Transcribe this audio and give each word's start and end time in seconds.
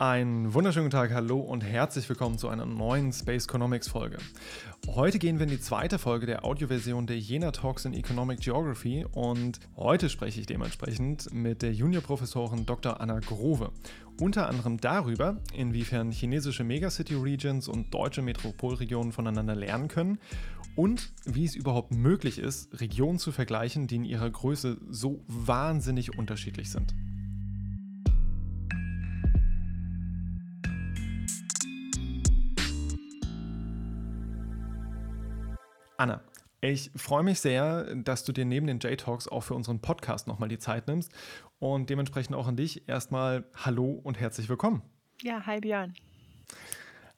Einen 0.00 0.54
wunderschönen 0.54 0.90
Tag, 0.90 1.12
hallo 1.12 1.40
und 1.40 1.62
herzlich 1.62 2.08
willkommen 2.08 2.38
zu 2.38 2.48
einer 2.48 2.64
neuen 2.64 3.12
Space 3.12 3.46
Economics 3.46 3.88
Folge. 3.88 4.18
Heute 4.86 5.18
gehen 5.18 5.40
wir 5.40 5.42
in 5.46 5.50
die 5.50 5.58
zweite 5.58 5.98
Folge 5.98 6.24
der 6.24 6.44
Audioversion 6.44 7.08
der 7.08 7.18
Jena 7.18 7.50
Talks 7.50 7.84
in 7.84 7.94
Economic 7.94 8.38
Geography 8.38 9.04
und 9.10 9.58
heute 9.76 10.08
spreche 10.08 10.38
ich 10.38 10.46
dementsprechend 10.46 11.34
mit 11.34 11.62
der 11.62 11.72
Juniorprofessorin 11.72 12.64
Dr. 12.64 13.00
Anna 13.00 13.18
Grove. 13.18 13.72
Unter 14.20 14.48
anderem 14.48 14.78
darüber, 14.78 15.38
inwiefern 15.52 16.12
chinesische 16.12 16.62
Megacity 16.62 17.16
Regions 17.16 17.66
und 17.66 17.92
deutsche 17.92 18.22
Metropolregionen 18.22 19.10
voneinander 19.10 19.56
lernen 19.56 19.88
können 19.88 20.20
und 20.76 21.12
wie 21.24 21.44
es 21.44 21.56
überhaupt 21.56 21.90
möglich 21.90 22.38
ist, 22.38 22.80
Regionen 22.80 23.18
zu 23.18 23.32
vergleichen, 23.32 23.88
die 23.88 23.96
in 23.96 24.04
ihrer 24.04 24.30
Größe 24.30 24.76
so 24.88 25.24
wahnsinnig 25.26 26.16
unterschiedlich 26.16 26.70
sind. 26.70 26.94
Anna, 35.98 36.20
ich 36.60 36.92
freue 36.94 37.24
mich 37.24 37.40
sehr, 37.40 37.92
dass 37.96 38.22
du 38.22 38.30
dir 38.32 38.44
neben 38.44 38.68
den 38.68 38.78
J-Talks 38.78 39.26
auch 39.26 39.40
für 39.40 39.54
unseren 39.54 39.80
Podcast 39.80 40.28
nochmal 40.28 40.48
die 40.48 40.60
Zeit 40.60 40.86
nimmst 40.86 41.10
und 41.58 41.90
dementsprechend 41.90 42.36
auch 42.36 42.46
an 42.46 42.54
dich 42.54 42.88
erstmal 42.88 43.44
Hallo 43.56 44.00
und 44.04 44.20
herzlich 44.20 44.48
willkommen. 44.48 44.82
Ja, 45.22 45.44
hi 45.44 45.58
Björn. 45.58 45.94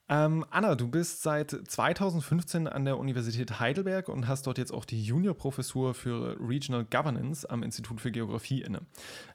Ähm, 0.08 0.46
Anna, 0.48 0.76
du 0.76 0.88
bist 0.88 1.22
seit 1.22 1.50
2015 1.50 2.68
an 2.68 2.86
der 2.86 2.96
Universität 2.96 3.60
Heidelberg 3.60 4.08
und 4.08 4.26
hast 4.26 4.46
dort 4.46 4.56
jetzt 4.56 4.72
auch 4.72 4.86
die 4.86 5.04
Juniorprofessur 5.04 5.92
für 5.92 6.38
Regional 6.40 6.86
Governance 6.86 7.48
am 7.48 7.62
Institut 7.62 8.00
für 8.00 8.10
Geografie 8.10 8.62
inne. 8.62 8.80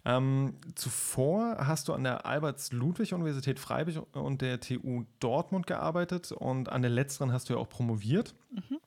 Ähm, 0.06 0.56
zuvor 0.74 1.58
hast 1.60 1.88
du 1.88 1.94
an 1.94 2.04
der 2.04 2.26
Alberts-Ludwig-Universität 2.26 3.60
Freiburg 3.60 4.08
und 4.16 4.42
der 4.42 4.60
TU 4.60 5.06
Dortmund 5.20 5.68
gearbeitet 5.68 6.32
und 6.32 6.68
an 6.70 6.82
der 6.82 6.92
letzteren 6.92 7.32
hast 7.32 7.48
du 7.48 7.54
ja 7.54 7.60
auch 7.60 7.70
promoviert. 7.70 8.34
Mhm. 8.52 8.80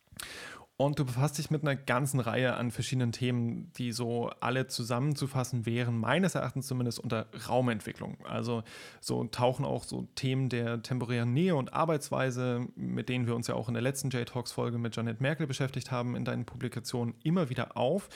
Und 0.81 1.01
du 1.01 1.05
befasst 1.05 1.39
dich 1.39 1.51
mit 1.51 1.63
einer 1.63 1.75
ganzen 1.75 2.21
Reihe 2.21 2.55
an 2.55 2.71
verschiedenen 2.71 3.11
Themen, 3.11 3.73
die 3.73 3.91
so 3.91 4.31
alle 4.39 4.69
zusammenzufassen 4.69 5.67
wären, 5.67 5.99
meines 5.99 6.37
Erachtens 6.37 6.69
zumindest 6.69 7.01
unter 7.01 7.27
Raumentwicklung. 7.49 8.17
Also 8.25 8.63
so 9.01 9.25
tauchen 9.25 9.65
auch 9.65 9.83
so 9.83 10.07
Themen 10.15 10.49
der 10.49 10.81
temporären 10.81 11.33
Nähe 11.33 11.57
und 11.57 11.73
Arbeitsweise, 11.73 12.69
mit 12.77 13.09
denen 13.09 13.27
wir 13.27 13.35
uns 13.35 13.49
ja 13.49 13.57
auch 13.57 13.67
in 13.67 13.75
der 13.75 13.83
letzten 13.83 14.11
J-Talks-Folge 14.11 14.79
mit 14.79 14.95
Janet 14.95 15.21
Merkel 15.21 15.49
beschäftigt 15.49 15.91
haben, 15.91 16.15
in 16.15 16.25
deinen 16.25 16.45
Publikationen 16.45 17.17
immer 17.25 17.51
wieder 17.51 17.77
auf. 17.77 18.09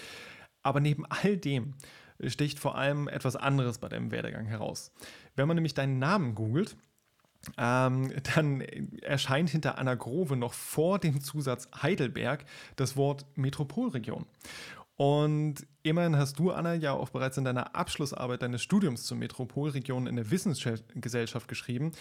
Aber 0.62 0.78
neben 0.78 1.04
all 1.06 1.36
dem 1.36 1.74
sticht 2.24 2.60
vor 2.60 2.76
allem 2.76 3.08
etwas 3.08 3.34
anderes 3.34 3.78
bei 3.78 3.88
deinem 3.88 4.12
Werdegang 4.12 4.46
heraus. 4.46 4.92
Wenn 5.34 5.48
man 5.48 5.56
nämlich 5.56 5.74
deinen 5.74 5.98
Namen 5.98 6.36
googelt, 6.36 6.76
ähm, 7.58 8.12
dann 8.34 8.60
erscheint 9.02 9.50
hinter 9.50 9.78
Anna 9.78 9.94
Grove 9.94 10.36
noch 10.36 10.52
vor 10.52 10.98
dem 10.98 11.20
Zusatz 11.20 11.68
Heidelberg 11.82 12.44
das 12.76 12.96
Wort 12.96 13.26
Metropolregion. 13.34 14.26
Und 14.96 15.66
immerhin 15.82 16.16
hast 16.16 16.38
du, 16.38 16.52
Anna, 16.52 16.74
ja 16.74 16.92
auch 16.92 17.08
bereits 17.08 17.36
in 17.36 17.44
deiner 17.44 17.74
Abschlussarbeit 17.74 18.42
deines 18.42 18.62
Studiums 18.62 19.04
zur 19.04 19.16
Metropolregion 19.16 20.06
in 20.06 20.16
der 20.16 20.30
Wissensgesellschaft 20.30 21.48
geschrieben. 21.48 21.92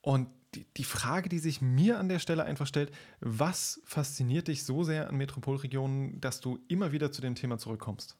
Und 0.00 0.28
die, 0.54 0.64
die 0.76 0.84
Frage, 0.84 1.28
die 1.28 1.40
sich 1.40 1.60
mir 1.60 1.98
an 1.98 2.08
der 2.08 2.20
Stelle 2.20 2.44
einfach 2.44 2.66
stellt, 2.66 2.90
was 3.20 3.82
fasziniert 3.84 4.48
dich 4.48 4.64
so 4.64 4.82
sehr 4.82 5.08
an 5.08 5.16
Metropolregionen, 5.16 6.20
dass 6.20 6.40
du 6.40 6.58
immer 6.68 6.92
wieder 6.92 7.12
zu 7.12 7.20
dem 7.20 7.34
Thema 7.34 7.58
zurückkommst? 7.58 8.16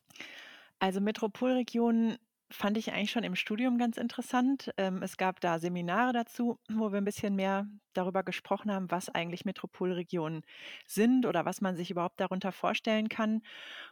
Also 0.79 1.01
Metropolregionen 1.01 2.19
fand 2.51 2.79
ich 2.79 2.93
eigentlich 2.93 3.11
schon 3.11 3.25
im 3.25 3.37
Studium 3.37 3.79
ganz 3.79 3.99
interessant. 3.99 4.71
Ähm, 4.77 5.03
es 5.03 5.17
gab 5.17 5.41
da 5.41 5.59
Seminare 5.59 6.13
dazu, 6.13 6.59
wo 6.69 6.91
wir 6.93 6.99
ein 6.99 7.05
bisschen 7.05 7.37
mehr 7.37 7.67
darüber 7.93 8.23
gesprochen 8.23 8.73
haben, 8.73 8.91
was 8.91 9.09
eigentlich 9.11 9.45
Metropolregionen 9.45 10.43
sind 10.87 11.27
oder 11.27 11.45
was 11.45 11.61
man 11.61 11.77
sich 11.77 11.91
überhaupt 11.91 12.21
darunter 12.21 12.53
vorstellen 12.53 13.09
kann. 13.09 13.43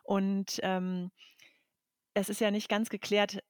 Und 0.05 0.61
ähm, 0.63 1.11
es 2.15 2.29
ist 2.31 2.41
ja 2.41 2.51
nicht 2.51 2.69
ganz 2.69 2.89
geklärt, 2.89 3.41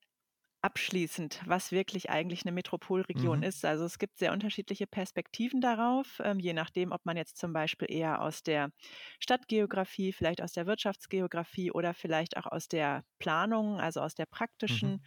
abschließend, 0.67 1.43
was 1.47 1.71
wirklich 1.71 2.11
eigentlich 2.11 2.45
eine 2.45 2.51
Metropolregion 2.51 3.39
mhm. 3.39 3.45
ist. 3.45 3.65
Also 3.65 3.85
es 3.85 4.01
gibt 4.01 4.19
sehr 4.19 4.33
unterschiedliche 4.33 4.89
Perspektiven 4.89 5.61
darauf, 5.61 6.21
ähm, 6.25 6.41
je 6.41 6.55
nachdem, 6.55 6.91
ob 6.91 7.07
man 7.07 7.17
jetzt 7.17 7.39
zum 7.39 7.53
Beispiel 7.53 7.89
eher 7.89 8.21
aus 8.21 8.43
der 8.43 8.73
Stadtgeografie, 9.21 10.13
vielleicht 10.13 10.43
aus 10.43 10.53
der 10.55 10.67
Wirtschaftsgeografie 10.67 11.71
oder 11.71 11.95
vielleicht 11.95 12.37
auch 12.37 12.47
aus 12.47 12.67
der 12.67 13.05
Planung, 13.21 13.79
also 13.79 14.01
aus 14.01 14.17
der 14.17 14.27
praktischen 14.27 14.95
mhm. 14.95 15.01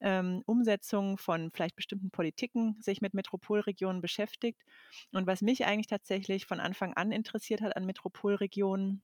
ähm, 0.00 0.42
Umsetzung 0.46 1.16
von 1.16 1.52
vielleicht 1.52 1.76
bestimmten 1.76 2.10
Politiken 2.10 2.76
sich 2.80 3.00
mit 3.00 3.14
Metropolregionen 3.14 4.02
beschäftigt. 4.02 4.60
Und 5.12 5.28
was 5.28 5.42
mich 5.42 5.64
eigentlich 5.64 5.86
tatsächlich 5.86 6.44
von 6.44 6.58
Anfang 6.58 6.92
an 6.94 7.12
interessiert 7.12 7.60
hat 7.60 7.76
an 7.76 7.86
Metropolregionen, 7.86 9.00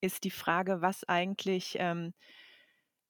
ist 0.00 0.24
die 0.24 0.30
Frage, 0.30 0.80
was 0.80 1.04
eigentlich 1.04 1.76
ähm, 1.78 2.14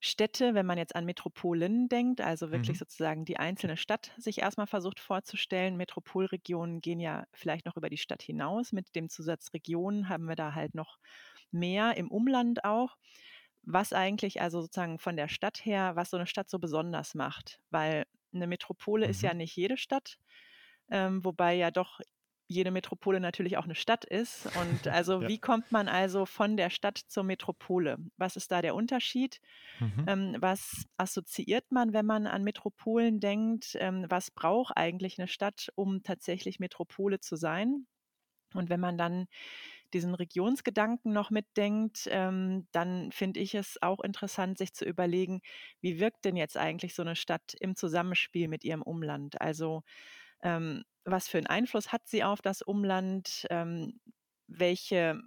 Städte, 0.04 0.54
wenn 0.54 0.66
man 0.66 0.76
jetzt 0.76 0.94
an 0.94 1.06
Metropolen 1.06 1.88
denkt, 1.88 2.20
also 2.20 2.50
wirklich 2.50 2.76
mhm. 2.76 2.80
sozusagen 2.80 3.24
die 3.24 3.38
einzelne 3.38 3.78
Stadt 3.78 4.12
sich 4.18 4.42
erstmal 4.42 4.66
versucht 4.66 5.00
vorzustellen. 5.00 5.78
Metropolregionen 5.78 6.82
gehen 6.82 7.00
ja 7.00 7.26
vielleicht 7.32 7.64
noch 7.64 7.76
über 7.76 7.88
die 7.88 7.96
Stadt 7.96 8.22
hinaus. 8.22 8.72
Mit 8.72 8.94
dem 8.94 9.08
Zusatz 9.08 9.54
Regionen 9.54 10.10
haben 10.10 10.28
wir 10.28 10.36
da 10.36 10.54
halt 10.54 10.74
noch 10.74 10.98
mehr 11.50 11.96
im 11.96 12.10
Umland 12.10 12.64
auch. 12.64 12.98
Was 13.62 13.94
eigentlich 13.94 14.42
also 14.42 14.60
sozusagen 14.60 14.98
von 14.98 15.16
der 15.16 15.28
Stadt 15.28 15.64
her, 15.64 15.96
was 15.96 16.10
so 16.10 16.18
eine 16.18 16.26
Stadt 16.26 16.50
so 16.50 16.58
besonders 16.58 17.14
macht. 17.14 17.60
Weil 17.70 18.04
eine 18.34 18.46
Metropole 18.46 19.06
mhm. 19.06 19.10
ist 19.10 19.22
ja 19.22 19.32
mhm. 19.32 19.38
nicht 19.38 19.56
jede 19.56 19.78
Stadt, 19.78 20.18
ähm, 20.90 21.24
wobei 21.24 21.54
ja 21.54 21.70
doch 21.70 22.00
jede 22.46 22.70
Metropole 22.70 23.20
natürlich 23.20 23.56
auch 23.56 23.64
eine 23.64 23.74
Stadt 23.74 24.04
ist. 24.04 24.46
Und 24.56 24.86
also 24.88 25.22
ja. 25.22 25.28
wie 25.28 25.38
kommt 25.38 25.72
man 25.72 25.88
also 25.88 26.26
von 26.26 26.56
der 26.56 26.70
Stadt 26.70 26.98
zur 26.98 27.24
Metropole? 27.24 27.98
Was 28.16 28.36
ist 28.36 28.52
da 28.52 28.62
der 28.62 28.74
Unterschied? 28.74 29.40
Mhm. 29.80 30.04
Ähm, 30.06 30.36
was 30.40 30.86
assoziiert 30.96 31.70
man, 31.70 31.92
wenn 31.92 32.06
man 32.06 32.26
an 32.26 32.44
Metropolen 32.44 33.20
denkt? 33.20 33.76
Ähm, 33.80 34.06
was 34.08 34.30
braucht 34.30 34.76
eigentlich 34.76 35.18
eine 35.18 35.28
Stadt, 35.28 35.70
um 35.74 36.02
tatsächlich 36.02 36.58
Metropole 36.60 37.20
zu 37.20 37.36
sein? 37.36 37.86
Und 38.54 38.70
wenn 38.70 38.80
man 38.80 38.96
dann 38.96 39.26
diesen 39.92 40.14
Regionsgedanken 40.14 41.12
noch 41.12 41.30
mitdenkt, 41.30 42.08
ähm, 42.10 42.66
dann 42.72 43.12
finde 43.12 43.40
ich 43.40 43.54
es 43.54 43.80
auch 43.80 44.00
interessant, 44.00 44.58
sich 44.58 44.74
zu 44.74 44.84
überlegen, 44.84 45.40
wie 45.80 46.00
wirkt 46.00 46.24
denn 46.24 46.36
jetzt 46.36 46.56
eigentlich 46.56 46.94
so 46.94 47.02
eine 47.02 47.16
Stadt 47.16 47.54
im 47.60 47.76
Zusammenspiel 47.76 48.48
mit 48.48 48.64
ihrem 48.64 48.82
Umland? 48.82 49.40
Also 49.40 49.82
ähm, 50.44 50.84
was 51.04 51.28
für 51.28 51.38
einen 51.38 51.48
Einfluss 51.48 51.92
hat 51.92 52.06
sie 52.06 52.24
auf 52.24 52.40
das 52.40 52.62
Umland? 52.62 53.46
Ähm, 53.50 54.00
welche 54.46 55.20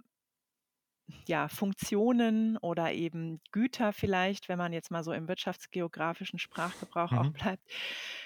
ja, 1.26 1.48
Funktionen 1.48 2.58
oder 2.58 2.92
eben 2.92 3.40
Güter 3.50 3.92
vielleicht, 3.92 4.48
wenn 4.48 4.58
man 4.58 4.72
jetzt 4.72 4.90
mal 4.90 5.02
so 5.02 5.12
im 5.12 5.26
wirtschaftsgeografischen 5.26 6.38
Sprachgebrauch 6.38 7.12
mhm. 7.12 7.18
auch 7.18 7.30
bleibt, 7.30 7.62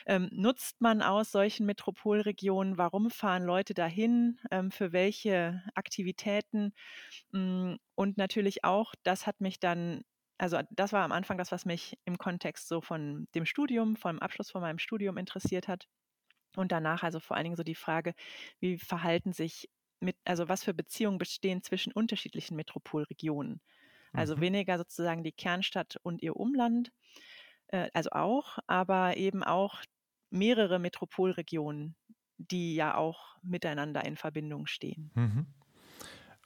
ähm, 0.06 0.28
nutzt 0.32 0.80
man 0.80 1.02
aus 1.02 1.30
solchen 1.30 1.66
Metropolregionen? 1.66 2.78
Warum 2.78 3.10
fahren 3.10 3.44
Leute 3.44 3.74
dahin? 3.74 4.40
Ähm, 4.50 4.70
für 4.70 4.92
welche 4.92 5.62
Aktivitäten? 5.74 6.72
Mm, 7.30 7.74
und 7.94 8.18
natürlich 8.18 8.64
auch, 8.64 8.94
das 9.04 9.26
hat 9.26 9.40
mich 9.40 9.60
dann 9.60 10.02
also 10.38 10.58
das 10.70 10.92
war 10.92 11.04
am 11.04 11.12
Anfang 11.12 11.38
das, 11.38 11.52
was 11.52 11.66
mich 11.66 11.96
im 12.04 12.18
Kontext 12.18 12.66
so 12.66 12.80
von 12.80 13.28
dem 13.36 13.46
Studium, 13.46 13.94
vom 13.94 14.18
Abschluss 14.18 14.50
von 14.50 14.60
meinem 14.60 14.80
Studium 14.80 15.16
interessiert 15.16 15.68
hat. 15.68 15.86
Und 16.56 16.72
danach 16.72 17.02
also 17.02 17.20
vor 17.20 17.36
allen 17.36 17.44
Dingen 17.44 17.56
so 17.56 17.62
die 17.62 17.74
Frage, 17.74 18.14
wie 18.60 18.78
verhalten 18.78 19.32
sich 19.32 19.68
mit, 20.00 20.16
also 20.24 20.48
was 20.48 20.64
für 20.64 20.74
Beziehungen 20.74 21.18
bestehen 21.18 21.62
zwischen 21.62 21.92
unterschiedlichen 21.92 22.56
Metropolregionen. 22.56 23.60
Also 24.12 24.36
mhm. 24.36 24.40
weniger 24.40 24.78
sozusagen 24.78 25.22
die 25.22 25.32
Kernstadt 25.32 25.96
und 26.02 26.22
ihr 26.22 26.36
Umland, 26.36 26.92
äh, 27.68 27.88
also 27.94 28.10
auch, 28.10 28.58
aber 28.66 29.16
eben 29.16 29.42
auch 29.42 29.82
mehrere 30.30 30.78
Metropolregionen, 30.78 31.94
die 32.36 32.74
ja 32.74 32.96
auch 32.96 33.36
miteinander 33.42 34.04
in 34.04 34.16
Verbindung 34.16 34.66
stehen. 34.66 35.10
Mhm. 35.14 35.46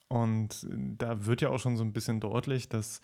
Und 0.09 0.67
da 0.71 1.27
wird 1.27 1.41
ja 1.41 1.51
auch 1.51 1.59
schon 1.59 1.77
so 1.77 1.83
ein 1.83 1.93
bisschen 1.93 2.21
deutlich, 2.21 2.69
dass 2.69 3.01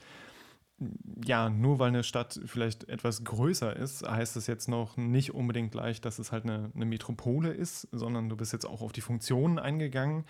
ja, 1.25 1.51
nur 1.51 1.79
weil 1.79 1.89
eine 1.89 2.03
Stadt 2.03 2.41
vielleicht 2.47 2.89
etwas 2.89 3.25
größer 3.25 3.75
ist, 3.77 4.09
heißt 4.09 4.37
es 4.37 4.47
jetzt 4.47 4.69
noch 4.69 4.97
nicht 4.97 5.35
unbedingt 5.35 5.73
gleich, 5.73 6.01
dass 6.01 6.19
es 6.19 6.33
halt 6.33 6.45
eine, 6.45 6.71
eine 6.75 6.85
Metropole 6.85 7.51
ist, 7.51 7.89
sondern 7.93 8.29
du 8.29 8.37
bist 8.37 8.53
jetzt 8.53 8.67
auch 8.67 8.83
auf 8.83 8.93
die 8.93 9.01
Funktionen 9.01 9.59
eingegangen. 9.59 10.25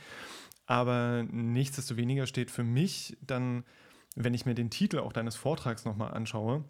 Aber 0.67 1.25
nichtsdestoweniger 1.31 2.27
steht 2.27 2.51
für 2.51 2.65
mich 2.65 3.17
dann, 3.21 3.65
wenn 4.15 4.35
ich 4.35 4.47
mir 4.47 4.55
den 4.55 4.71
Titel 4.71 4.99
auch 4.99 5.13
deines 5.13 5.37
Vortrags 5.37 5.85
nochmal 5.85 6.13
anschaue, 6.15 6.65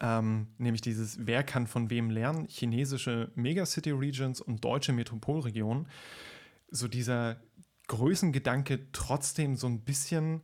ähm, 0.00 0.48
nämlich 0.58 0.80
dieses 0.80 1.26
Wer 1.26 1.42
kann 1.42 1.66
von 1.66 1.90
wem 1.90 2.10
lernen, 2.10 2.46
chinesische 2.48 3.30
Megacity 3.34 3.90
Regions 3.90 4.40
und 4.40 4.64
deutsche 4.64 4.92
Metropolregionen, 4.92 5.86
so 6.70 6.88
dieser 6.88 7.36
Größengedanke 7.88 8.90
trotzdem 8.92 9.56
so 9.56 9.66
ein 9.66 9.80
bisschen 9.80 10.42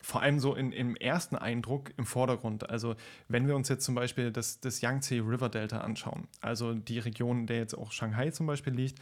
vor 0.00 0.22
allem 0.22 0.38
so 0.38 0.54
in, 0.54 0.72
im 0.72 0.96
ersten 0.96 1.36
Eindruck 1.36 1.92
im 1.96 2.06
Vordergrund. 2.06 2.70
Also 2.70 2.94
wenn 3.28 3.46
wir 3.46 3.56
uns 3.56 3.68
jetzt 3.68 3.84
zum 3.84 3.94
Beispiel 3.94 4.30
das, 4.30 4.60
das 4.60 4.80
Yangtze 4.80 5.16
River 5.16 5.48
Delta 5.48 5.80
anschauen, 5.80 6.28
also 6.40 6.74
die 6.74 6.98
Region, 6.98 7.40
in 7.40 7.46
der 7.46 7.58
jetzt 7.58 7.74
auch 7.74 7.92
Shanghai 7.92 8.30
zum 8.30 8.46
Beispiel 8.46 8.72
liegt, 8.72 9.00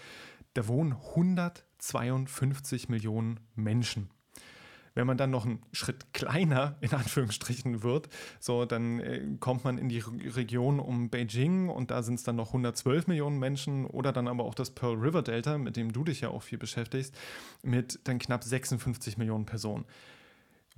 da 0.54 0.66
wohnen 0.68 0.92
152 0.92 2.88
Millionen 2.88 3.40
Menschen. 3.54 4.10
Wenn 4.94 5.06
man 5.06 5.18
dann 5.18 5.30
noch 5.30 5.44
einen 5.44 5.60
Schritt 5.72 6.14
kleiner 6.14 6.78
in 6.80 6.90
Anführungsstrichen 6.94 7.82
wird, 7.82 8.08
so 8.40 8.64
dann 8.64 9.00
äh, 9.00 9.20
kommt 9.38 9.64
man 9.64 9.76
in 9.76 9.90
die 9.90 9.98
Region 9.98 10.80
um 10.80 11.10
Beijing 11.10 11.68
und 11.68 11.90
da 11.90 12.02
sind 12.02 12.14
es 12.14 12.22
dann 12.22 12.36
noch 12.36 12.48
112 12.48 13.06
Millionen 13.06 13.38
Menschen 13.38 13.84
oder 13.84 14.10
dann 14.10 14.26
aber 14.26 14.44
auch 14.44 14.54
das 14.54 14.70
Pearl 14.70 14.94
River 14.94 15.20
Delta, 15.20 15.58
mit 15.58 15.76
dem 15.76 15.92
du 15.92 16.04
dich 16.04 16.22
ja 16.22 16.30
auch 16.30 16.42
viel 16.42 16.56
beschäftigst, 16.56 17.14
mit 17.62 18.00
dann 18.04 18.18
knapp 18.18 18.42
56 18.42 19.18
Millionen 19.18 19.44
Personen. 19.44 19.84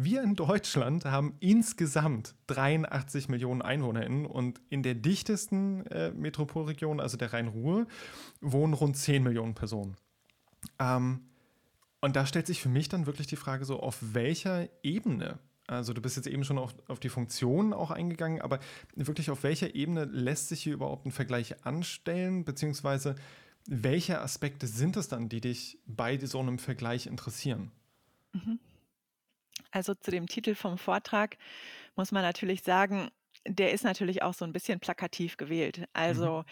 Wir 0.01 0.23
in 0.23 0.37
Deutschland 0.37 1.05
haben 1.05 1.35
insgesamt 1.41 2.37
83 2.47 3.29
Millionen 3.29 3.63
EinwohnerInnen 3.63 4.27
und 4.27 4.61
in 4.71 4.85
der 4.85 4.95
dichtesten 4.95 5.85
äh, 5.89 6.13
Metropolregion, 6.13 7.01
also 7.01 7.17
der 7.17 7.33
Rhein-Ruhr, 7.33 7.87
wohnen 8.41 8.75
rund 8.75 8.97
10 8.97 9.25
Millionen 9.25 9.55
Personen. 9.55 9.97
Ähm, 10.79 11.23
und 12.01 12.15
da 12.15 12.27
stellt 12.27 12.47
sich 12.47 12.63
für 12.63 12.69
mich 12.69 12.89
dann 12.89 13.07
wirklich 13.07 13.27
die 13.27 13.37
Frage 13.37 13.65
so, 13.65 13.81
auf 13.81 13.99
welcher 14.01 14.69
Ebene 14.85 15.41
also 15.69 15.93
du 15.93 16.01
bist 16.01 16.17
jetzt 16.17 16.27
eben 16.27 16.45
schon 16.45 16.57
auf, 16.57 16.75
auf 16.89 16.99
die 16.99 17.11
Funktion 17.11 17.75
auch 17.75 17.91
eingegangen, 17.91 18.41
aber 18.41 18.59
wirklich 18.97 19.31
auf 19.31 19.43
welcher 19.43 19.75
Ebene 19.75 20.07
lässt 20.07 20.49
sich 20.49 20.63
hier 20.63 20.73
überhaupt 20.73 21.05
ein 21.05 21.13
Vergleich 21.13 21.67
anstellen, 21.67 22.47
beziehungsweise 22.47 23.17
welche 23.67 24.23
Aspekte 24.23 24.67
sind 24.67 24.97
es 24.97 25.09
dann, 25.09 25.29
die 25.29 25.43
dich 25.43 25.79
bei 25.87 26.19
so 26.19 26.41
einem 26.41 26.59
Vergleich 26.59 27.07
interessieren? 27.07 27.71
Mhm. 28.33 28.59
Also 29.71 29.95
zu 29.95 30.11
dem 30.11 30.27
Titel 30.27 30.55
vom 30.55 30.79
Vortrag 30.79 31.37
muss 31.97 32.13
man 32.13 32.23
natürlich 32.23 32.63
sagen, 32.63 33.11
der 33.47 33.73
ist 33.73 33.85
natürlich 33.85 34.23
auch 34.23 34.35
so 34.35 34.45
ein 34.45 34.53
bisschen 34.53 34.81
plakativ 34.81 35.37
gewählt. 35.37 35.79
Mhm. 35.79 35.87
Also 35.93 36.45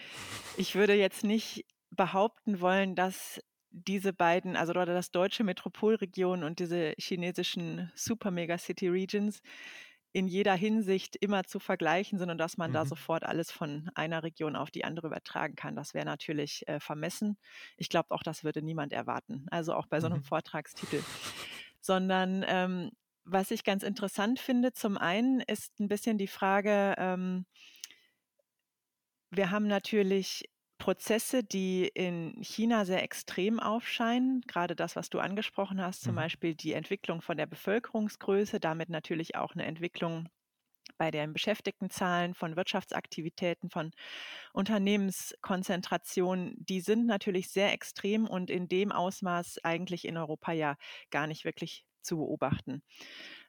ich 0.57 0.75
würde 0.75 0.93
jetzt 0.93 1.23
nicht 1.23 1.65
behaupten 1.89 2.59
wollen, 2.59 2.95
dass 2.95 3.41
diese 3.69 4.13
beiden, 4.13 4.55
also 4.55 4.71
oder 4.71 4.85
das 4.85 5.11
deutsche 5.11 5.43
Metropolregion 5.43 6.43
und 6.43 6.59
diese 6.59 6.93
chinesischen 6.97 7.91
Super 7.95 8.31
Megacity 8.31 8.87
Regions 8.87 9.41
in 10.13 10.27
jeder 10.27 10.55
Hinsicht 10.55 11.15
immer 11.17 11.43
zu 11.43 11.59
vergleichen 11.59 12.17
sind 12.17 12.29
und 12.29 12.37
dass 12.39 12.57
man 12.57 12.71
da 12.71 12.83
mhm. 12.83 12.89
sofort 12.89 13.23
alles 13.23 13.51
von 13.51 13.91
einer 13.93 14.23
Region 14.23 14.55
auf 14.55 14.71
die 14.71 14.83
andere 14.83 15.07
übertragen 15.07 15.55
kann. 15.55 15.75
Das 15.75 15.93
wäre 15.93 16.05
natürlich 16.05 16.67
äh, 16.67 16.79
vermessen. 16.79 17.37
Ich 17.75 17.89
glaube, 17.89 18.11
auch 18.11 18.23
das 18.23 18.43
würde 18.43 18.61
niemand 18.61 18.93
erwarten. 18.93 19.45
Also 19.51 19.73
auch 19.75 19.85
bei 19.85 19.99
so 19.99 20.07
einem 20.07 20.19
Mhm. 20.19 20.23
Vortragstitel. 20.23 21.03
Sondern 21.81 22.43
ähm, 22.47 22.91
was 23.27 23.51
ich 23.51 23.63
ganz 23.63 23.83
interessant 23.83 24.39
finde, 24.39 24.73
zum 24.73 24.97
einen 24.97 25.39
ist 25.41 25.79
ein 25.79 25.87
bisschen 25.87 26.17
die 26.17 26.27
Frage, 26.27 26.95
ähm 26.97 27.45
wir 29.31 29.51
haben 29.51 29.67
natürlich 29.67 30.45
Prozesse, 30.77 31.43
die 31.43 31.87
in 31.87 32.41
China 32.43 32.85
sehr 32.85 33.03
extrem 33.03 33.59
aufscheinen. 33.59 34.41
Gerade 34.41 34.75
das, 34.75 34.95
was 34.95 35.09
du 35.09 35.19
angesprochen 35.19 35.81
hast, 35.81 36.03
zum 36.03 36.13
Mhm. 36.13 36.15
Beispiel 36.15 36.55
die 36.55 36.73
Entwicklung 36.73 37.21
von 37.21 37.35
der 37.37 37.47
Bevölkerungsgröße, 37.47 38.59
damit 38.59 38.89
natürlich 38.89 39.35
auch 39.35 39.53
eine 39.53 39.65
Entwicklung 39.65 40.29
bei 40.97 41.11
den 41.11 41.33
Beschäftigtenzahlen, 41.33 42.35
von 42.35 42.57
Wirtschaftsaktivitäten, 42.57 43.71
von 43.71 43.91
Unternehmenskonzentrationen, 44.53 46.55
die 46.59 46.81
sind 46.81 47.05
natürlich 47.05 47.49
sehr 47.49 47.71
extrem 47.73 48.27
und 48.27 48.49
in 48.49 48.67
dem 48.67 48.91
Ausmaß 48.91 49.59
eigentlich 49.63 50.05
in 50.05 50.17
Europa 50.17 50.51
ja 50.53 50.75
gar 51.11 51.27
nicht 51.27 51.45
wirklich 51.45 51.85
zu 52.07 52.17
beobachten. 52.17 52.81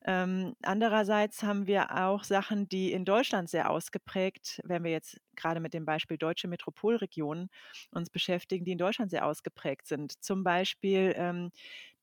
Ähm, 0.04 0.54
andererseits 0.62 1.42
haben 1.42 1.66
wir 1.66 1.96
auch 2.04 2.22
Sachen, 2.24 2.68
die 2.68 2.92
in 2.92 3.04
Deutschland 3.04 3.50
sehr 3.50 3.70
ausgeprägt, 3.70 4.60
wenn 4.64 4.84
wir 4.84 4.92
jetzt 4.92 5.20
gerade 5.34 5.60
mit 5.60 5.74
dem 5.74 5.84
Beispiel 5.84 6.18
deutsche 6.18 6.48
Metropolregionen 6.48 7.50
uns 7.90 8.08
beschäftigen, 8.08 8.64
die 8.64 8.72
in 8.72 8.78
Deutschland 8.78 9.10
sehr 9.10 9.26
ausgeprägt 9.26 9.86
sind. 9.86 10.22
Zum 10.22 10.44
Beispiel 10.44 11.14
ähm, 11.16 11.50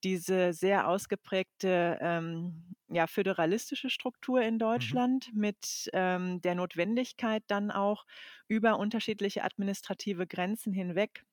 diese 0.04 0.54
sehr 0.54 0.88
ausgeprägte 0.88 1.98
ähm, 2.02 2.75
ja, 2.90 3.07
föderalistische 3.07 3.90
Struktur 3.90 4.42
in 4.42 4.56
mhm. 4.56 4.60
Deutschland 4.60 5.34
mhm. 5.34 5.40
mit 5.40 5.90
ähm, 5.94 6.42
der 6.42 6.56
Notwendigkeit 6.56 7.44
dann 7.48 7.72
auch 7.72 8.06
über 8.48 8.78
unterschiedliche 8.78 9.44
administrative 9.44 10.28
Grenzen 10.28 10.74
hinweg 10.74 11.24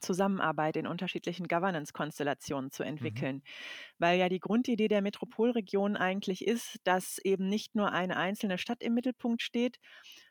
Zusammenarbeit 0.00 0.76
in 0.76 0.86
unterschiedlichen 0.86 1.48
Governance-Konstellationen 1.48 2.70
zu 2.70 2.82
Mhm. 3.00 3.24
entwickeln. 3.24 3.42
Weil 3.98 4.18
ja 4.18 4.28
die 4.28 4.40
Grundidee 4.40 4.88
der 4.88 5.02
Metropolregion 5.02 5.96
eigentlich 5.96 6.46
ist, 6.46 6.78
dass 6.84 7.18
eben 7.18 7.48
nicht 7.48 7.74
nur 7.74 7.92
eine 7.92 8.16
einzelne 8.16 8.58
Stadt 8.58 8.82
im 8.82 8.94
Mittelpunkt 8.94 9.42
steht, 9.42 9.78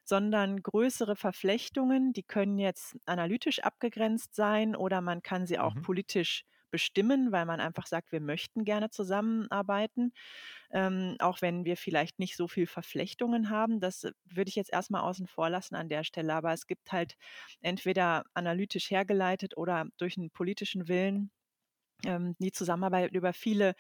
sondern 0.03 0.61
größere 0.61 1.15
Verflechtungen, 1.15 2.13
die 2.13 2.23
können 2.23 2.57
jetzt 2.59 2.97
analytisch 3.05 3.59
abgegrenzt 3.59 4.35
sein 4.35 4.75
oder 4.75 5.01
man 5.01 5.21
kann 5.23 5.45
sie 5.45 5.59
auch 5.59 5.75
Mhm. 5.75 5.83
politisch 5.83 6.43
bestimmen, 6.73 7.31
weil 7.31 7.45
man 7.45 7.59
einfach 7.59 7.85
sagt, 7.85 8.11
wir 8.11 8.19
möchten 8.19 8.65
gerne 8.65 8.89
zusammenarbeiten, 8.89 10.11
ähm, 10.71 11.15
auch 11.19 11.39
wenn 11.43 11.65
wir 11.65 11.77
vielleicht 11.77 12.17
nicht 12.17 12.35
so 12.35 12.47
viel 12.47 12.65
Verflechtungen 12.65 13.51
haben. 13.51 13.79
Das 13.79 14.07
würde 14.25 14.49
ich 14.49 14.55
jetzt 14.55 14.73
erstmal 14.73 15.03
außen 15.03 15.27
vor 15.27 15.51
lassen 15.51 15.75
an 15.75 15.87
der 15.87 16.03
Stelle. 16.03 16.33
Aber 16.33 16.51
es 16.51 16.65
gibt 16.65 16.91
halt 16.91 17.15
entweder 17.61 18.23
analytisch 18.33 18.89
hergeleitet 18.89 19.55
oder 19.55 19.85
durch 19.97 20.17
einen 20.17 20.31
politischen 20.31 20.87
Willen 20.87 21.29
ähm, 22.05 22.35
die 22.39 22.51
Zusammenarbeit 22.51 23.11
über 23.11 23.33
viele 23.33 23.75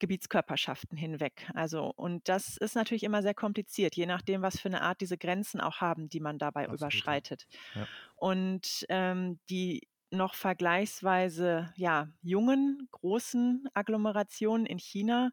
Gebietskörperschaften 0.00 0.98
hinweg. 0.98 1.50
Also, 1.54 1.92
und 1.96 2.28
das 2.28 2.58
ist 2.58 2.74
natürlich 2.74 3.04
immer 3.04 3.22
sehr 3.22 3.34
kompliziert, 3.34 3.96
je 3.96 4.06
nachdem, 4.06 4.42
was 4.42 4.60
für 4.60 4.68
eine 4.68 4.82
Art 4.82 5.00
diese 5.00 5.16
Grenzen 5.16 5.60
auch 5.62 5.80
haben, 5.80 6.10
die 6.10 6.20
man 6.20 6.38
dabei 6.38 6.68
Absolut. 6.68 6.80
überschreitet. 6.80 7.46
Ja. 7.74 7.88
Und 8.16 8.84
ähm, 8.90 9.40
die 9.48 9.88
noch 10.10 10.34
vergleichsweise 10.34 11.72
ja, 11.76 12.08
jungen, 12.22 12.88
großen 12.92 13.68
Agglomerationen 13.74 14.66
in 14.66 14.78
China, 14.78 15.30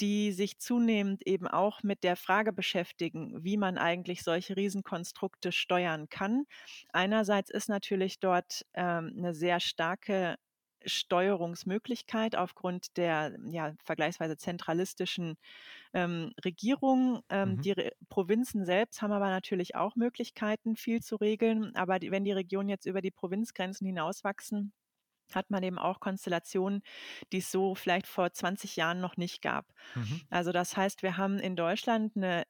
die 0.00 0.32
sich 0.32 0.58
zunehmend 0.58 1.26
eben 1.26 1.46
auch 1.46 1.82
mit 1.82 2.02
der 2.02 2.16
Frage 2.16 2.52
beschäftigen, 2.52 3.44
wie 3.44 3.56
man 3.56 3.78
eigentlich 3.78 4.22
solche 4.22 4.56
Riesenkonstrukte 4.56 5.52
steuern 5.52 6.08
kann. 6.08 6.44
Einerseits 6.92 7.50
ist 7.50 7.68
natürlich 7.68 8.18
dort 8.18 8.66
ähm, 8.74 9.14
eine 9.16 9.34
sehr 9.34 9.60
starke 9.60 10.36
Steuerungsmöglichkeit 10.86 12.36
aufgrund 12.36 12.96
der 12.96 13.36
ja, 13.46 13.74
vergleichsweise 13.84 14.36
zentralistischen 14.36 15.36
ähm, 15.92 16.32
Regierung. 16.44 17.22
Ähm, 17.28 17.56
mhm. 17.56 17.62
Die 17.62 17.72
Re 17.72 17.92
Provinzen 18.08 18.64
selbst 18.64 19.02
haben 19.02 19.12
aber 19.12 19.28
natürlich 19.30 19.74
auch 19.76 19.96
Möglichkeiten, 19.96 20.76
viel 20.76 21.02
zu 21.02 21.16
regeln. 21.16 21.74
Aber 21.76 21.98
die, 21.98 22.10
wenn 22.10 22.24
die 22.24 22.32
Regionen 22.32 22.68
jetzt 22.68 22.86
über 22.86 23.00
die 23.02 23.10
Provinzgrenzen 23.10 23.86
hinauswachsen, 23.86 24.72
hat 25.32 25.50
man 25.50 25.62
eben 25.62 25.78
auch 25.78 26.00
Konstellationen, 26.00 26.82
die 27.32 27.38
es 27.38 27.50
so 27.50 27.74
vielleicht 27.74 28.06
vor 28.06 28.32
20 28.32 28.76
Jahren 28.76 29.00
noch 29.00 29.16
nicht 29.16 29.42
gab. 29.42 29.66
Mhm. 29.94 30.22
Also 30.30 30.52
das 30.52 30.76
heißt, 30.76 31.02
wir 31.02 31.16
haben 31.16 31.38
in 31.38 31.56
Deutschland 31.56 32.16
eine 32.16 32.44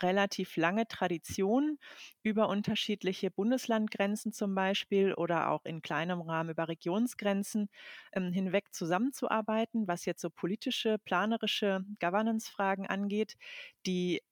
relativ 0.00 0.56
lange 0.56 0.86
Tradition, 0.88 1.78
über 2.22 2.48
unterschiedliche 2.48 3.30
Bundeslandgrenzen 3.30 4.32
zum 4.32 4.54
Beispiel 4.54 5.14
oder 5.14 5.50
auch 5.50 5.64
in 5.64 5.82
kleinem 5.82 6.20
Rahmen 6.22 6.50
über 6.50 6.68
Regionsgrenzen 6.68 7.68
ähm, 8.12 8.32
hinweg 8.32 8.72
zusammenzuarbeiten, 8.74 9.88
was 9.88 10.04
jetzt 10.04 10.22
so 10.22 10.30
politische, 10.30 10.98
planerische 11.04 11.84
Governance-Fragen 12.00 12.86
angeht, 12.86 13.36
die 13.86 14.22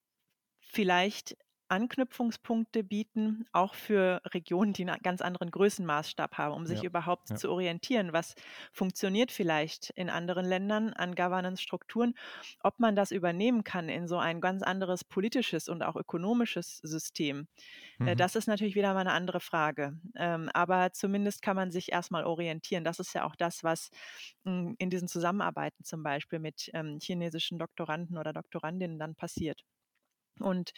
vielleicht 0.60 1.36
Anknüpfungspunkte 1.70 2.82
bieten, 2.82 3.46
auch 3.52 3.74
für 3.74 4.20
Regionen, 4.26 4.72
die 4.72 4.84
einen 4.88 5.00
ganz 5.02 5.20
anderen 5.20 5.50
Größenmaßstab 5.50 6.36
haben, 6.38 6.54
um 6.54 6.66
sich 6.66 6.82
ja, 6.82 6.86
überhaupt 6.86 7.30
ja. 7.30 7.36
zu 7.36 7.50
orientieren, 7.50 8.12
was 8.12 8.34
funktioniert 8.72 9.30
vielleicht 9.30 9.90
in 9.90 10.10
anderen 10.10 10.44
Ländern 10.44 10.92
an 10.92 11.14
Governance-Strukturen, 11.14 12.14
ob 12.62 12.80
man 12.80 12.96
das 12.96 13.12
übernehmen 13.12 13.64
kann 13.64 13.88
in 13.88 14.08
so 14.08 14.18
ein 14.18 14.40
ganz 14.40 14.62
anderes 14.62 15.04
politisches 15.04 15.68
und 15.68 15.82
auch 15.82 15.96
ökonomisches 15.96 16.78
System. 16.78 17.46
Äh, 18.00 18.14
mhm. 18.14 18.16
Das 18.16 18.36
ist 18.36 18.46
natürlich 18.46 18.74
wieder 18.74 18.94
mal 18.94 19.00
eine 19.00 19.12
andere 19.12 19.40
Frage. 19.40 19.98
Ähm, 20.16 20.50
aber 20.52 20.92
zumindest 20.92 21.42
kann 21.42 21.56
man 21.56 21.70
sich 21.70 21.92
erstmal 21.92 22.24
orientieren. 22.24 22.84
Das 22.84 22.98
ist 22.98 23.14
ja 23.14 23.24
auch 23.24 23.36
das, 23.36 23.62
was 23.64 23.90
hm, 24.44 24.74
in 24.78 24.90
diesen 24.90 25.08
Zusammenarbeiten 25.08 25.84
zum 25.84 26.02
Beispiel 26.02 26.38
mit 26.38 26.70
ähm, 26.74 26.98
chinesischen 27.00 27.58
Doktoranden 27.58 28.18
oder 28.18 28.32
Doktorandinnen 28.32 28.98
dann 28.98 29.14
passiert. 29.14 29.64
Und 30.42 30.72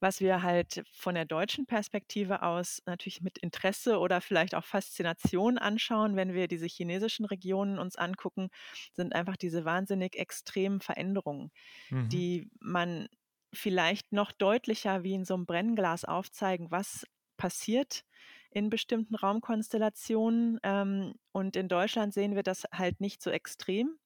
was 0.00 0.20
wir 0.20 0.42
halt 0.42 0.84
von 0.92 1.14
der 1.14 1.24
deutschen 1.24 1.66
Perspektive 1.66 2.42
aus 2.42 2.82
natürlich 2.86 3.22
mit 3.22 3.38
Interesse 3.38 3.98
oder 3.98 4.20
vielleicht 4.20 4.54
auch 4.54 4.64
Faszination 4.64 5.58
anschauen, 5.58 6.16
wenn 6.16 6.34
wir 6.34 6.48
diese 6.48 6.66
chinesischen 6.66 7.24
Regionen 7.24 7.78
uns 7.78 7.96
angucken, 7.96 8.48
sind 8.92 9.14
einfach 9.14 9.36
diese 9.36 9.64
wahnsinnig 9.64 10.16
extremen 10.16 10.80
Veränderungen, 10.80 11.50
mhm. 11.90 12.08
die 12.08 12.50
man 12.60 13.08
vielleicht 13.52 14.12
noch 14.12 14.32
deutlicher 14.32 15.02
wie 15.02 15.14
in 15.14 15.24
so 15.24 15.34
einem 15.34 15.46
Brennglas 15.46 16.04
aufzeigen, 16.04 16.70
was 16.70 17.06
passiert 17.36 18.04
in 18.50 18.70
bestimmten 18.70 19.14
Raumkonstellationen. 19.14 20.58
Ähm, 20.62 21.14
und 21.32 21.56
in 21.56 21.68
Deutschland 21.68 22.14
sehen 22.14 22.34
wir 22.34 22.42
das 22.42 22.64
halt 22.72 23.00
nicht 23.00 23.22
so 23.22 23.30
extrem. 23.30 23.98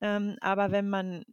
Ähm, 0.00 0.36
aber 0.40 0.72
wenn 0.72 0.88
man 0.90 1.24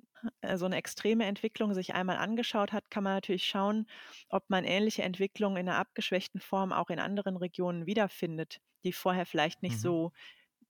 äh, 0.42 0.58
so 0.58 0.66
eine 0.66 0.78
extreme 0.78 1.26
Entwicklung 1.26 1.74
sich 1.74 1.94
einmal 1.94 2.18
angeschaut 2.18 2.72
hat, 2.74 2.90
kann 2.90 3.04
man 3.04 3.14
natürlich 3.14 3.46
schauen, 3.46 3.88
ob 4.30 4.50
man 4.50 4.66
ähnliche 4.66 5.04
Entwicklungen 5.04 5.58
in 5.58 5.70
einer 5.70 5.78
abgeschwächten 5.78 6.42
Form 6.42 6.72
auch 6.72 6.90
in 6.90 7.00
anderen 7.00 7.38
Regionen 7.38 7.86
wiederfindet, 7.86 8.62
die 8.84 8.94
vorher 8.94 9.26
vielleicht 9.26 9.64
nicht 9.64 9.78
mhm. 9.78 9.82
so 9.82 10.12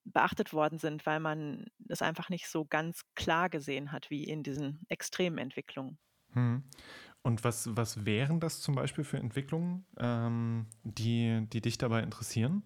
beachtet 0.03 0.53
worden 0.53 0.79
sind, 0.79 1.05
weil 1.05 1.19
man 1.19 1.67
es 1.87 2.01
einfach 2.01 2.29
nicht 2.29 2.47
so 2.47 2.65
ganz 2.65 3.03
klar 3.15 3.49
gesehen 3.49 3.91
hat 3.91 4.09
wie 4.09 4.23
in 4.23 4.43
diesen 4.43 4.81
extremen 4.89 5.37
Entwicklungen. 5.37 5.99
Mhm. 6.33 6.63
Und 7.23 7.43
was, 7.43 7.75
was 7.75 8.05
wären 8.05 8.39
das 8.39 8.61
zum 8.61 8.73
Beispiel 8.73 9.03
für 9.03 9.17
Entwicklungen, 9.17 9.85
ähm, 9.99 10.67
die, 10.83 11.45
die 11.53 11.61
dich 11.61 11.77
dabei 11.77 12.01
interessieren? 12.01 12.63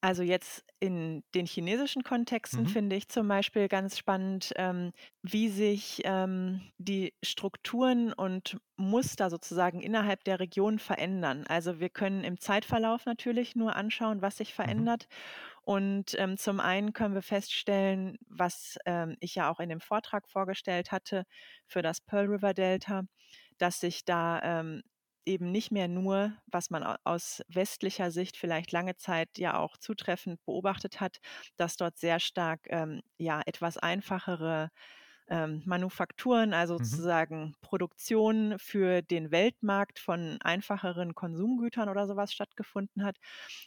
Also 0.00 0.22
jetzt 0.22 0.64
in 0.78 1.24
den 1.34 1.44
chinesischen 1.46 2.04
Kontexten 2.04 2.66
Mhm. 2.66 2.68
finde 2.68 2.94
ich 2.94 3.08
zum 3.08 3.26
Beispiel 3.26 3.66
ganz 3.66 3.98
spannend, 3.98 4.52
ähm, 4.54 4.92
wie 5.22 5.48
sich 5.48 6.02
ähm, 6.04 6.70
die 6.78 7.14
Strukturen 7.24 8.12
und 8.12 8.58
Muster 8.76 9.28
sozusagen 9.28 9.80
innerhalb 9.80 10.22
der 10.22 10.38
Region 10.38 10.78
verändern. 10.78 11.44
Also 11.48 11.80
wir 11.80 11.90
können 11.90 12.22
im 12.22 12.38
Zeitverlauf 12.38 13.06
natürlich 13.06 13.56
nur 13.56 13.74
anschauen, 13.74 14.22
was 14.22 14.36
sich 14.36 14.54
Mhm. 14.64 14.88
verändert. 14.94 15.08
Und 15.62 16.14
ähm, 16.18 16.36
zum 16.38 16.60
einen 16.60 16.92
können 16.92 17.14
wir 17.14 17.22
feststellen, 17.22 18.18
was 18.28 18.78
ähm, 18.86 19.16
ich 19.20 19.34
ja 19.34 19.50
auch 19.50 19.60
in 19.60 19.68
dem 19.68 19.80
Vortrag 19.80 20.28
vorgestellt 20.28 20.92
hatte 20.92 21.24
für 21.66 21.82
das 21.82 22.00
Pearl 22.00 22.26
River 22.26 22.54
Delta, 22.54 23.02
dass 23.58 23.80
sich 23.80 24.04
da 24.04 24.40
ähm, 24.42 24.82
eben 25.24 25.50
nicht 25.50 25.70
mehr 25.70 25.88
nur, 25.88 26.32
was 26.46 26.70
man 26.70 26.82
aus 27.04 27.42
westlicher 27.48 28.10
Sicht 28.10 28.36
vielleicht 28.36 28.72
lange 28.72 28.96
Zeit 28.96 29.38
ja 29.38 29.58
auch 29.58 29.76
zutreffend 29.76 30.44
beobachtet 30.44 31.00
hat, 31.00 31.18
dass 31.56 31.76
dort 31.76 31.98
sehr 31.98 32.20
stark 32.20 32.60
ähm, 32.70 33.02
ja 33.18 33.42
etwas 33.46 33.76
einfachere 33.78 34.70
ähm, 35.30 35.62
Manufakturen, 35.66 36.54
also 36.54 36.74
mhm. 36.74 36.84
sozusagen 36.84 37.54
Produktion 37.60 38.58
für 38.58 39.02
den 39.02 39.30
Weltmarkt 39.30 39.98
von 39.98 40.38
einfacheren 40.40 41.14
Konsumgütern 41.14 41.88
oder 41.88 42.06
sowas 42.06 42.32
stattgefunden 42.32 43.04
hat, 43.04 43.16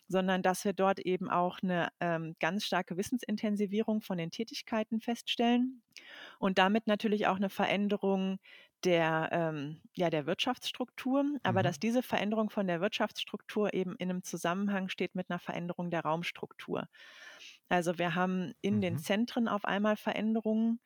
sondern 0.08 0.41
dass 0.41 0.65
wir 0.65 0.74
dort 0.74 1.00
eben 1.00 1.29
auch 1.29 1.60
eine 1.62 1.89
ähm, 2.00 2.36
ganz 2.39 2.65
starke 2.65 2.98
Wissensintensivierung 2.98 4.01
von 4.01 4.17
den 4.17 4.31
Tätigkeiten 4.31 5.01
feststellen 5.01 5.81
und 6.39 6.58
damit 6.58 6.88
natürlich 6.88 7.27
auch 7.27 7.36
eine 7.36 7.50
Veränderung 7.50 8.39
der, 8.84 9.30
ähm, 9.32 9.82
ja, 9.94 10.10
der 10.10 10.26
Wirtschaftsstruktur, 10.26 11.24
aber 11.44 11.60
mhm. 11.60 11.64
dass 11.64 11.80
diese 11.80 12.04
Veränderung 12.04 12.50
von 12.50 12.68
der 12.68 12.82
Wirtschaftsstruktur 12.82 13.74
eben 13.74 13.96
in 13.98 14.10
einem 14.10 14.24
Zusammenhang 14.24 14.90
steht 14.90 15.16
mit 15.16 15.30
einer 15.30 15.40
Veränderung 15.40 15.92
der 15.92 16.02
Raumstruktur. 16.02 16.88
Also 17.70 17.98
wir 17.98 18.16
haben 18.16 18.54
in 18.62 18.78
mhm. 18.78 18.82
den 18.82 18.98
Zentren 18.98 19.48
auf 19.48 19.66
einmal 19.66 19.98
Veränderungen, 19.98 20.80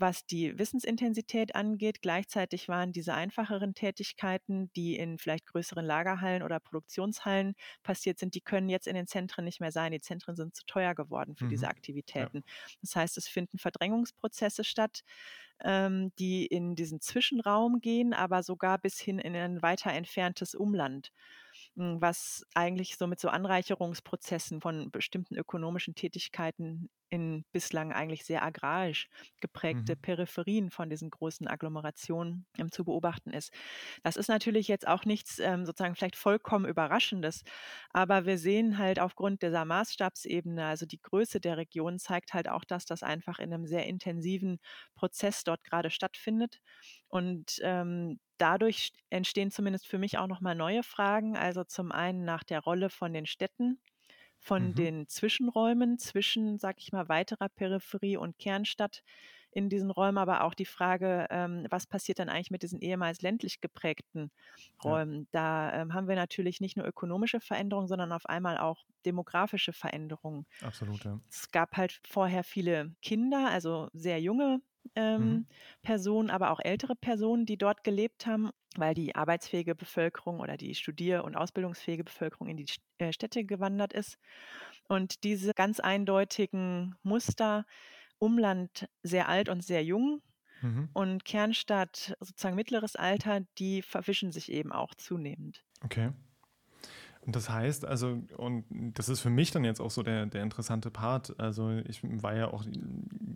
was 0.00 0.26
die 0.26 0.58
Wissensintensität 0.58 1.54
angeht. 1.54 2.02
Gleichzeitig 2.02 2.68
waren 2.68 2.92
diese 2.92 3.14
einfacheren 3.14 3.74
Tätigkeiten, 3.74 4.70
die 4.74 4.96
in 4.96 5.18
vielleicht 5.18 5.46
größeren 5.46 5.84
Lagerhallen 5.84 6.42
oder 6.42 6.60
Produktionshallen 6.60 7.54
passiert 7.82 8.18
sind, 8.18 8.34
die 8.34 8.40
können 8.40 8.68
jetzt 8.68 8.86
in 8.86 8.94
den 8.94 9.06
Zentren 9.06 9.44
nicht 9.44 9.60
mehr 9.60 9.72
sein. 9.72 9.92
Die 9.92 10.00
Zentren 10.00 10.36
sind 10.36 10.54
zu 10.54 10.64
teuer 10.66 10.94
geworden 10.94 11.36
für 11.36 11.44
mhm. 11.44 11.50
diese 11.50 11.68
Aktivitäten. 11.68 12.38
Ja. 12.38 12.76
Das 12.82 12.96
heißt, 12.96 13.18
es 13.18 13.28
finden 13.28 13.58
Verdrängungsprozesse 13.58 14.64
statt 14.64 15.02
ähm, 15.64 16.12
die 16.18 16.46
in 16.46 16.74
diesen 16.74 17.00
Zwischenraum 17.00 17.80
gehen, 17.80 18.12
aber 18.12 18.42
sogar 18.42 18.78
bis 18.78 18.98
hin 18.98 19.18
in 19.18 19.34
ein 19.34 19.62
weiter 19.62 19.92
entferntes 19.92 20.54
Umland 20.54 21.12
was 21.78 22.44
eigentlich 22.54 22.96
so 22.96 23.06
mit 23.06 23.20
so 23.20 23.28
Anreicherungsprozessen 23.28 24.60
von 24.60 24.90
bestimmten 24.90 25.36
ökonomischen 25.36 25.94
Tätigkeiten 25.94 26.90
in 27.10 27.44
bislang 27.52 27.92
eigentlich 27.92 28.24
sehr 28.24 28.42
agrarisch 28.42 29.08
geprägte 29.40 29.94
mhm. 29.94 30.00
Peripherien 30.02 30.70
von 30.70 30.90
diesen 30.90 31.08
großen 31.10 31.46
Agglomerationen 31.48 32.46
ähm, 32.58 32.70
zu 32.70 32.84
beobachten 32.84 33.32
ist. 33.32 33.52
Das 34.02 34.16
ist 34.16 34.28
natürlich 34.28 34.68
jetzt 34.68 34.86
auch 34.86 35.04
nichts 35.04 35.38
ähm, 35.38 35.64
sozusagen 35.64 35.94
vielleicht 35.94 36.16
vollkommen 36.16 36.66
Überraschendes, 36.66 37.44
aber 37.90 38.26
wir 38.26 38.38
sehen 38.38 38.78
halt 38.78 39.00
aufgrund 39.00 39.42
dieser 39.42 39.64
Maßstabsebene, 39.64 40.66
also 40.66 40.84
die 40.86 41.00
Größe 41.00 41.40
der 41.40 41.56
Region 41.56 41.98
zeigt 41.98 42.34
halt 42.34 42.48
auch, 42.48 42.64
dass 42.64 42.84
das 42.84 43.02
einfach 43.02 43.38
in 43.38 43.52
einem 43.54 43.66
sehr 43.66 43.86
intensiven 43.86 44.58
Prozess 44.94 45.44
dort 45.44 45.64
gerade 45.64 45.90
stattfindet. 45.90 46.58
Und 47.08 47.60
ähm, 47.62 48.18
dadurch 48.38 48.92
entstehen 49.10 49.50
zumindest 49.50 49.86
für 49.86 49.98
mich 49.98 50.18
auch 50.18 50.26
nochmal 50.26 50.54
neue 50.54 50.82
Fragen. 50.82 51.36
Also 51.36 51.64
zum 51.64 51.92
einen 51.92 52.24
nach 52.24 52.44
der 52.44 52.60
Rolle 52.60 52.90
von 52.90 53.12
den 53.12 53.26
Städten 53.26 53.80
von 54.40 54.68
mhm. 54.68 54.74
den 54.74 55.08
Zwischenräumen 55.08 55.98
zwischen, 55.98 56.58
sag 56.58 56.76
ich 56.78 56.92
mal, 56.92 57.08
weiterer 57.08 57.48
Peripherie 57.48 58.16
und 58.16 58.38
Kernstadt 58.38 59.02
in 59.50 59.68
diesen 59.68 59.90
Räumen, 59.90 60.18
aber 60.18 60.44
auch 60.44 60.54
die 60.54 60.66
Frage, 60.66 61.26
ähm, 61.30 61.66
was 61.70 61.86
passiert 61.86 62.18
dann 62.18 62.28
eigentlich 62.28 62.50
mit 62.50 62.62
diesen 62.62 62.80
ehemals 62.80 63.22
ländlich 63.22 63.60
geprägten 63.60 64.30
Räumen? 64.84 65.20
Ja. 65.20 65.26
Da 65.32 65.72
ähm, 65.72 65.94
haben 65.94 66.06
wir 66.06 66.16
natürlich 66.16 66.60
nicht 66.60 66.76
nur 66.76 66.86
ökonomische 66.86 67.40
Veränderungen, 67.40 67.88
sondern 67.88 68.12
auf 68.12 68.26
einmal 68.26 68.58
auch 68.58 68.84
demografische 69.06 69.72
Veränderungen. 69.72 70.46
Absolut, 70.60 71.02
ja. 71.04 71.18
Es 71.30 71.50
gab 71.50 71.76
halt 71.76 72.00
vorher 72.06 72.44
viele 72.44 72.94
Kinder, 73.02 73.48
also 73.50 73.88
sehr 73.92 74.20
junge 74.20 74.60
ähm, 74.94 75.20
mhm. 75.20 75.46
Personen, 75.82 76.30
aber 76.30 76.50
auch 76.50 76.60
ältere 76.60 76.96
Personen, 76.96 77.46
die 77.46 77.56
dort 77.56 77.84
gelebt 77.84 78.26
haben, 78.26 78.50
weil 78.76 78.94
die 78.94 79.14
arbeitsfähige 79.14 79.74
Bevölkerung 79.74 80.40
oder 80.40 80.56
die 80.56 80.74
studier- 80.74 81.24
und 81.24 81.36
ausbildungsfähige 81.36 82.04
Bevölkerung 82.04 82.48
in 82.48 82.56
die 82.56 82.66
äh, 82.98 83.12
Städte 83.12 83.44
gewandert 83.44 83.92
ist. 83.92 84.18
Und 84.88 85.24
diese 85.24 85.52
ganz 85.54 85.80
eindeutigen 85.80 86.94
Muster, 87.02 87.66
Umland 88.18 88.88
sehr 89.02 89.28
alt 89.28 89.48
und 89.48 89.62
sehr 89.62 89.84
jung 89.84 90.22
mhm. 90.62 90.88
und 90.92 91.24
Kernstadt 91.24 92.16
sozusagen 92.20 92.56
mittleres 92.56 92.96
Alter, 92.96 93.40
die 93.58 93.82
verwischen 93.82 94.32
sich 94.32 94.50
eben 94.50 94.72
auch 94.72 94.94
zunehmend. 94.94 95.64
Okay. 95.84 96.10
Und 97.28 97.36
das 97.36 97.50
heißt, 97.50 97.84
also, 97.84 98.22
und 98.38 98.64
das 98.70 99.10
ist 99.10 99.20
für 99.20 99.28
mich 99.28 99.50
dann 99.50 99.62
jetzt 99.62 99.80
auch 99.80 99.90
so 99.90 100.02
der, 100.02 100.24
der 100.24 100.42
interessante 100.42 100.90
Part. 100.90 101.38
Also, 101.38 101.70
ich 101.86 102.00
war 102.02 102.34
ja 102.34 102.48
auch 102.48 102.64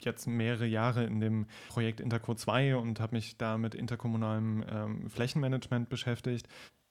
jetzt 0.05 0.27
mehrere 0.27 0.67
Jahre 0.67 1.05
in 1.05 1.21
dem 1.21 1.47
Projekt 1.69 2.01
Interco 2.01 2.35
2 2.35 2.77
und 2.77 3.01
habe 3.01 3.17
mich 3.17 3.37
da 3.37 3.59
mit 3.59 3.75
interkommunalem 3.75 4.65
ähm, 4.69 5.11
Flächenmanagement 5.11 5.89
beschäftigt. 5.89 6.49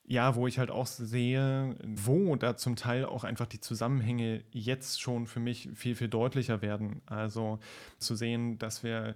Ja, 0.08 0.36
wo 0.36 0.48
ich 0.48 0.60
halt 0.60 0.72
auch 0.72 0.88
sehe, 0.88 1.78
wo 1.86 2.36
da 2.36 2.58
zum 2.58 2.76
Teil 2.76 3.06
auch 3.06 3.24
einfach 3.24 3.46
die 3.46 3.62
Zusammenhänge 3.62 4.44
jetzt 4.52 5.00
schon 5.00 5.26
für 5.26 5.40
mich 5.40 5.70
viel, 5.74 5.96
viel 5.96 6.10
deutlicher 6.10 6.62
werden. 6.62 7.02
Also 7.06 7.60
zu 7.98 8.16
sehen, 8.16 8.58
dass 8.58 8.84
wir 8.84 9.16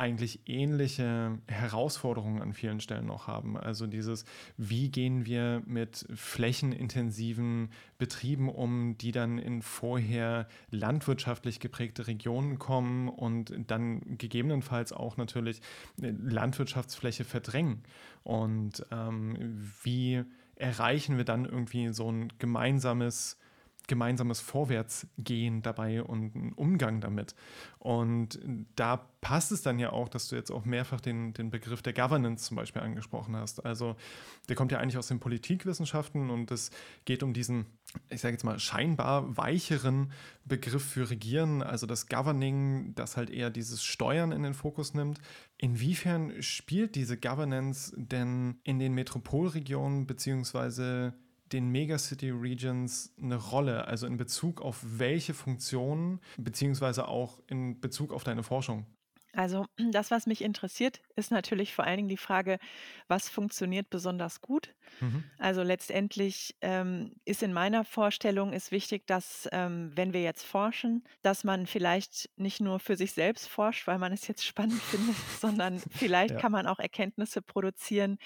eigentlich 0.00 0.40
ähnliche 0.46 1.38
Herausforderungen 1.46 2.40
an 2.40 2.54
vielen 2.54 2.80
Stellen 2.80 3.04
noch 3.04 3.26
haben. 3.26 3.58
Also 3.58 3.86
dieses, 3.86 4.24
wie 4.56 4.88
gehen 4.88 5.26
wir 5.26 5.62
mit 5.66 6.06
flächenintensiven 6.14 7.68
Betrieben 7.98 8.48
um, 8.48 8.96
die 8.96 9.12
dann 9.12 9.38
in 9.38 9.60
vorher 9.60 10.48
landwirtschaftlich 10.70 11.60
geprägte 11.60 12.06
Regionen 12.06 12.58
kommen 12.58 13.10
und 13.10 13.52
dann 13.66 14.16
gegebenenfalls 14.16 14.94
auch 14.94 15.18
natürlich 15.18 15.60
Landwirtschaftsfläche 15.98 17.24
verdrängen. 17.24 17.82
Und 18.22 18.86
ähm, 18.90 19.36
wie 19.82 20.24
erreichen 20.56 21.18
wir 21.18 21.24
dann 21.24 21.44
irgendwie 21.44 21.92
so 21.92 22.10
ein 22.10 22.32
gemeinsames 22.38 23.38
gemeinsames 23.90 24.40
Vorwärtsgehen 24.40 25.62
dabei 25.62 26.04
und 26.04 26.36
einen 26.36 26.52
Umgang 26.52 27.00
damit. 27.00 27.34
Und 27.80 28.38
da 28.76 29.08
passt 29.20 29.50
es 29.50 29.62
dann 29.62 29.80
ja 29.80 29.90
auch, 29.90 30.08
dass 30.08 30.28
du 30.28 30.36
jetzt 30.36 30.52
auch 30.52 30.64
mehrfach 30.64 31.00
den, 31.00 31.34
den 31.34 31.50
Begriff 31.50 31.82
der 31.82 31.92
Governance 31.92 32.46
zum 32.46 32.56
Beispiel 32.56 32.82
angesprochen 32.82 33.34
hast. 33.34 33.66
Also 33.66 33.96
der 34.48 34.54
kommt 34.54 34.70
ja 34.70 34.78
eigentlich 34.78 34.96
aus 34.96 35.08
den 35.08 35.18
Politikwissenschaften 35.18 36.30
und 36.30 36.52
es 36.52 36.70
geht 37.04 37.24
um 37.24 37.32
diesen, 37.32 37.66
ich 38.10 38.20
sage 38.20 38.34
jetzt 38.34 38.44
mal, 38.44 38.60
scheinbar 38.60 39.36
weicheren 39.36 40.12
Begriff 40.44 40.84
für 40.84 41.10
Regieren, 41.10 41.60
also 41.60 41.84
das 41.86 42.06
Governing, 42.06 42.94
das 42.94 43.16
halt 43.16 43.28
eher 43.28 43.50
dieses 43.50 43.82
Steuern 43.82 44.30
in 44.30 44.44
den 44.44 44.54
Fokus 44.54 44.94
nimmt. 44.94 45.20
Inwiefern 45.58 46.40
spielt 46.42 46.94
diese 46.94 47.18
Governance 47.18 47.92
denn 47.96 48.60
in 48.62 48.78
den 48.78 48.94
Metropolregionen 48.94 50.06
beziehungsweise 50.06 51.12
den 51.52 51.68
Megacity 51.68 52.30
Regions 52.30 53.12
eine 53.20 53.36
Rolle, 53.36 53.86
also 53.86 54.06
in 54.06 54.16
Bezug 54.16 54.60
auf 54.60 54.78
welche 54.82 55.34
Funktionen, 55.34 56.20
beziehungsweise 56.36 57.08
auch 57.08 57.40
in 57.46 57.80
Bezug 57.80 58.12
auf 58.12 58.24
deine 58.24 58.42
Forschung? 58.42 58.86
Also 59.32 59.66
das, 59.92 60.10
was 60.10 60.26
mich 60.26 60.42
interessiert, 60.42 61.00
ist 61.16 61.30
natürlich 61.30 61.74
vor 61.74 61.84
allen 61.84 61.98
Dingen 61.98 62.08
die 62.08 62.16
Frage, 62.16 62.58
was 63.08 63.28
funktioniert 63.28 63.90
besonders 63.90 64.40
gut. 64.40 64.74
Mhm. 65.00 65.24
Also 65.38 65.62
letztendlich 65.62 66.56
ähm, 66.60 67.12
ist 67.24 67.42
in 67.42 67.52
meiner 67.52 67.84
Vorstellung 67.84 68.52
ist 68.52 68.72
wichtig, 68.72 69.06
dass 69.06 69.48
ähm, 69.52 69.92
wenn 69.94 70.12
wir 70.12 70.22
jetzt 70.22 70.44
forschen, 70.44 71.04
dass 71.22 71.44
man 71.44 71.66
vielleicht 71.66 72.30
nicht 72.36 72.60
nur 72.60 72.80
für 72.80 72.96
sich 72.96 73.12
selbst 73.12 73.48
forscht, 73.48 73.86
weil 73.86 73.98
man 73.98 74.12
es 74.12 74.26
jetzt 74.26 74.44
spannend 74.46 74.80
findet, 74.82 75.16
sondern 75.40 75.78
vielleicht 75.90 76.34
ja. 76.34 76.40
kann 76.40 76.52
man 76.52 76.66
auch 76.66 76.78
Erkenntnisse 76.78 77.42
produzieren, 77.42 78.18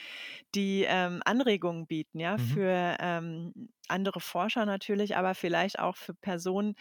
die 0.54 0.84
ähm, 0.88 1.20
Anregungen 1.24 1.86
bieten, 1.86 2.20
ja, 2.20 2.36
mhm. 2.36 2.40
für 2.40 2.96
ähm, 3.00 3.68
andere 3.88 4.20
Forscher 4.20 4.66
natürlich, 4.66 5.16
aber 5.16 5.34
vielleicht 5.34 5.78
auch 5.78 5.96
für 5.96 6.14
Personen, 6.14 6.74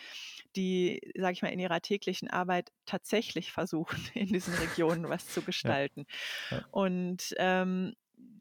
die, 0.55 1.01
sage 1.15 1.33
ich 1.33 1.41
mal, 1.41 1.49
in 1.49 1.59
ihrer 1.59 1.81
täglichen 1.81 2.29
Arbeit 2.29 2.71
tatsächlich 2.85 3.51
versuchen, 3.51 3.97
in 4.13 4.27
diesen 4.27 4.53
Regionen 4.55 5.09
was 5.09 5.27
zu 5.29 5.41
gestalten. 5.43 6.05
Ja. 6.49 6.57
Ja. 6.57 6.65
Und 6.71 7.33
ähm, 7.37 7.93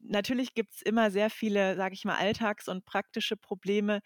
natürlich 0.03 0.53
gibt 0.53 0.75
es 0.75 0.81
immer 0.81 1.11
sehr 1.11 1.29
viele, 1.29 1.75
sage 1.75 1.93
ich 1.95 2.05
mal, 2.05 2.17
alltags- 2.17 2.69
und 2.69 2.85
praktische 2.85 3.37
Probleme, 3.37 4.01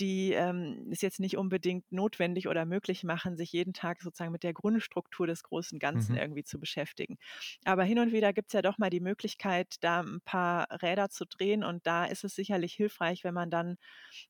die 0.00 0.32
ähm, 0.32 0.88
es 0.90 1.02
jetzt 1.02 1.20
nicht 1.20 1.36
unbedingt 1.36 1.92
notwendig 1.92 2.48
oder 2.48 2.64
möglich 2.64 3.04
machen, 3.04 3.36
sich 3.36 3.52
jeden 3.52 3.74
Tag 3.74 4.00
sozusagen 4.00 4.32
mit 4.32 4.42
der 4.42 4.54
Grundstruktur 4.54 5.26
des 5.26 5.42
großen 5.42 5.78
Ganzen 5.78 6.12
mhm. 6.12 6.18
irgendwie 6.18 6.44
zu 6.44 6.58
beschäftigen. 6.58 7.18
Aber 7.64 7.84
hin 7.84 7.98
und 7.98 8.12
wieder 8.12 8.32
gibt 8.32 8.48
es 8.48 8.54
ja 8.54 8.62
doch 8.62 8.78
mal 8.78 8.90
die 8.90 9.00
Möglichkeit, 9.00 9.76
da 9.80 10.00
ein 10.00 10.20
paar 10.24 10.66
Räder 10.82 11.10
zu 11.10 11.26
drehen 11.26 11.62
und 11.62 11.86
da 11.86 12.06
ist 12.06 12.24
es 12.24 12.34
sicherlich 12.34 12.74
hilfreich, 12.74 13.24
wenn 13.24 13.34
man 13.34 13.50
dann 13.50 13.76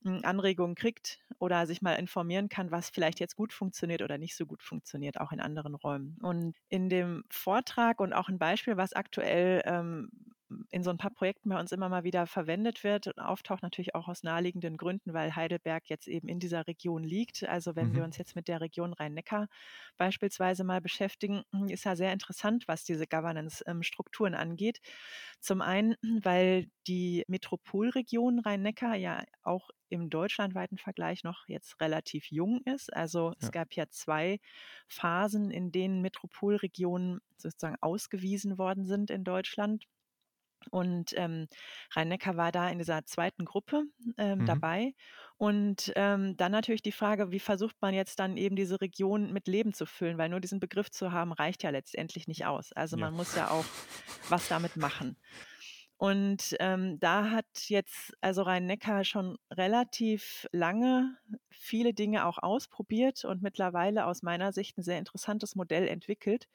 hm, 0.02 0.20
Anregungen 0.24 0.74
kriegt 0.74 1.20
oder 1.38 1.66
sich 1.66 1.82
mal 1.82 1.94
informieren 1.94 2.48
kann, 2.48 2.70
was 2.70 2.90
vielleicht 2.90 3.20
jetzt 3.20 3.36
gut 3.36 3.52
funktioniert 3.52 4.02
oder 4.02 4.18
nicht 4.18 4.36
so 4.36 4.46
gut 4.46 4.62
funktioniert, 4.62 5.20
auch 5.20 5.32
in 5.32 5.40
anderen 5.40 5.74
Räumen. 5.74 6.18
Und 6.20 6.54
in 6.68 6.88
dem 6.88 7.24
Vortrag 7.30 8.00
und 8.00 8.12
auch 8.12 8.28
ein 8.28 8.38
Beispiel, 8.38 8.76
was 8.76 8.92
aktuell 8.92 9.62
ähm, 9.64 10.10
in 10.70 10.82
so 10.82 10.90
ein 10.90 10.98
paar 10.98 11.10
Projekten 11.10 11.48
bei 11.48 11.58
uns 11.58 11.72
immer 11.72 11.88
mal 11.88 12.04
wieder 12.04 12.26
verwendet 12.26 12.84
wird 12.84 13.06
und 13.06 13.18
auftaucht 13.18 13.62
natürlich 13.62 13.94
auch 13.94 14.08
aus 14.08 14.22
naheliegenden 14.22 14.76
Gründen, 14.76 15.12
weil 15.12 15.36
Heidelberg 15.36 15.88
jetzt 15.88 16.08
eben 16.08 16.28
in 16.28 16.40
dieser 16.40 16.66
Region 16.66 17.04
liegt. 17.04 17.44
Also 17.44 17.76
wenn 17.76 17.90
mhm. 17.90 17.96
wir 17.96 18.04
uns 18.04 18.16
jetzt 18.16 18.36
mit 18.36 18.48
der 18.48 18.60
Region 18.60 18.92
Rhein-Neckar 18.92 19.48
beispielsweise 19.96 20.64
mal 20.64 20.80
beschäftigen, 20.80 21.42
ist 21.68 21.84
ja 21.84 21.96
sehr 21.96 22.12
interessant, 22.12 22.66
was 22.66 22.84
diese 22.84 23.06
Governance-Strukturen 23.06 24.34
angeht. 24.34 24.80
Zum 25.40 25.62
einen, 25.62 25.96
weil 26.02 26.68
die 26.86 27.24
Metropolregion 27.28 28.40
Rhein-Neckar 28.40 28.96
ja 28.96 29.24
auch 29.42 29.70
im 29.90 30.08
deutschlandweiten 30.08 30.78
Vergleich 30.78 31.24
noch 31.24 31.46
jetzt 31.48 31.80
relativ 31.80 32.30
jung 32.30 32.60
ist. 32.64 32.92
Also 32.92 33.30
ja. 33.30 33.36
es 33.40 33.50
gab 33.52 33.74
ja 33.74 33.88
zwei 33.88 34.38
Phasen, 34.88 35.50
in 35.50 35.72
denen 35.72 36.00
Metropolregionen 36.00 37.20
sozusagen 37.36 37.76
ausgewiesen 37.80 38.58
worden 38.58 38.84
sind 38.84 39.10
in 39.10 39.24
Deutschland. 39.24 39.86
Und 40.70 41.12
ähm, 41.16 41.48
Rhein-Neckar 41.94 42.36
war 42.36 42.52
da 42.52 42.68
in 42.68 42.78
dieser 42.78 43.04
zweiten 43.04 43.44
Gruppe 43.44 43.84
ähm, 44.18 44.40
mhm. 44.40 44.46
dabei. 44.46 44.94
Und 45.36 45.90
ähm, 45.96 46.36
dann 46.36 46.52
natürlich 46.52 46.82
die 46.82 46.92
Frage, 46.92 47.30
wie 47.30 47.40
versucht 47.40 47.76
man 47.80 47.94
jetzt 47.94 48.18
dann 48.18 48.36
eben 48.36 48.56
diese 48.56 48.80
Region 48.82 49.32
mit 49.32 49.48
Leben 49.48 49.72
zu 49.72 49.86
füllen, 49.86 50.18
weil 50.18 50.28
nur 50.28 50.40
diesen 50.40 50.60
Begriff 50.60 50.90
zu 50.90 51.12
haben, 51.12 51.32
reicht 51.32 51.62
ja 51.62 51.70
letztendlich 51.70 52.28
nicht 52.28 52.44
aus. 52.44 52.72
Also 52.72 52.98
ja. 52.98 53.06
man 53.06 53.14
muss 53.14 53.34
ja 53.34 53.50
auch 53.50 53.64
was 54.28 54.48
damit 54.48 54.76
machen. 54.76 55.16
Und 56.00 56.56
ähm, 56.60 56.98
da 56.98 57.30
hat 57.30 57.44
jetzt 57.68 58.14
also 58.22 58.40
Rhein-Neckar 58.40 59.04
schon 59.04 59.36
relativ 59.50 60.48
lange 60.50 61.18
viele 61.50 61.92
Dinge 61.92 62.24
auch 62.24 62.38
ausprobiert 62.38 63.26
und 63.26 63.42
mittlerweile 63.42 64.06
aus 64.06 64.22
meiner 64.22 64.50
Sicht 64.50 64.78
ein 64.78 64.82
sehr 64.82 64.96
interessantes 64.96 65.56
Modell 65.56 65.86
entwickelt. 65.86 66.48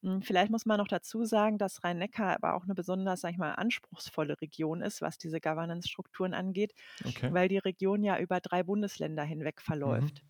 Hm, 0.00 0.22
vielleicht 0.22 0.50
muss 0.50 0.66
man 0.66 0.78
noch 0.78 0.88
dazu 0.88 1.24
sagen, 1.24 1.58
dass 1.58 1.84
Rhein-Neckar 1.84 2.34
aber 2.34 2.54
auch 2.54 2.64
eine 2.64 2.74
besonders, 2.74 3.20
sag 3.20 3.30
ich 3.30 3.38
mal, 3.38 3.52
anspruchsvolle 3.52 4.40
Region 4.40 4.82
ist, 4.82 5.00
was 5.00 5.16
diese 5.16 5.40
Governance-Strukturen 5.40 6.34
angeht, 6.34 6.74
okay. 7.04 7.32
weil 7.32 7.46
die 7.46 7.58
Region 7.58 8.02
ja 8.02 8.18
über 8.18 8.40
drei 8.40 8.64
Bundesländer 8.64 9.22
hinweg 9.22 9.58
mhm. 9.58 9.64
verläuft. 9.64 10.24
Mhm. 10.24 10.28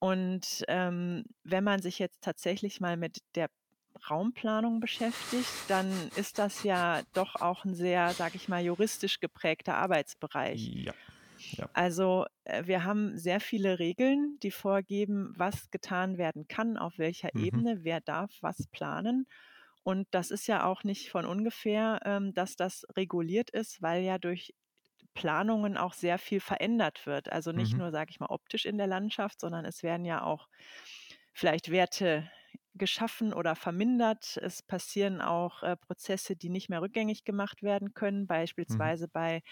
Und 0.00 0.64
ähm, 0.66 1.22
wenn 1.44 1.62
man 1.62 1.80
sich 1.80 2.00
jetzt 2.00 2.20
tatsächlich 2.20 2.80
mal 2.80 2.96
mit 2.96 3.18
der 3.36 3.48
Raumplanung 4.10 4.80
beschäftigt, 4.80 5.48
dann 5.68 5.90
ist 6.16 6.38
das 6.38 6.62
ja 6.62 7.02
doch 7.14 7.36
auch 7.36 7.64
ein 7.64 7.74
sehr, 7.74 8.12
sag 8.12 8.34
ich 8.34 8.48
mal, 8.48 8.62
juristisch 8.62 9.20
geprägter 9.20 9.76
Arbeitsbereich. 9.76 10.68
Ja. 10.74 10.94
Ja. 11.52 11.68
Also 11.74 12.26
äh, 12.44 12.66
wir 12.66 12.84
haben 12.84 13.18
sehr 13.18 13.40
viele 13.40 13.78
Regeln, 13.78 14.38
die 14.42 14.50
vorgeben, 14.50 15.34
was 15.36 15.70
getan 15.70 16.18
werden 16.18 16.48
kann, 16.48 16.76
auf 16.76 16.98
welcher 16.98 17.30
mhm. 17.34 17.44
Ebene, 17.44 17.78
wer 17.82 18.00
darf 18.00 18.32
was 18.40 18.66
planen. 18.68 19.26
Und 19.82 20.08
das 20.10 20.30
ist 20.30 20.46
ja 20.46 20.64
auch 20.64 20.82
nicht 20.82 21.10
von 21.10 21.26
ungefähr, 21.26 22.00
ähm, 22.04 22.34
dass 22.34 22.56
das 22.56 22.84
reguliert 22.96 23.50
ist, 23.50 23.82
weil 23.82 24.02
ja 24.02 24.18
durch 24.18 24.54
Planungen 25.14 25.76
auch 25.76 25.94
sehr 25.94 26.18
viel 26.18 26.40
verändert 26.40 27.06
wird. 27.06 27.30
Also 27.32 27.52
nicht 27.52 27.72
mhm. 27.72 27.78
nur, 27.78 27.90
sage 27.90 28.10
ich 28.10 28.20
mal, 28.20 28.30
optisch 28.30 28.66
in 28.66 28.78
der 28.78 28.86
Landschaft, 28.86 29.40
sondern 29.40 29.64
es 29.64 29.82
werden 29.82 30.04
ja 30.04 30.22
auch 30.22 30.48
vielleicht 31.32 31.70
Werte 31.70 32.30
geschaffen 32.76 33.32
oder 33.32 33.54
vermindert. 33.56 34.38
Es 34.42 34.62
passieren 34.62 35.20
auch 35.20 35.62
äh, 35.62 35.76
Prozesse, 35.76 36.36
die 36.36 36.48
nicht 36.48 36.68
mehr 36.68 36.82
rückgängig 36.82 37.24
gemacht 37.24 37.62
werden 37.62 37.94
können, 37.94 38.22
mhm. 38.22 38.26
beispielsweise 38.26 39.06
mhm. 39.06 39.10
bei 39.12 39.42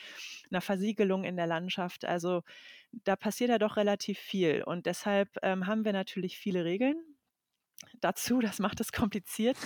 einer 0.50 0.60
Versiegelung 0.60 1.24
in 1.24 1.36
der 1.36 1.46
Landschaft. 1.46 2.04
Also 2.04 2.42
da 2.92 3.16
passiert 3.16 3.50
ja 3.50 3.58
doch 3.58 3.76
relativ 3.76 4.18
viel. 4.18 4.62
Und 4.62 4.86
deshalb 4.86 5.30
ähm, 5.42 5.66
haben 5.66 5.84
wir 5.84 5.92
natürlich 5.92 6.38
viele 6.38 6.64
Regeln. 6.64 6.96
Dazu, 8.00 8.40
das 8.40 8.58
macht 8.58 8.80
es 8.80 8.92
kompliziert. 8.92 9.56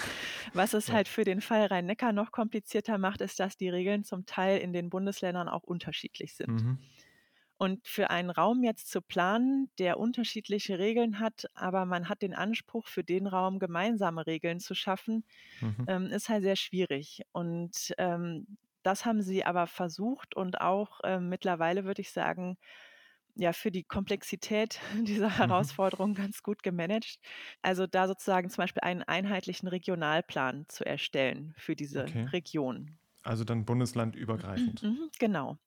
Was 0.53 0.75
es 0.75 0.91
halt 0.91 1.09
für 1.09 1.25
den 1.25 1.41
Fall 1.41 1.67
Rhein-Neckar 1.67 2.13
noch 2.13 2.33
komplizierter 2.33 2.99
macht, 2.99 3.21
ist, 3.21 3.39
dass 3.41 3.57
die 3.57 3.69
Regeln 3.69 4.05
zum 4.05 4.27
Teil 4.27 4.59
in 4.59 4.73
den 4.73 4.91
Bundesländern 4.91 5.49
auch 5.49 5.63
unterschiedlich 5.63 6.35
sind. 6.35 6.63
Mhm. 6.63 6.79
Und 7.59 7.87
für 7.87 8.11
einen 8.11 8.31
Raum 8.31 8.63
jetzt 8.63 8.89
zu 8.89 9.03
planen, 9.03 9.69
der 9.79 9.99
unterschiedliche 9.99 10.79
Regeln 10.79 11.19
hat, 11.19 11.47
aber 11.55 11.85
man 11.87 12.09
hat 12.09 12.23
den 12.23 12.35
Anspruch, 12.35 12.87
für 12.87 13.03
den 13.03 13.27
Raum 13.27 13.59
gemeinsame 13.59 14.27
Regeln 14.27 14.61
zu 14.61 14.75
schaffen, 14.75 15.25
mhm. 15.61 15.85
ähm, 15.89 16.07
ist 16.07 16.29
halt 16.29 16.45
sehr 16.45 16.55
schwierig. 16.55 17.23
Und 17.33 17.95
ähm, 17.99 18.47
das 18.85 19.05
haben 19.05 19.23
sie 19.23 19.45
aber 19.45 19.67
versucht 19.67 20.37
und 20.37 20.61
auch 20.61 21.01
äh, 21.03 21.19
mittlerweile 21.19 21.85
würde 21.85 22.01
ich 22.01 22.13
sagen, 22.13 22.57
ja, 23.35 23.53
für 23.53 23.71
die 23.71 23.85
Komplexität 23.85 24.81
dieser 25.05 25.29
mhm. 25.29 25.37
Herausforderung 25.37 26.15
ganz 26.15 26.43
gut 26.45 26.63
gemanagt. 26.63 27.19
Also 27.61 27.87
da 27.89 28.07
sozusagen 28.07 28.51
zum 28.51 28.63
Beispiel 28.63 28.83
einen 28.83 29.03
einheitlichen 29.03 29.69
Regionalplan 29.69 30.67
zu 30.69 30.87
erstellen 30.87 31.55
für 31.57 31.75
diese 31.75 32.03
okay. 32.03 32.25
Region. 32.33 32.99
Also 33.23 33.43
dann 33.43 33.65
bundeslandübergreifend. 33.65 34.83
Mhm, 34.85 35.11
genau 35.19 35.59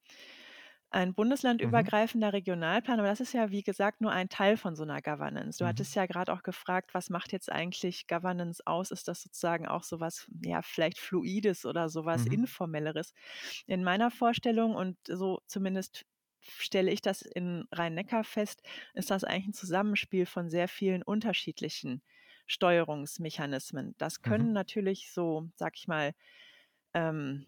ein 0.92 1.10
mhm. 1.10 1.14
bundeslandübergreifender 1.16 2.28
mhm. 2.28 2.32
Regionalplan, 2.32 3.00
aber 3.00 3.08
das 3.08 3.22
ist 3.22 3.34
ja, 3.34 3.50
wie 3.50 3.64
gesagt, 3.64 4.02
nur 4.02 4.12
ein 4.12 4.30
Teil 4.30 4.58
von 4.58 4.76
so 4.76 4.84
einer 4.84 5.02
Governance. 5.02 5.58
Du 5.58 5.64
mhm. 5.64 5.70
hattest 5.70 5.96
ja 5.96 6.06
gerade 6.06 6.32
auch 6.32 6.44
gefragt, 6.44 6.94
was 6.94 7.10
macht 7.10 7.32
jetzt 7.32 7.52
eigentlich 7.52 8.08
Governance 8.08 8.62
aus? 8.66 8.92
Ist 8.92 9.08
das 9.08 9.22
sozusagen 9.22 9.68
auch 9.68 9.84
sowas, 9.84 10.28
ja, 10.44 10.62
vielleicht 10.62 11.00
Fluides 11.00 11.66
oder 11.66 11.90
sowas 11.90 12.26
mhm. 12.26 12.34
Informelleres? 12.34 13.14
In 13.66 13.84
meiner 13.84 14.12
Vorstellung 14.12 14.76
und 14.76 14.98
so 15.08 15.42
zumindest 15.48 16.06
stelle 16.42 16.92
ich 16.92 17.02
das 17.02 17.22
in 17.22 17.68
Rhein-Neckar 17.72 18.24
fest, 18.24 18.62
ist 18.94 19.12
das 19.12 19.24
eigentlich 19.24 19.50
ein 19.50 19.54
Zusammenspiel 19.54 20.26
von 20.26 20.50
sehr 20.50 20.68
vielen 20.68 21.04
unterschiedlichen 21.04 22.02
Steuerungsmechanismen. 22.48 23.96
Das 23.98 24.22
können 24.22 24.48
mhm. 24.48 24.54
natürlich 24.54 25.12
so, 25.14 25.50
sag 25.56 25.78
ich 25.78 25.88
mal, 25.88 26.14
ähm, 26.94 27.48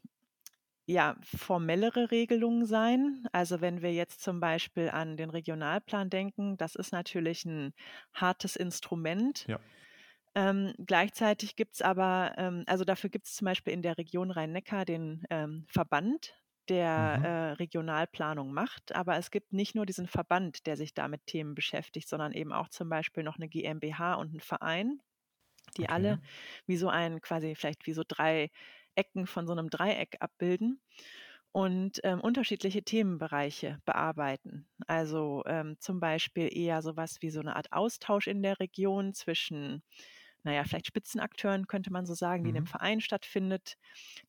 ja, 0.85 1.15
formellere 1.23 2.11
Regelungen 2.11 2.65
sein. 2.65 3.25
Also 3.31 3.61
wenn 3.61 3.81
wir 3.81 3.93
jetzt 3.93 4.21
zum 4.21 4.39
Beispiel 4.39 4.89
an 4.89 5.15
den 5.15 5.29
Regionalplan 5.29 6.09
denken, 6.09 6.57
das 6.57 6.75
ist 6.75 6.91
natürlich 6.91 7.45
ein 7.45 7.73
hartes 8.13 8.55
Instrument. 8.55 9.45
Ja. 9.47 9.59
Ähm, 10.35 10.73
gleichzeitig 10.79 11.55
gibt 11.55 11.75
es 11.75 11.81
aber, 11.81 12.33
ähm, 12.37 12.63
also 12.65 12.83
dafür 12.83 13.09
gibt 13.09 13.27
es 13.27 13.35
zum 13.35 13.45
Beispiel 13.45 13.71
in 13.71 13.81
der 13.81 13.97
Region 13.97 14.31
Rhein-Neckar 14.31 14.83
den 14.83 15.23
ähm, 15.29 15.65
Verband, 15.69 16.33
der 16.69 17.17
mhm. 17.17 17.25
äh, 17.25 17.51
Regionalplanung 17.53 18.51
macht. 18.51 18.95
Aber 18.95 19.17
es 19.17 19.31
gibt 19.31 19.53
nicht 19.53 19.75
nur 19.75 19.85
diesen 19.85 20.07
Verband, 20.07 20.65
der 20.65 20.75
sich 20.75 20.93
da 20.93 21.07
mit 21.07 21.25
Themen 21.27 21.55
beschäftigt, 21.55 22.09
sondern 22.09 22.33
eben 22.33 22.51
auch 22.51 22.67
zum 22.69 22.89
Beispiel 22.89 23.23
noch 23.23 23.37
eine 23.37 23.47
GmbH 23.47 24.15
und 24.15 24.29
einen 24.29 24.39
Verein, 24.39 24.99
die 25.77 25.83
okay. 25.83 25.93
alle 25.93 26.21
wie 26.65 26.77
so 26.77 26.89
ein, 26.89 27.21
quasi 27.21 27.55
vielleicht 27.55 27.85
wie 27.85 27.93
so 27.93 28.03
drei 28.07 28.49
Ecken 28.95 29.27
von 29.27 29.47
so 29.47 29.53
einem 29.53 29.69
Dreieck 29.69 30.17
abbilden 30.19 30.81
und 31.53 31.99
ähm, 32.03 32.19
unterschiedliche 32.19 32.83
Themenbereiche 32.83 33.79
bearbeiten. 33.85 34.67
Also 34.87 35.43
ähm, 35.45 35.77
zum 35.79 35.99
Beispiel 35.99 36.49
eher 36.51 36.81
sowas 36.81 37.17
wie 37.21 37.29
so 37.29 37.39
eine 37.39 37.55
Art 37.55 37.71
Austausch 37.71 38.27
in 38.27 38.41
der 38.41 38.59
Region 38.59 39.13
zwischen, 39.13 39.83
naja, 40.41 40.63
vielleicht 40.63 40.87
Spitzenakteuren 40.87 41.67
könnte 41.67 41.91
man 41.91 42.07
so 42.07 42.15
sagen, 42.15 42.43
die 42.43 42.49
in 42.49 42.55
einem 42.55 42.63
mhm. 42.63 42.69
Verein 42.69 43.01
stattfindet, 43.01 43.77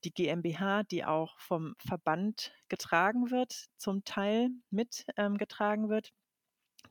die 0.05 0.13
GmbH, 0.13 0.83
die 0.83 1.07
auch 1.07 1.41
vom 1.41 1.75
Verband 1.79 2.53
getragen 2.69 3.31
wird, 3.31 3.69
zum 3.79 4.05
Teil 4.05 4.51
mitgetragen 4.71 5.85
ähm, 5.85 5.91
wird, 5.91 6.13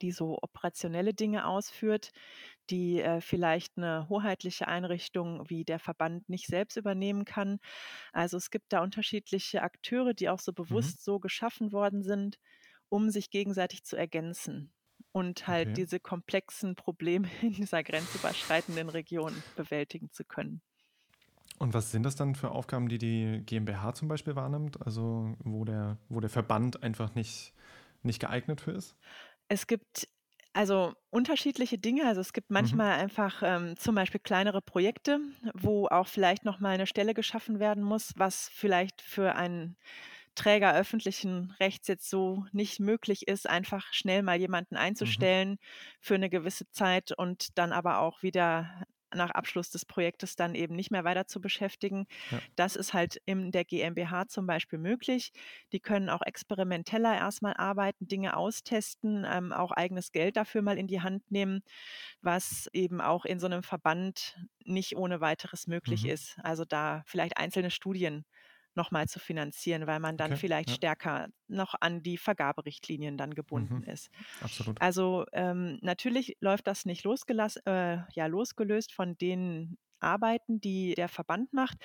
die 0.02 0.12
so 0.12 0.40
operationelle 0.42 1.14
Dinge 1.14 1.46
ausführt, 1.46 2.12
die 2.69 3.02
äh, 3.02 3.21
vielleicht 3.21 3.78
eine 3.78 4.08
hoheitliche 4.10 4.67
Einrichtung 4.67 5.49
wie 5.49 5.65
der 5.65 5.80
Verband 5.80 6.28
nicht 6.30 6.47
selbst 6.47 6.78
übernehmen 6.78 7.26
kann. 7.26 7.60
Also 8.12 8.38
es 8.38 8.49
gibt 8.49 8.71
da 8.73 8.82
unterschiedliche 8.82 9.62
Akteure, 9.62 10.13
die 10.13 10.30
auch 10.30 10.39
so 10.39 10.52
mhm. 10.52 10.56
bewusst 10.56 10.99
mhm. 10.99 11.04
so 11.04 11.19
geschaffen 11.19 11.71
worden 11.71 12.04
sind, 12.04 12.38
um 12.89 13.10
sich 13.10 13.30
gegenseitig 13.30 13.84
zu 13.84 13.95
ergänzen 13.95 14.71
und 15.12 15.47
halt 15.47 15.69
okay. 15.69 15.76
diese 15.76 15.99
komplexen 15.99 16.76
Probleme 16.76 17.28
in 17.41 17.54
dieser 17.54 17.84
grenzüberschreitenden 17.84 18.89
Region 18.89 19.34
bewältigen 19.56 20.12
zu 20.12 20.23
können. 20.23 20.62
Und 21.60 21.73
was 21.73 21.91
sind 21.91 22.04
das 22.04 22.15
dann 22.15 22.36
für 22.36 22.52
Aufgaben, 22.52 22.89
die 22.89 22.97
die 22.97 23.43
GmbH 23.45 23.93
zum 23.93 24.08
Beispiel 24.08 24.36
wahrnimmt? 24.36 24.82
Also 24.82 25.36
wo 25.39 25.63
der, 25.65 25.97
wo 26.10 26.19
der 26.19 26.32
Verband 26.32 26.82
einfach 26.82 27.13
nicht 27.15 27.54
nicht 28.04 28.19
geeignet 28.19 28.62
für 28.62 28.71
ist? 28.71 28.95
Es 29.47 29.67
gibt 29.67 30.08
also 30.54 30.94
unterschiedliche 31.10 31.78
Dinge. 31.80 32.06
Also 32.08 32.22
es 32.22 32.34
gibt 32.34 32.52
Mhm. 32.58 32.84
manchmal 32.84 33.00
einfach 33.00 33.42
ähm, 33.44 33.76
zum 33.78 33.96
Beispiel 33.96 34.20
kleinere 34.20 34.62
Projekte, 34.62 35.20
wo 35.54 35.88
auch 35.88 36.08
vielleicht 36.08 36.46
noch 36.46 36.60
mal 36.60 36.70
eine 36.76 36.88
Stelle 36.88 37.13
geschaffen 37.13 37.60
werden 37.60 37.84
muss, 37.84 38.13
was 38.18 38.50
vielleicht 38.54 39.02
für 39.02 39.36
einen 39.36 39.78
Träger 40.36 40.76
öffentlichen 40.76 41.52
Rechts 41.60 41.88
jetzt 41.88 42.10
so 42.10 42.46
nicht 42.52 42.80
möglich 42.80 43.28
ist, 43.28 43.50
einfach 43.50 43.94
schnell 43.94 44.24
mal 44.24 44.38
jemanden 44.39 44.76
Mhm. 45.00 45.28
einzustellen 45.28 45.58
für 46.02 46.16
eine 46.16 46.30
gewisse 46.30 46.70
Zeit 46.72 47.12
und 47.18 47.58
dann 47.58 47.72
aber 47.74 48.00
auch 48.00 48.24
wieder 48.24 48.84
nach 49.15 49.32
Abschluss 49.32 49.69
des 49.69 49.86
Projektes 49.86 50.36
dann 50.36 50.56
eben 50.56 50.76
nicht 50.76 50.91
mehr 50.91 51.04
weiter 51.04 51.28
zu 51.28 51.41
beschäftigen. 51.41 52.06
Ja. 52.32 52.43
Das 52.56 52.76
ist 52.76 52.93
halt 52.93 53.17
in 53.26 53.52
der 53.52 53.65
GmbH 53.65 54.28
zum 54.28 54.45
Beispiel 54.47 54.80
möglich. 54.80 55.32
Die 55.71 55.80
können 55.80 56.10
auch 56.10 56.21
experimenteller 56.21 57.15
erstmal 57.15 57.54
arbeiten, 57.56 58.08
Dinge 58.08 58.36
austesten, 58.38 59.26
ähm, 59.30 59.52
auch 59.54 59.71
eigenes 59.71 60.12
Geld 60.12 60.38
dafür 60.38 60.62
mal 60.62 60.78
in 60.78 60.88
die 60.88 61.02
Hand 61.02 61.30
nehmen, 61.32 61.62
was 62.21 62.69
eben 62.73 63.02
auch 63.02 63.26
in 63.26 63.39
so 63.39 63.45
einem 63.47 63.63
Verband 63.63 64.38
nicht 64.63 64.95
ohne 64.97 65.21
weiteres 65.21 65.67
möglich 65.67 66.06
Mhm. 66.06 66.08
ist. 66.08 66.38
Also 66.43 66.65
da 66.65 67.04
vielleicht 67.06 67.38
einzelne 67.38 67.71
Studien 67.71 68.26
noch 68.76 68.92
mal 68.92 69.08
zu 69.08 69.20
finanzieren, 69.20 69.88
weil 69.88 70.00
man 70.00 70.18
dann 70.18 70.34
Okay, 70.34 70.36
vielleicht 70.36 70.70
ja. 70.70 70.78
stärker 70.78 71.28
noch 71.48 71.76
an 71.80 72.04
die 72.04 72.18
Vergaberichtlinien 72.18 73.18
dann 73.18 73.34
gebunden 73.34 73.84
Mhm. 73.84 73.84
ist. 73.84 74.10
Absolut. 74.42 74.80
Also, 74.80 75.26
ähm, 75.34 75.80
natürlich 75.82 76.38
läuft 76.40 76.68
das 76.68 76.86
nicht 76.86 77.04
losgelass 77.04 77.58
äh, 77.66 78.00
ja, 78.14 78.26
losgelöst 78.28 78.94
von 78.94 79.18
den 79.18 79.78
Arbeiten, 80.00 80.60
die 80.60 80.96
der 80.96 81.08
Verband 81.10 81.54
macht. 81.54 81.78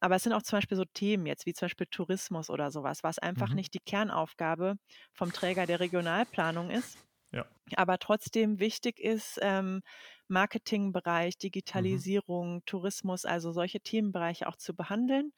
Aber 0.00 0.16
es 0.16 0.22
sind 0.24 0.32
auch 0.32 0.42
zum 0.42 0.58
Beispiel 0.58 0.76
so 0.76 0.84
Themen 0.84 1.26
jetzt, 1.26 1.46
wie 1.46 1.52
zum 1.54 1.66
Beispiel 1.66 1.86
Tourismus 1.86 2.50
oder 2.50 2.70
sowas, 2.70 3.02
was 3.02 3.18
einfach 3.18 3.52
Mhm. 3.52 3.56
nicht 3.56 3.74
die 3.74 3.80
Kernaufgabe 3.80 4.76
vom 5.12 5.32
Träger 5.32 5.66
der 5.66 5.80
Regionalplanung 5.80 6.70
ist. 6.70 6.98
Ja. 7.32 7.44
Aber 7.76 7.98
trotzdem 7.98 8.60
wichtig 8.60 9.00
ist, 9.00 9.38
ähm, 9.42 9.82
Marketingbereich, 10.28 11.38
Mhm. 11.74 12.04
Digitalisierung, 12.18 12.64
Tourismus, 12.66 13.24
also 13.24 13.52
solche 13.52 13.80
Themenbereiche 13.80 14.46
auch 14.48 14.56
zu 14.56 14.74
behandeln. 14.76 15.32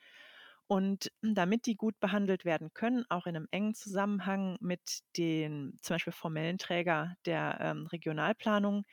Und 0.68 1.12
damit 1.22 1.66
die 1.66 1.76
gut 1.76 2.00
behandelt 2.00 2.44
werden 2.44 2.72
können, 2.74 3.04
auch 3.08 3.26
in 3.26 3.36
einem 3.36 3.46
engen 3.52 3.74
Zusammenhang 3.74 4.56
mit 4.60 5.00
den 5.16 5.78
zum 5.82 5.94
Beispiel 5.94 6.12
formellen 6.12 6.58
Träger 6.58 7.14
der 7.24 7.58
ähm, 7.60 7.86
Regionalplanung, 7.86 8.84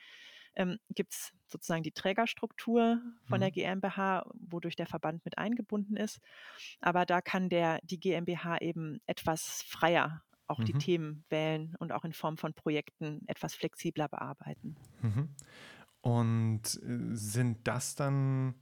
ähm, 0.56 0.78
gibt 0.90 1.14
es 1.14 1.32
sozusagen 1.48 1.82
die 1.82 1.92
Trägerstruktur 1.92 3.02
von 3.24 3.40
der 3.40 3.50
Mhm. 3.50 3.50
GmbH, 3.50 4.24
wodurch 4.34 4.76
der 4.76 4.86
Verband 4.86 5.24
mit 5.24 5.38
eingebunden 5.38 5.96
ist. 5.96 6.20
Aber 6.80 7.06
da 7.06 7.20
kann 7.20 7.48
der, 7.48 7.80
die 7.82 7.98
GmbH 7.98 8.58
eben 8.60 9.00
etwas 9.06 9.62
freier 9.66 10.22
auch 10.46 10.62
die 10.62 10.74
Mhm. 10.74 10.74
Themen 10.74 11.24
wählen 11.30 11.74
und 11.78 11.90
auch 11.90 12.04
in 12.04 12.12
Form 12.12 12.36
von 12.36 12.52
Projekten 12.54 13.22
etwas 13.26 13.54
flexibler 13.54 14.08
bearbeiten. 14.08 14.76
Mhm. 15.02 15.36
Und 16.02 16.62
äh, 16.82 17.14
sind 17.16 17.66
das 17.68 17.94
dann 17.94 18.54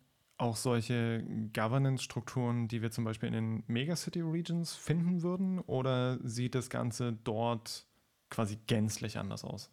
auch 0.42 0.56
solche 0.56 1.24
Governance-Strukturen, 1.54 2.68
die 2.68 2.82
wir 2.82 2.90
zum 2.90 3.04
Beispiel 3.04 3.28
in 3.28 3.34
den 3.34 3.64
Megacity-Regions 3.68 4.74
finden 4.74 5.22
würden? 5.22 5.60
Oder 5.60 6.18
sieht 6.22 6.54
das 6.54 6.68
Ganze 6.68 7.12
dort 7.12 7.86
quasi 8.28 8.58
gänzlich 8.66 9.18
anders 9.18 9.44
aus? 9.44 9.70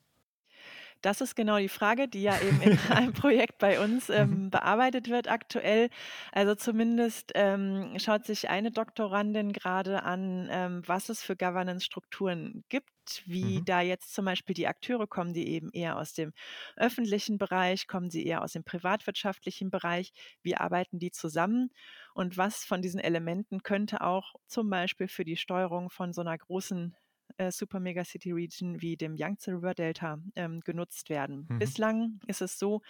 Das 1.01 1.21
ist 1.21 1.35
genau 1.35 1.57
die 1.57 1.69
Frage, 1.69 2.07
die 2.09 2.21
ja 2.21 2.37
eben 2.39 2.59
in 2.61 2.77
einem 2.89 3.13
Projekt 3.13 3.57
bei 3.59 3.79
uns 3.79 4.09
Mhm. 4.15 4.39
ähm, 4.39 4.49
bearbeitet 4.49 5.09
wird 5.09 5.29
aktuell. 5.29 5.89
Also 6.33 6.55
zumindest 6.55 7.31
ähm, 7.35 7.93
schaut 7.99 8.25
sich 8.25 8.49
eine 8.49 8.71
Doktorandin 8.71 9.53
gerade 9.53 10.03
an, 10.03 10.47
ähm, 10.51 10.81
was 10.85 11.07
es 11.09 11.23
für 11.23 11.37
Governance-Strukturen 11.37 12.65
gibt, 12.67 12.89
wie 13.25 13.61
Mhm. 13.61 13.65
da 13.65 13.79
jetzt 13.81 14.13
zum 14.13 14.25
Beispiel 14.25 14.53
die 14.53 14.67
Akteure 14.67 15.07
kommen, 15.07 15.33
die 15.33 15.47
eben 15.47 15.69
eher 15.71 15.97
aus 15.97 16.13
dem 16.13 16.33
öffentlichen 16.75 17.37
Bereich, 17.37 17.87
kommen 17.87 18.09
sie 18.09 18.25
eher 18.25 18.43
aus 18.43 18.51
dem 18.53 18.63
privatwirtschaftlichen 18.65 19.69
Bereich, 19.71 20.11
wie 20.43 20.55
arbeiten 20.55 20.99
die 20.99 21.11
zusammen 21.11 21.71
und 22.13 22.37
was 22.37 22.65
von 22.65 22.81
diesen 22.81 22.99
Elementen 22.99 23.63
könnte 23.63 24.01
auch 24.01 24.35
zum 24.47 24.69
Beispiel 24.69 25.07
für 25.07 25.23
die 25.25 25.37
Steuerung 25.37 25.89
von 25.89 26.11
so 26.13 26.21
einer 26.21 26.37
großen 26.37 26.95
äh, 27.39 27.51
Super 27.51 27.79
Mega 27.79 28.03
City 28.03 28.31
Region 28.31 28.81
wie 28.81 28.97
dem 28.97 29.15
Yangtze 29.15 29.51
River 29.51 29.73
Delta 29.73 30.19
ähm, 30.35 30.59
genutzt 30.59 31.09
werden. 31.09 31.47
Mhm. 31.49 31.59
Bislang 31.59 32.19
ist 32.27 32.41
es 32.41 32.59
so, 32.59 32.81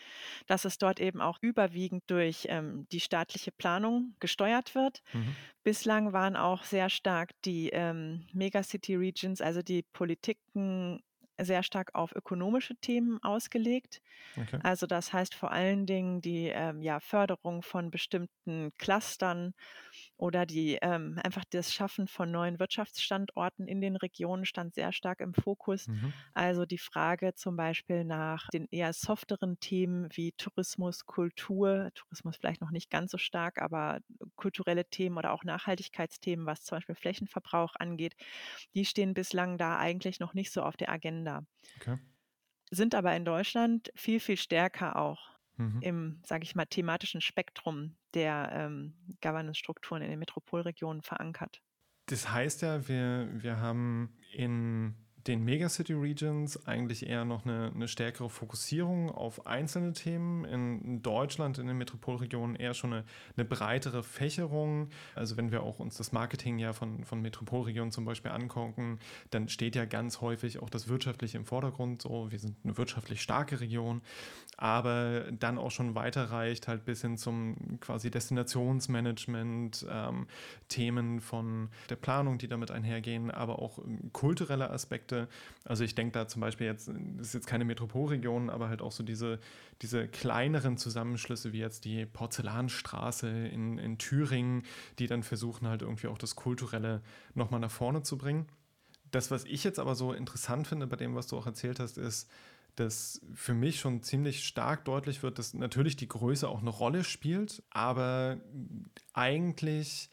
dass 0.48 0.66
es 0.66 0.78
dort 0.78 1.00
eben 1.00 1.22
auch 1.22 1.38
überwiegend 1.42 2.04
durch 2.08 2.48
ähm, 2.50 2.88
die 2.92 3.00
staatliche 3.00 3.52
Planung 3.52 4.16
gesteuert 4.20 4.76
wird. 4.76 5.02
Mhm. 5.14 5.36
Bislang 5.64 6.14
waren 6.14 6.36
auch 6.36 6.64
sehr 6.64 6.90
stark 6.90 7.32
die 7.46 7.70
ähm, 7.70 8.26
Megacity 8.34 8.96
Regions, 8.96 9.40
also 9.42 9.62
die 9.62 9.84
Politiken, 9.84 11.04
sehr 11.42 11.64
stark 11.64 11.96
auf 11.96 12.14
ökonomische 12.16 12.76
Themen 12.76 13.22
ausgelegt. 13.24 14.02
Okay. 14.36 14.60
Also 14.64 14.88
das 14.88 15.14
heißt 15.14 15.36
vor 15.36 15.52
allen 15.52 15.86
Dingen 15.86 16.22
die 16.22 16.48
ähm, 16.48 16.82
ja, 16.82 17.00
Förderung 17.00 17.62
von 17.62 17.92
bestimmten 17.92 18.72
Clustern 18.78 19.54
oder 20.18 20.46
die 20.46 20.78
ähm, 20.82 21.20
einfach 21.24 21.44
das 21.50 21.74
Schaffen 21.74 22.08
von 22.08 22.32
neuen 22.32 22.60
Wirtschaftsstandorten 22.60 23.68
in 23.68 23.82
den 23.82 23.96
Regionen 23.96 24.46
stand 24.46 24.74
sehr 24.76 24.92
stark 24.92 25.22
im 25.22 25.34
Fokus. 25.34 25.88
Mhm. 25.88 26.14
Also 26.34 26.66
die 26.66 26.78
Frage 26.78 27.34
zum 27.36 27.56
Beispiel 27.56 28.04
nach 28.06 28.50
den 28.50 28.68
eher 28.72 28.94
softeren 28.94 29.60
Themen 29.60 30.08
wie 30.14 30.32
Tourismus, 30.34 31.06
Kultur, 31.06 31.90
Tourismus 31.96 32.38
vielleicht 32.38 32.62
noch 32.62 32.72
nicht 32.72 32.90
ganz 32.90 33.12
so 33.12 33.18
stark, 33.18 33.62
aber 33.62 34.00
kulturelle 34.36 34.86
Themen 34.86 35.18
oder 35.18 35.32
auch 35.34 35.44
Nachhaltigkeitsthemen, 35.44 36.46
was 36.46 36.64
zum 36.64 36.78
Beispiel 36.78 36.96
Flächenverbrauch 36.96 37.76
angeht, 37.80 38.16
die 38.76 38.86
stehen 38.86 39.14
bislang 39.14 39.58
da 39.58 39.78
eigentlich 39.78 40.20
noch 40.20 40.34
nicht 40.34 40.52
so 40.52 40.64
auf 40.64 40.78
der 40.78 40.90
Agenda. 40.92 41.44
Okay. 41.78 42.00
Sind 42.72 42.96
aber 42.96 43.16
in 43.16 43.26
Deutschland 43.26 43.92
viel, 43.96 44.20
viel 44.20 44.38
stärker 44.38 44.96
auch 44.96 45.39
Mhm. 45.60 45.82
im, 45.82 46.20
sage 46.26 46.44
ich 46.44 46.56
mal, 46.56 46.66
thematischen 46.66 47.20
Spektrum 47.20 47.98
der 48.14 48.50
ähm, 48.54 48.94
Governance-Strukturen 49.22 50.02
in 50.02 50.10
den 50.10 50.20
Metropolregionen 50.20 51.02
verankert. 51.02 51.62
Das 52.06 52.32
heißt 52.32 52.62
ja, 52.62 52.88
wir, 52.88 53.30
wir 53.34 53.60
haben 53.60 54.18
in 54.32 54.96
den 55.28 55.44
Megacity 55.44 55.94
Regions 55.94 56.66
eigentlich 56.66 57.08
eher 57.08 57.26
noch 57.26 57.46
eine, 57.46 57.72
eine 57.74 57.88
stärkere 57.88 58.30
Fokussierung 58.30 59.12
auf 59.12 59.46
einzelne 59.46 59.94
Themen. 59.94 60.46
In 60.46 61.02
Deutschland, 61.02 61.58
in 61.58 61.68
den 61.68 61.78
Metropolregionen 61.78 62.56
eher 62.56 62.74
schon 62.74 62.94
eine, 62.94 63.04
eine 63.36 63.46
breitere 63.46 64.04
Fächerung. 64.04 64.90
Also 65.16 65.38
wenn 65.38 65.52
wir 65.52 65.64
auch 65.64 65.80
uns 65.80 65.98
das 65.98 66.12
Marketing 66.12 66.58
ja 66.58 66.74
von, 66.74 67.04
von 67.04 67.22
Metropolregionen 67.22 67.92
zum 67.92 68.06
Beispiel 68.06 68.32
angucken, 68.32 69.00
dann 69.30 69.50
steht 69.50 69.76
ja 69.76 69.86
ganz 69.86 70.22
häufig 70.22 70.60
auch 70.60 70.70
das 70.70 70.88
Wirtschaftliche 70.88 71.38
im 71.38 71.46
Vordergrund. 71.46 72.02
So, 72.02 72.32
wir 72.32 72.40
sind 72.40 72.56
eine 72.64 72.78
wirtschaftlich 72.78 73.22
starke 73.22 73.60
Region, 73.60 74.02
aber 74.58 75.26
dann 75.32 75.58
auch 75.58 75.72
schon 75.72 75.96
weiter 75.96 76.32
reicht 76.32 76.68
halt 76.68 76.86
bis 76.86 77.02
hin 77.02 77.18
zum 77.18 77.80
quasi 77.82 78.10
Destinationsmanagement, 78.10 79.86
ähm, 79.90 80.28
Themen 80.70 81.20
von 81.20 81.70
der 81.90 81.96
Planung, 81.96 82.38
die 82.38 82.48
damit 82.48 82.72
einhergehen, 82.72 83.32
aber 83.32 83.60
auch 83.60 83.80
ähm, 83.80 84.12
kulturelle 84.14 84.70
Aspekte. 84.70 85.09
Also 85.66 85.84
ich 85.84 85.96
denke 85.96 86.14
da 86.14 86.28
zum 86.28 86.42
Beispiel 86.42 86.68
jetzt, 86.68 86.88
das 86.88 87.28
ist 87.28 87.34
jetzt 87.34 87.48
keine 87.48 87.66
Metropolregion, 87.66 88.50
aber 88.50 88.70
halt 88.70 88.82
auch 88.82 88.92
so 88.92 89.04
diese, 89.04 89.40
diese 89.82 90.08
kleineren 90.08 90.78
Zusammenschlüsse 90.78 91.54
wie 91.54 91.60
jetzt 91.60 91.86
die 91.86 92.06
Porzellanstraße 92.06 93.28
in, 93.28 93.78
in 93.78 93.98
Thüringen, 93.98 94.64
die 95.00 95.08
dann 95.08 95.24
versuchen 95.24 95.68
halt 95.68 95.82
irgendwie 95.82 96.08
auch 96.08 96.18
das 96.18 96.36
Kulturelle 96.36 97.02
nochmal 97.34 97.60
nach 97.60 97.72
vorne 97.72 98.04
zu 98.04 98.18
bringen. 98.18 98.48
Das, 99.12 99.32
was 99.32 99.46
ich 99.46 99.64
jetzt 99.64 99.80
aber 99.80 99.96
so 99.96 100.14
interessant 100.14 100.68
finde 100.68 100.88
bei 100.88 100.96
dem, 100.96 101.16
was 101.16 101.28
du 101.28 101.38
auch 101.38 101.46
erzählt 101.46 101.80
hast, 101.80 101.98
ist, 101.98 102.30
dass 102.76 103.22
für 103.34 103.54
mich 103.54 103.80
schon 103.80 104.04
ziemlich 104.04 104.46
stark 104.46 104.86
deutlich 104.86 105.22
wird, 105.24 105.40
dass 105.40 105.54
natürlich 105.54 105.96
die 105.96 106.08
Größe 106.08 106.48
auch 106.48 106.62
eine 106.62 106.70
Rolle 106.70 107.04
spielt, 107.04 107.64
aber 107.70 108.38
eigentlich 109.14 110.10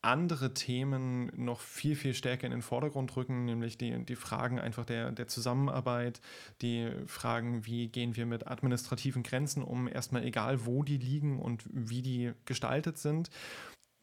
andere 0.00 0.54
Themen 0.54 1.30
noch 1.34 1.60
viel, 1.60 1.96
viel 1.96 2.14
stärker 2.14 2.46
in 2.46 2.52
den 2.52 2.62
Vordergrund 2.62 3.16
rücken, 3.16 3.44
nämlich 3.44 3.78
die, 3.78 4.04
die 4.04 4.16
Fragen 4.16 4.58
einfach 4.60 4.84
der, 4.84 5.10
der 5.10 5.26
Zusammenarbeit, 5.26 6.20
die 6.62 6.90
Fragen, 7.06 7.66
wie 7.66 7.88
gehen 7.88 8.14
wir 8.16 8.24
mit 8.24 8.46
administrativen 8.46 9.22
Grenzen 9.22 9.62
um, 9.62 9.88
erstmal 9.88 10.24
egal, 10.24 10.66
wo 10.66 10.82
die 10.82 10.98
liegen 10.98 11.40
und 11.40 11.64
wie 11.72 12.02
die 12.02 12.32
gestaltet 12.44 12.98
sind. 12.98 13.30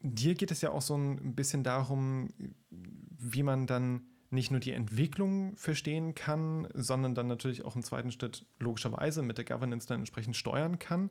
Dir 0.02 0.36
geht 0.36 0.52
es 0.52 0.62
ja 0.62 0.72
auch 0.72 0.82
so 0.82 0.98
ein 0.98 1.34
bisschen 1.34 1.64
darum, 1.64 2.30
wie 2.70 3.44
man 3.44 3.66
dann 3.66 4.02
nicht 4.32 4.52
nur 4.52 4.60
die 4.60 4.72
Entwicklung 4.72 5.56
verstehen 5.56 6.14
kann, 6.14 6.68
sondern 6.74 7.16
dann 7.16 7.28
natürlich 7.28 7.64
auch 7.64 7.76
im 7.76 7.84
zweiten 7.84 8.12
Schritt 8.12 8.46
logischerweise 8.60 9.22
mit 9.22 9.38
der 9.38 9.46
Governance 9.46 9.88
dann 9.88 10.00
entsprechend 10.00 10.36
steuern 10.36 10.78
kann. 10.78 11.10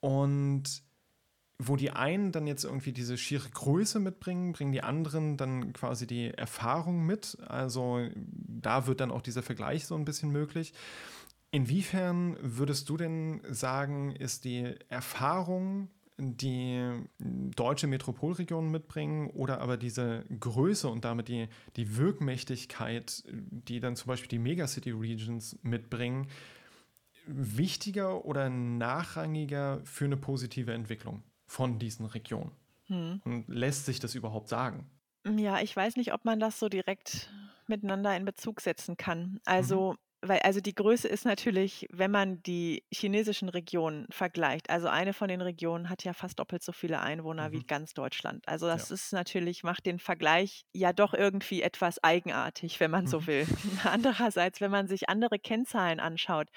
Und 0.00 0.85
wo 1.58 1.76
die 1.76 1.90
einen 1.90 2.32
dann 2.32 2.46
jetzt 2.46 2.64
irgendwie 2.64 2.92
diese 2.92 3.16
schiere 3.16 3.48
Größe 3.48 3.98
mitbringen, 3.98 4.52
bringen 4.52 4.72
die 4.72 4.82
anderen 4.82 5.36
dann 5.36 5.72
quasi 5.72 6.06
die 6.06 6.28
Erfahrung 6.28 7.06
mit. 7.06 7.38
Also 7.46 8.06
da 8.14 8.86
wird 8.86 9.00
dann 9.00 9.10
auch 9.10 9.22
dieser 9.22 9.42
Vergleich 9.42 9.86
so 9.86 9.94
ein 9.94 10.04
bisschen 10.04 10.30
möglich. 10.30 10.74
Inwiefern 11.50 12.36
würdest 12.42 12.88
du 12.88 12.96
denn 12.98 13.40
sagen, 13.48 14.14
ist 14.14 14.44
die 14.44 14.74
Erfahrung 14.88 15.88
die 16.18 16.82
deutsche 17.18 17.86
Metropolregion 17.86 18.70
mitbringen 18.70 19.28
oder 19.30 19.60
aber 19.60 19.76
diese 19.76 20.24
Größe 20.40 20.88
und 20.88 21.04
damit 21.04 21.28
die, 21.28 21.48
die 21.76 21.96
Wirkmächtigkeit, 21.96 23.22
die 23.26 23.80
dann 23.80 23.96
zum 23.96 24.08
Beispiel 24.08 24.28
die 24.28 24.38
Megacity 24.38 24.92
Regions 24.92 25.58
mitbringen, 25.62 26.28
wichtiger 27.26 28.24
oder 28.24 28.48
nachrangiger 28.48 29.80
für 29.84 30.06
eine 30.06 30.16
positive 30.16 30.72
Entwicklung 30.72 31.22
von 31.46 31.78
diesen 31.78 32.06
Regionen? 32.06 32.52
Hm. 32.86 33.20
Und 33.24 33.48
lässt 33.48 33.86
sich 33.86 34.00
das 34.00 34.14
überhaupt 34.14 34.48
sagen? 34.48 34.90
Ja, 35.26 35.60
ich 35.60 35.74
weiß 35.74 35.96
nicht, 35.96 36.12
ob 36.12 36.24
man 36.24 36.38
das 36.38 36.58
so 36.58 36.68
direkt 36.68 37.30
miteinander 37.66 38.16
in 38.16 38.24
Bezug 38.24 38.60
setzen 38.60 38.96
kann. 38.96 39.20
Mhm. 39.22 39.40
Also 39.44 39.96
weil 40.28 40.40
also 40.40 40.60
die 40.60 40.74
Größe 40.74 41.08
ist 41.08 41.24
natürlich, 41.24 41.86
wenn 41.92 42.10
man 42.10 42.42
die 42.42 42.84
chinesischen 42.92 43.48
Regionen 43.48 44.06
vergleicht 44.10 44.70
also 44.70 44.88
eine 44.88 45.12
von 45.12 45.28
den 45.28 45.40
Regionen 45.40 45.88
hat 45.90 46.04
ja 46.04 46.12
fast 46.12 46.38
doppelt 46.38 46.62
so 46.62 46.72
viele 46.72 47.00
Einwohner 47.00 47.52
wie 47.52 47.60
mhm. 47.60 47.66
ganz 47.66 47.94
Deutschland. 47.94 48.46
Also 48.48 48.66
das 48.66 48.90
Ja. 48.90 48.94
ist 48.94 49.12
natürlich 49.12 49.62
macht 49.64 49.86
den 49.86 49.98
Vergleich 49.98 50.64
ja 50.72 50.92
doch 50.92 51.14
irgendwie 51.14 51.62
etwas 51.62 52.02
eigenartig, 52.02 52.80
wenn 52.80 52.90
man 52.90 53.06
so 53.06 53.20
mhm. 53.20 53.26
will. 53.26 53.46
Andererseits, 53.84 54.60
wenn 54.60 54.70
man 54.70 54.88
sich 54.88 55.08
andere 55.08 55.38
Kennzahlen 55.38 56.00
anschaut, 56.00 56.48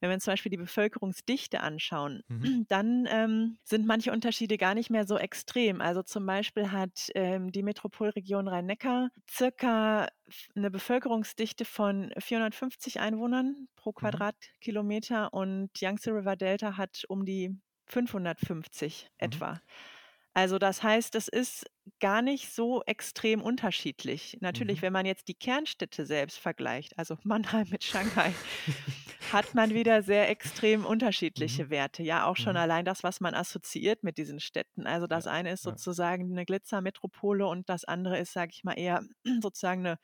wenn 0.00 0.10
wir 0.10 0.18
zum 0.18 0.32
Beispiel 0.32 0.50
die 0.50 0.56
Bevölkerungsdichte 0.56 1.60
anschauen, 1.60 2.22
Mhm. 2.28 2.40
dann, 2.68 3.06
ähm, 3.10 3.58
sind 3.64 3.86
manche 3.86 4.12
Unterschiede 4.12 4.56
gar 4.58 4.74
nicht 4.74 4.90
mehr 4.90 5.06
so 5.06 5.18
extrem. 5.18 5.80
Also 5.80 6.02
zum 6.02 6.26
Beispiel 6.26 6.72
hat, 6.72 7.10
ähm, 7.14 7.50
die 7.52 7.62
Metropolregion 7.62 8.48
Rhein-Neckar 8.48 9.10
circa 9.30 10.08
eine 10.56 10.70
Bevölkerungsdichte 10.70 11.64
von 11.64 12.12
450 12.18 13.00
Einwohnern 13.00 13.15
pro 13.76 13.90
mhm. 13.90 13.94
Quadratkilometer 13.94 15.32
und 15.32 15.70
Yangtze 15.80 16.12
River 16.12 16.36
Delta 16.36 16.76
hat 16.76 17.04
um 17.08 17.24
die 17.24 17.56
550 17.86 19.04
mhm. 19.04 19.08
etwa. 19.18 19.60
Also 20.36 20.58
das 20.58 20.82
heißt, 20.82 21.14
das 21.14 21.28
ist 21.28 21.64
gar 21.98 22.20
nicht 22.20 22.52
so 22.52 22.82
extrem 22.84 23.40
unterschiedlich. 23.40 24.36
Natürlich, 24.42 24.80
mhm. 24.80 24.82
wenn 24.82 24.92
man 24.92 25.06
jetzt 25.06 25.28
die 25.28 25.34
Kernstädte 25.34 26.04
selbst 26.04 26.38
vergleicht, 26.38 26.98
also 26.98 27.16
Mannheim 27.24 27.66
mit 27.70 27.82
Shanghai, 27.82 28.34
hat 29.32 29.54
man 29.54 29.72
wieder 29.72 30.02
sehr 30.02 30.28
extrem 30.28 30.84
unterschiedliche 30.84 31.64
mhm. 31.64 31.70
Werte. 31.70 32.02
Ja, 32.02 32.26
auch 32.26 32.36
schon 32.36 32.52
mhm. 32.52 32.58
allein 32.58 32.84
das, 32.84 33.02
was 33.02 33.20
man 33.20 33.32
assoziiert 33.32 34.04
mit 34.04 34.18
diesen 34.18 34.38
Städten. 34.38 34.86
Also 34.86 35.06
das 35.06 35.24
ja, 35.24 35.30
eine 35.30 35.52
ist 35.52 35.62
sozusagen 35.62 36.30
eine 36.30 36.44
Glitzermetropole 36.44 37.46
und 37.46 37.70
das 37.70 37.86
andere 37.86 38.18
ist, 38.18 38.34
sage 38.34 38.50
ich 38.52 38.62
mal, 38.62 38.78
eher 38.78 39.02
sozusagen 39.40 39.86
eine 39.86 39.98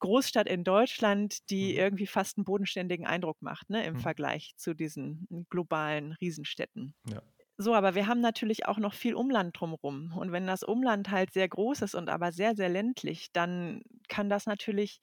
Großstadt 0.00 0.48
in 0.48 0.64
Deutschland, 0.64 1.50
die 1.50 1.72
mhm. 1.72 1.78
irgendwie 1.78 2.06
fast 2.06 2.38
einen 2.38 2.44
bodenständigen 2.44 3.06
Eindruck 3.06 3.40
macht, 3.40 3.70
ne, 3.70 3.84
im 3.84 3.94
mhm. 3.94 4.00
Vergleich 4.00 4.52
zu 4.56 4.74
diesen 4.74 5.46
globalen 5.50 6.12
Riesenstädten. 6.12 6.94
Ja. 7.08 7.22
So, 7.60 7.74
aber 7.74 7.96
wir 7.96 8.06
haben 8.06 8.20
natürlich 8.20 8.66
auch 8.66 8.78
noch 8.78 8.94
viel 8.94 9.14
Umland 9.14 9.58
drumherum. 9.58 10.12
Und 10.16 10.30
wenn 10.30 10.46
das 10.46 10.62
Umland 10.62 11.10
halt 11.10 11.32
sehr 11.32 11.48
groß 11.48 11.82
ist 11.82 11.96
und 11.96 12.08
aber 12.08 12.30
sehr, 12.30 12.54
sehr 12.54 12.68
ländlich, 12.68 13.32
dann 13.32 13.82
kann 14.08 14.30
das 14.30 14.46
natürlich, 14.46 15.00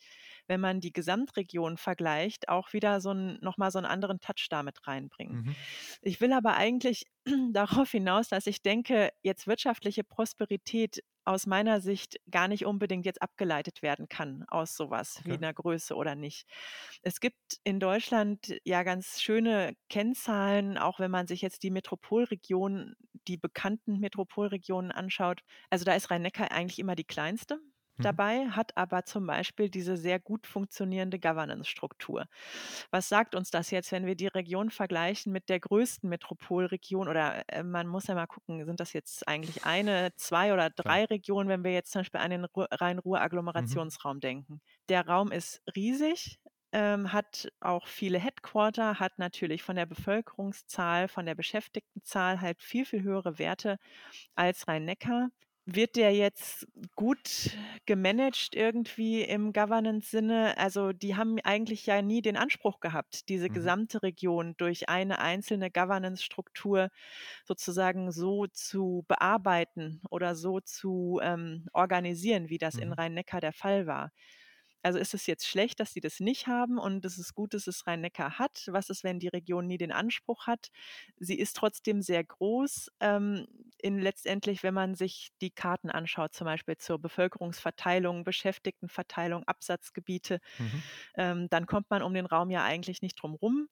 wenn 0.48 0.62
man 0.62 0.80
die 0.80 0.94
Gesamtregion 0.94 1.78
vergleicht, 1.78 2.50
auch 2.50 2.74
wieder 2.74 3.02
so 3.02 3.12
ein, 3.12 3.40
nochmal 3.42 3.72
so 3.72 3.80
einen 3.80 3.88
anderen 3.88 4.20
Touch 4.20 4.48
damit 4.50 4.88
reinbringen. 4.88 5.44
Mhm. 5.44 5.56
Ich 6.02 6.22
will 6.22 6.34
aber 6.34 6.56
eigentlich 6.56 7.06
darauf 7.52 7.92
hinaus, 7.92 8.30
dass 8.30 8.48
ich 8.48 8.62
denke, 8.62 9.10
jetzt 9.22 9.48
wirtschaftliche 9.48 10.04
Prosperität 10.04 11.04
aus 11.26 11.48
meiner 11.48 11.82
Sicht 11.82 12.20
gar 12.30 12.48
nicht 12.48 12.66
unbedingt 12.66 13.06
jetzt 13.06 13.22
abgeleitet 13.22 13.82
werden 13.82 14.08
kann 14.08 14.46
aus 14.48 14.76
sowas 14.78 15.18
okay. 15.20 15.32
wie 15.32 15.34
einer 15.34 15.54
Größe 15.54 15.96
oder 15.96 16.16
nicht. 16.16 16.48
Es 17.02 17.20
gibt 17.20 17.60
in 17.64 17.80
Deutschland 17.80 18.56
ja 18.64 18.84
ganz 18.84 19.22
schöne 19.22 19.76
Kennzahlen, 19.90 20.78
auch 20.78 21.00
wenn 21.00 21.12
man 21.12 21.26
sich 21.26 21.42
jetzt 21.42 21.64
die 21.64 21.72
Metropolregionen, 21.72 22.96
die 23.28 23.38
bekannten 23.38 24.00
Metropolregionen 24.00 24.92
anschaut. 24.92 25.42
Also 25.72 25.84
da 25.84 25.96
ist 25.96 26.12
Rhein-Neckar 26.12 26.52
eigentlich 26.52 26.80
immer 26.80 26.96
die 26.96 27.04
kleinste. 27.04 27.60
Dabei, 27.98 28.48
hat 28.50 28.76
aber 28.78 29.06
zum 29.06 29.26
Beispiel 29.28 29.70
diese 29.70 29.98
sehr 29.98 30.20
gut 30.20 30.48
funktionierende 30.48 31.20
Governance-Struktur. 31.20 32.26
Was 32.92 33.10
sagt 33.10 33.36
uns 33.36 33.52
das 33.52 33.72
jetzt, 33.72 33.92
wenn 33.92 34.06
wir 34.06 34.16
die 34.16 34.28
Region 34.28 34.70
vergleichen 34.70 35.32
mit 35.32 35.50
der 35.50 35.60
größten 35.60 36.10
Metropolregion 36.10 37.08
oder 37.08 37.44
äh, 37.48 37.64
man 37.64 37.88
muss 37.88 38.08
ja 38.08 38.16
mal 38.16 38.28
gucken, 38.28 38.66
sind 38.66 38.80
das 38.80 38.94
jetzt 38.94 39.28
eigentlich 39.28 39.66
eine, 39.66 40.14
zwei 40.16 40.54
oder 40.54 40.70
drei 40.70 41.02
ja. 41.02 41.06
Regionen, 41.06 41.50
wenn 41.50 41.64
wir 41.64 41.72
jetzt 41.72 41.92
zum 41.92 42.02
Beispiel 42.02 42.22
an 42.22 42.32
den 42.32 42.46
Rhein-Ruhr-Agglomerationsraum 42.46 44.18
mhm. 44.18 44.22
denken. 44.22 44.62
Der 44.90 45.08
Raum 45.08 45.32
ist 45.32 45.62
riesig, 45.76 46.40
ähm, 46.72 47.14
hat 47.14 47.48
auch 47.62 47.88
viele 47.88 48.20
Headquarter, 48.20 49.00
hat 49.00 49.18
natürlich 49.18 49.64
von 49.64 49.78
der 49.78 49.86
Bevölkerungszahl, 49.86 51.08
von 51.08 51.26
der 51.26 51.36
Beschäftigtenzahl 51.36 52.42
halt 52.42 52.62
viel, 52.62 52.86
viel 52.86 53.02
höhere 53.02 53.40
Werte 53.40 53.78
als 54.36 54.68
Rhein-Neckar 54.68 55.30
wird 55.66 55.96
der 55.96 56.14
jetzt 56.14 56.68
gut 56.96 57.58
gemanagt 57.86 58.56
irgendwie 58.56 59.22
im 59.24 59.52
Governance-Sinne? 59.52 60.58
Also 60.58 60.94
die 60.94 61.16
haben 61.16 61.40
eigentlich 61.44 61.86
ja 61.86 62.02
nie 62.02 62.22
den 62.22 62.38
Anspruch 62.38 62.80
gehabt, 62.80 63.30
diese 63.30 63.50
mhm. 63.50 63.54
gesamte 63.54 64.04
Region 64.04 64.54
durch 64.58 64.90
eine 64.90 65.20
einzelne 65.20 65.72
Governance-Struktur 65.72 66.90
sozusagen 67.46 68.12
so 68.12 68.46
zu 68.48 69.06
bearbeiten 69.08 70.02
oder 70.10 70.36
so 70.36 70.60
zu 70.60 71.20
ähm, 71.24 71.68
organisieren, 71.74 72.50
wie 72.50 72.60
das 72.60 72.76
mhm. 72.76 72.84
in 72.84 72.94
Rhein-Neckar 72.94 73.42
der 73.42 73.54
Fall 73.54 73.88
war. 73.88 74.12
Also 74.86 75.00
ist 75.00 75.16
es 75.16 75.26
jetzt 75.26 75.48
schlecht, 75.48 75.80
dass 75.80 75.94
sie 75.94 76.00
das 76.00 76.20
nicht 76.20 76.46
haben 76.46 76.78
und 76.78 77.04
es 77.06 77.18
ist 77.18 77.34
gut, 77.34 77.56
dass 77.56 77.66
es 77.66 77.88
Rhein-Neckar 77.88 78.38
hat? 78.38 78.66
Was 78.68 78.92
ist, 78.92 79.04
wenn 79.04 79.18
die 79.18 79.30
Region 79.30 79.66
nie 79.66 79.80
den 79.80 79.92
Anspruch 79.92 80.46
hat? 80.46 80.70
Sie 81.18 81.40
ist 81.40 81.56
trotzdem 81.56 82.04
sehr 82.04 82.24
groß. 82.24 82.92
Ähm, 83.00 83.48
in 83.80 83.98
letztendlich, 83.98 84.62
wenn 84.62 84.76
man 84.76 84.94
sich 84.94 85.32
die 85.42 85.50
Karten 85.50 85.90
anschaut, 85.90 86.36
zum 86.36 86.46
Beispiel 86.46 86.78
zur 86.78 87.00
Bevölkerungsverteilung, 87.00 88.24
Beschäftigtenverteilung, 88.24 89.44
Absatzgebiete, 89.46 90.40
mhm. 90.60 90.84
ähm, 91.16 91.50
dann 91.50 91.66
kommt 91.66 91.90
man 91.90 92.04
um 92.04 92.14
den 92.14 92.28
Raum 92.28 92.52
ja 92.52 92.64
eigentlich 92.64 93.02
nicht 93.02 93.16
drum 93.16 93.34
rum. 93.34 93.70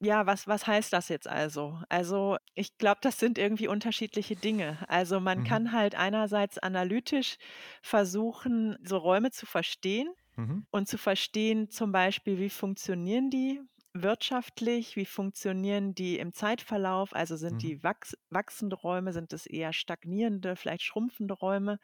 Ja, 0.00 0.26
was, 0.26 0.48
was 0.48 0.66
heißt 0.66 0.92
das 0.92 1.08
jetzt 1.08 1.28
also? 1.28 1.80
Also 1.88 2.38
ich 2.54 2.76
glaube, 2.76 2.98
das 3.02 3.20
sind 3.20 3.38
irgendwie 3.38 3.68
unterschiedliche 3.68 4.34
Dinge. 4.34 4.78
Also 4.88 5.20
man 5.20 5.38
mhm. 5.40 5.44
kann 5.44 5.72
halt 5.72 5.94
einerseits 5.94 6.58
analytisch 6.58 7.36
versuchen, 7.82 8.76
so 8.82 8.96
Räume 8.96 9.30
zu 9.30 9.46
verstehen 9.46 10.08
Mhm. 10.36 10.66
Und 10.70 10.88
zu 10.88 10.98
verstehen, 10.98 11.70
zum 11.70 11.92
Beispiel, 11.92 12.38
wie 12.38 12.50
funktionieren 12.50 13.30
die 13.30 13.60
wirtschaftlich, 13.94 14.96
wie 14.96 15.06
funktionieren 15.06 15.94
die 15.94 16.18
im 16.18 16.34
Zeitverlauf, 16.34 17.14
also 17.14 17.36
sind 17.36 17.62
Mhm. 17.62 17.62
die 17.62 17.82
wachs 17.82 18.16
wachsende 18.30 18.76
Räume, 18.76 19.12
sind 19.14 19.32
es 19.32 19.46
eher 19.46 19.72
stagnierende, 19.72 20.56
vielleicht 20.56 20.82
schrumpfende 20.82 21.34
Räume? 21.34 21.78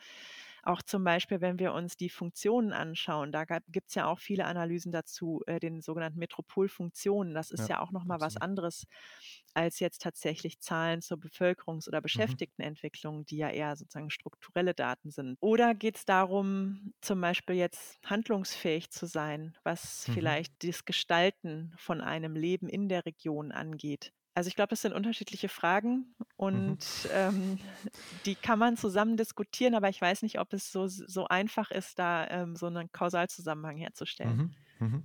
Auch 0.62 0.83
zum 0.83 1.05
Beispiel, 1.05 1.40
wenn 1.40 1.59
wir 1.59 1.72
uns 1.72 1.96
die 1.96 2.11
Funktionen 2.11 2.72
anschauen, 2.72 3.33
da 3.33 3.44
gibt 3.44 3.88
es 3.88 3.94
ja 3.96 4.07
auch 4.07 4.20
viele 4.20 4.44
Analysen 4.46 4.92
dazu, 4.92 5.42
äh, 5.46 5.59
den 5.61 5.81
sogenannten 5.83 6.18
Metropolfunktionen. 6.18 7.35
Das 7.35 7.51
ist 7.51 7.68
ja, 7.68 7.68
ja 7.68 7.81
auch 7.81 7.90
nochmal 7.92 8.20
was 8.20 8.37
anderes 8.37 8.85
als 9.55 9.81
jetzt 9.81 10.03
tatsächlich 10.03 10.61
Zahlen 10.61 11.03
zur 11.03 11.18
Bevölkerungs- 11.18 11.88
oder 11.88 12.01
Mhm. 12.14 12.37
Beschäftigtenentwicklung, 12.40 13.25
die 13.27 13.37
ja 13.38 13.51
eher 13.51 13.77
sozusagen 13.77 14.11
strukturelle 14.11 14.75
Daten 14.75 15.11
sind. 15.11 15.37
Oder 15.40 15.75
geht 15.75 15.96
es 15.96 16.05
darum, 16.05 16.94
zum 17.01 17.20
Beispiel 17.20 17.57
jetzt 17.57 17.98
handlungsfähig 18.05 18.90
zu 18.90 19.07
sein, 19.07 19.57
was 19.64 20.07
Mhm. 20.07 20.37
vielleicht 20.48 20.64
das 20.64 20.85
Gestalten 20.85 21.75
von 21.77 22.01
einem 22.01 22.35
Leben 22.37 22.68
in 22.68 22.88
der 22.88 23.05
Region 23.07 23.53
angeht? 23.53 24.12
Also 24.35 24.49
ich 24.49 24.57
glaube, 24.57 24.71
das 24.71 24.83
sind 24.83 24.95
unterschiedliche 24.95 25.49
Fragen 25.49 25.90
mhm. 26.18 26.27
und 26.37 26.79
mhm. 27.05 27.11
ähm, 27.12 27.59
die 28.25 28.35
kann 28.35 28.59
man 28.59 28.77
zusammen 28.77 29.16
diskutieren, 29.16 29.75
aber 29.75 29.88
ich 29.88 30.01
weiß 30.01 30.23
nicht, 30.23 30.38
ob 30.38 30.53
es 30.53 30.73
so, 30.73 30.87
so 30.87 31.27
einfach 31.29 31.71
ist, 31.71 31.99
da 31.99 32.27
ähm, 32.29 32.57
so 32.57 32.66
einen 32.66 32.90
Kausalzusammenhang 32.92 33.77
herzustellen. 33.77 34.55
Mhm. 34.79 34.87
Mhm. 34.87 35.03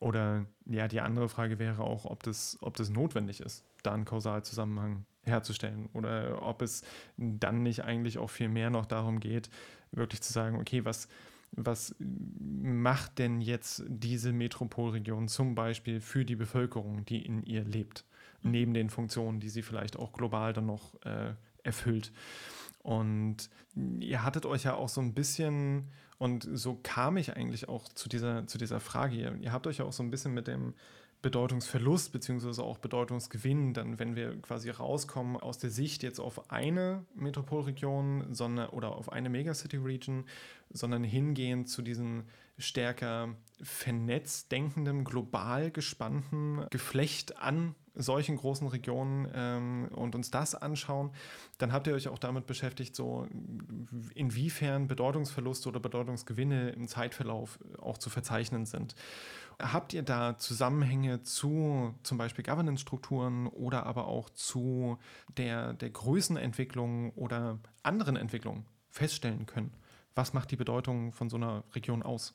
Oder 0.00 0.46
ja, 0.64 0.88
die 0.88 1.00
andere 1.00 1.28
Frage 1.28 1.58
wäre 1.58 1.82
auch, 1.84 2.06
ob 2.06 2.22
das, 2.22 2.58
ob 2.62 2.76
das 2.76 2.88
notwendig 2.88 3.40
ist, 3.40 3.64
da 3.82 3.92
einen 3.92 4.06
Kausalzusammenhang 4.06 5.04
herzustellen 5.24 5.88
oder 5.92 6.42
ob 6.42 6.62
es 6.62 6.82
dann 7.16 7.62
nicht 7.62 7.84
eigentlich 7.84 8.18
auch 8.18 8.30
viel 8.30 8.48
mehr 8.48 8.70
noch 8.70 8.86
darum 8.86 9.20
geht, 9.20 9.50
wirklich 9.92 10.22
zu 10.22 10.32
sagen, 10.32 10.58
okay, 10.58 10.84
was, 10.84 11.08
was 11.52 11.94
macht 11.98 13.18
denn 13.18 13.40
jetzt 13.40 13.82
diese 13.88 14.32
Metropolregion 14.32 15.28
zum 15.28 15.54
Beispiel 15.54 16.00
für 16.00 16.24
die 16.24 16.36
Bevölkerung, 16.36 17.04
die 17.04 17.24
in 17.24 17.42
ihr 17.42 17.64
lebt? 17.64 18.04
neben 18.42 18.74
den 18.74 18.90
Funktionen, 18.90 19.40
die 19.40 19.48
sie 19.48 19.62
vielleicht 19.62 19.98
auch 19.98 20.12
global 20.12 20.52
dann 20.52 20.66
noch 20.66 20.94
äh, 21.04 21.34
erfüllt. 21.62 22.12
Und 22.82 23.50
ihr 24.00 24.24
hattet 24.24 24.46
euch 24.46 24.64
ja 24.64 24.74
auch 24.74 24.88
so 24.88 25.00
ein 25.00 25.14
bisschen, 25.14 25.90
und 26.18 26.48
so 26.52 26.78
kam 26.82 27.16
ich 27.16 27.36
eigentlich 27.36 27.68
auch 27.68 27.88
zu 27.88 28.08
dieser, 28.08 28.46
zu 28.46 28.58
dieser 28.58 28.80
Frage, 28.80 29.16
ihr, 29.16 29.36
ihr 29.40 29.52
habt 29.52 29.66
euch 29.66 29.78
ja 29.78 29.84
auch 29.84 29.92
so 29.92 30.02
ein 30.02 30.10
bisschen 30.10 30.32
mit 30.32 30.46
dem, 30.46 30.74
Bedeutungsverlust 31.22 32.12
beziehungsweise 32.12 32.62
auch 32.62 32.78
Bedeutungsgewinn, 32.78 33.74
dann 33.74 33.98
wenn 33.98 34.16
wir 34.16 34.40
quasi 34.40 34.70
rauskommen 34.70 35.36
aus 35.36 35.58
der 35.58 35.70
Sicht 35.70 36.02
jetzt 36.02 36.18
auf 36.18 36.50
eine 36.50 37.04
Metropolregion 37.14 38.34
sondern, 38.34 38.70
oder 38.70 38.96
auf 38.96 39.12
eine 39.12 39.28
Megacity-Region, 39.28 40.24
sondern 40.70 41.04
hingehen 41.04 41.66
zu 41.66 41.82
diesen 41.82 42.24
stärker 42.56 43.34
vernetzt 43.62 44.52
denkenden, 44.52 45.04
global 45.04 45.70
gespannten 45.70 46.66
Geflecht 46.70 47.36
an 47.38 47.74
solchen 47.94 48.36
großen 48.36 48.68
Regionen 48.68 49.28
ähm, 49.34 49.88
und 49.94 50.14
uns 50.14 50.30
das 50.30 50.54
anschauen, 50.54 51.10
dann 51.58 51.72
habt 51.72 51.86
ihr 51.86 51.94
euch 51.94 52.08
auch 52.08 52.18
damit 52.18 52.46
beschäftigt, 52.46 52.94
so 52.94 53.26
inwiefern 54.14 54.86
Bedeutungsverluste 54.86 55.68
oder 55.68 55.80
Bedeutungsgewinne 55.80 56.70
im 56.70 56.88
Zeitverlauf 56.88 57.58
auch 57.80 57.98
zu 57.98 58.08
verzeichnen 58.10 58.64
sind. 58.64 58.94
Habt 59.60 59.92
ihr 59.92 60.02
da 60.02 60.36
Zusammenhänge 60.38 61.22
zu 61.22 61.94
zum 62.02 62.18
Beispiel 62.18 62.44
Governance-Strukturen 62.44 63.46
oder 63.46 63.86
aber 63.86 64.06
auch 64.06 64.30
zu 64.30 64.98
der, 65.36 65.74
der 65.74 65.90
Größenentwicklung 65.90 67.12
oder 67.12 67.58
anderen 67.82 68.16
Entwicklungen 68.16 68.66
feststellen 68.88 69.46
können? 69.46 69.72
Was 70.14 70.32
macht 70.32 70.50
die 70.50 70.56
Bedeutung 70.56 71.12
von 71.12 71.30
so 71.30 71.36
einer 71.36 71.64
Region 71.74 72.02
aus? 72.02 72.34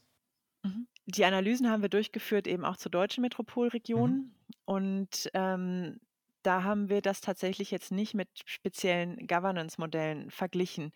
Mhm. 0.64 0.88
Die 1.08 1.26
Analysen 1.26 1.70
haben 1.70 1.82
wir 1.82 1.90
durchgeführt 1.90 2.48
eben 2.48 2.66
auch 2.66 2.78
zur 2.78 2.92
deutschen 2.92 3.22
Metropolregion. 3.22 4.12
Mhm. 4.12 4.32
Und 4.66 5.30
ähm, 5.34 6.00
da 6.46 6.64
haben 6.64 6.90
wir 6.90 7.02
das 7.02 7.22
tatsächlich 7.22 7.72
jetzt 7.72 7.92
nicht 7.92 8.14
mit 8.14 8.30
speziellen 8.46 9.26
Governance-Modellen 9.28 10.30
verglichen. 10.30 10.92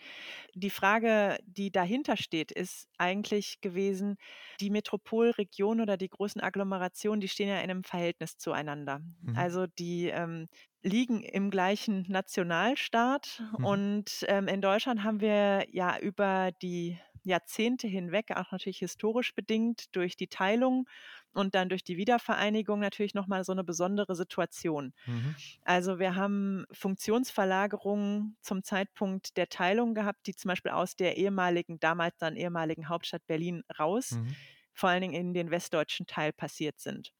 Die 0.54 0.70
Frage, 0.70 1.38
die 1.46 1.72
dahinter 1.72 2.18
steht, 2.18 2.52
ist 2.52 2.88
eigentlich 2.98 3.60
gewesen, 3.62 4.18
die 4.60 4.70
Metropolregion 4.70 5.82
oder 5.82 5.98
die 5.98 6.10
großen 6.10 6.42
Agglomerationen, 6.42 7.20
die 7.20 7.28
stehen 7.28 7.50
ja 7.50 7.58
in 7.58 7.72
einem 7.72 7.84
Verhältnis 7.84 8.38
zueinander. 8.38 9.00
Mhm. 9.22 9.36
Also 9.36 9.66
die 9.66 10.08
ähm, 10.08 10.50
liegen 10.84 11.24
im 11.24 11.50
gleichen 11.50 12.06
Nationalstaat 12.08 13.42
mhm. 13.58 13.66
und 13.66 14.26
ähm, 14.28 14.48
in 14.48 14.62
Deutschland 14.62 15.04
haben 15.04 15.20
wir 15.20 15.66
ja 15.72 15.98
über 16.00 16.52
die 16.62 16.98
Jahrzehnte 17.24 17.88
hinweg, 17.88 18.32
auch 18.36 18.52
natürlich 18.52 18.80
historisch 18.80 19.34
bedingt 19.34 19.96
durch 19.96 20.16
die 20.16 20.28
Teilung 20.28 20.88
und 21.34 21.56
dann 21.56 21.70
durch 21.70 21.84
die 21.84 21.98
Wiedervereinigung 21.98 22.80
natürlich 22.80 23.13
nochmal 23.13 23.44
so 23.44 23.52
eine 23.52 23.63
besondere 23.63 24.15
Situation. 24.15 24.94
Mhm. 25.06 25.36
Also 25.63 26.00
wir 26.00 26.15
haben 26.15 26.65
Funktionsverlagerungen 26.72 28.38
zum 28.42 28.63
Zeitpunkt 28.63 29.38
der 29.38 29.50
Teilung 29.50 29.94
gehabt, 29.94 30.28
die 30.28 30.36
zum 30.36 30.50
Beispiel 30.50 30.72
aus 30.72 30.96
der 30.96 31.18
ehemaligen, 31.18 31.80
damals 31.80 32.18
dann 32.18 32.36
ehemaligen 32.36 32.89
Hauptstadt 32.89 33.26
Berlin 33.28 33.63
raus, 33.78 34.12
mhm. 34.12 34.36
vor 34.74 34.89
allen 34.89 35.02
Dingen 35.02 35.13
in 35.13 35.34
den 35.34 35.52
westdeutschen 35.52 36.08
Teil 36.08 36.34
passiert 36.34 36.80
sind. 36.80 37.13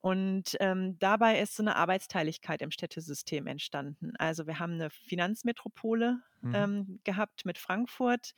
Und 0.00 0.56
ähm, 0.60 0.98
dabei 0.98 1.40
ist 1.40 1.56
so 1.56 1.62
eine 1.62 1.76
Arbeitsteiligkeit 1.76 2.62
im 2.62 2.70
Städtesystem 2.70 3.46
entstanden. 3.46 4.12
Also 4.18 4.46
wir 4.46 4.58
haben 4.58 4.74
eine 4.74 4.90
Finanzmetropole 4.90 6.20
mhm. 6.40 6.54
ähm, 6.54 7.00
gehabt 7.04 7.44
mit 7.44 7.58
Frankfurt. 7.58 8.32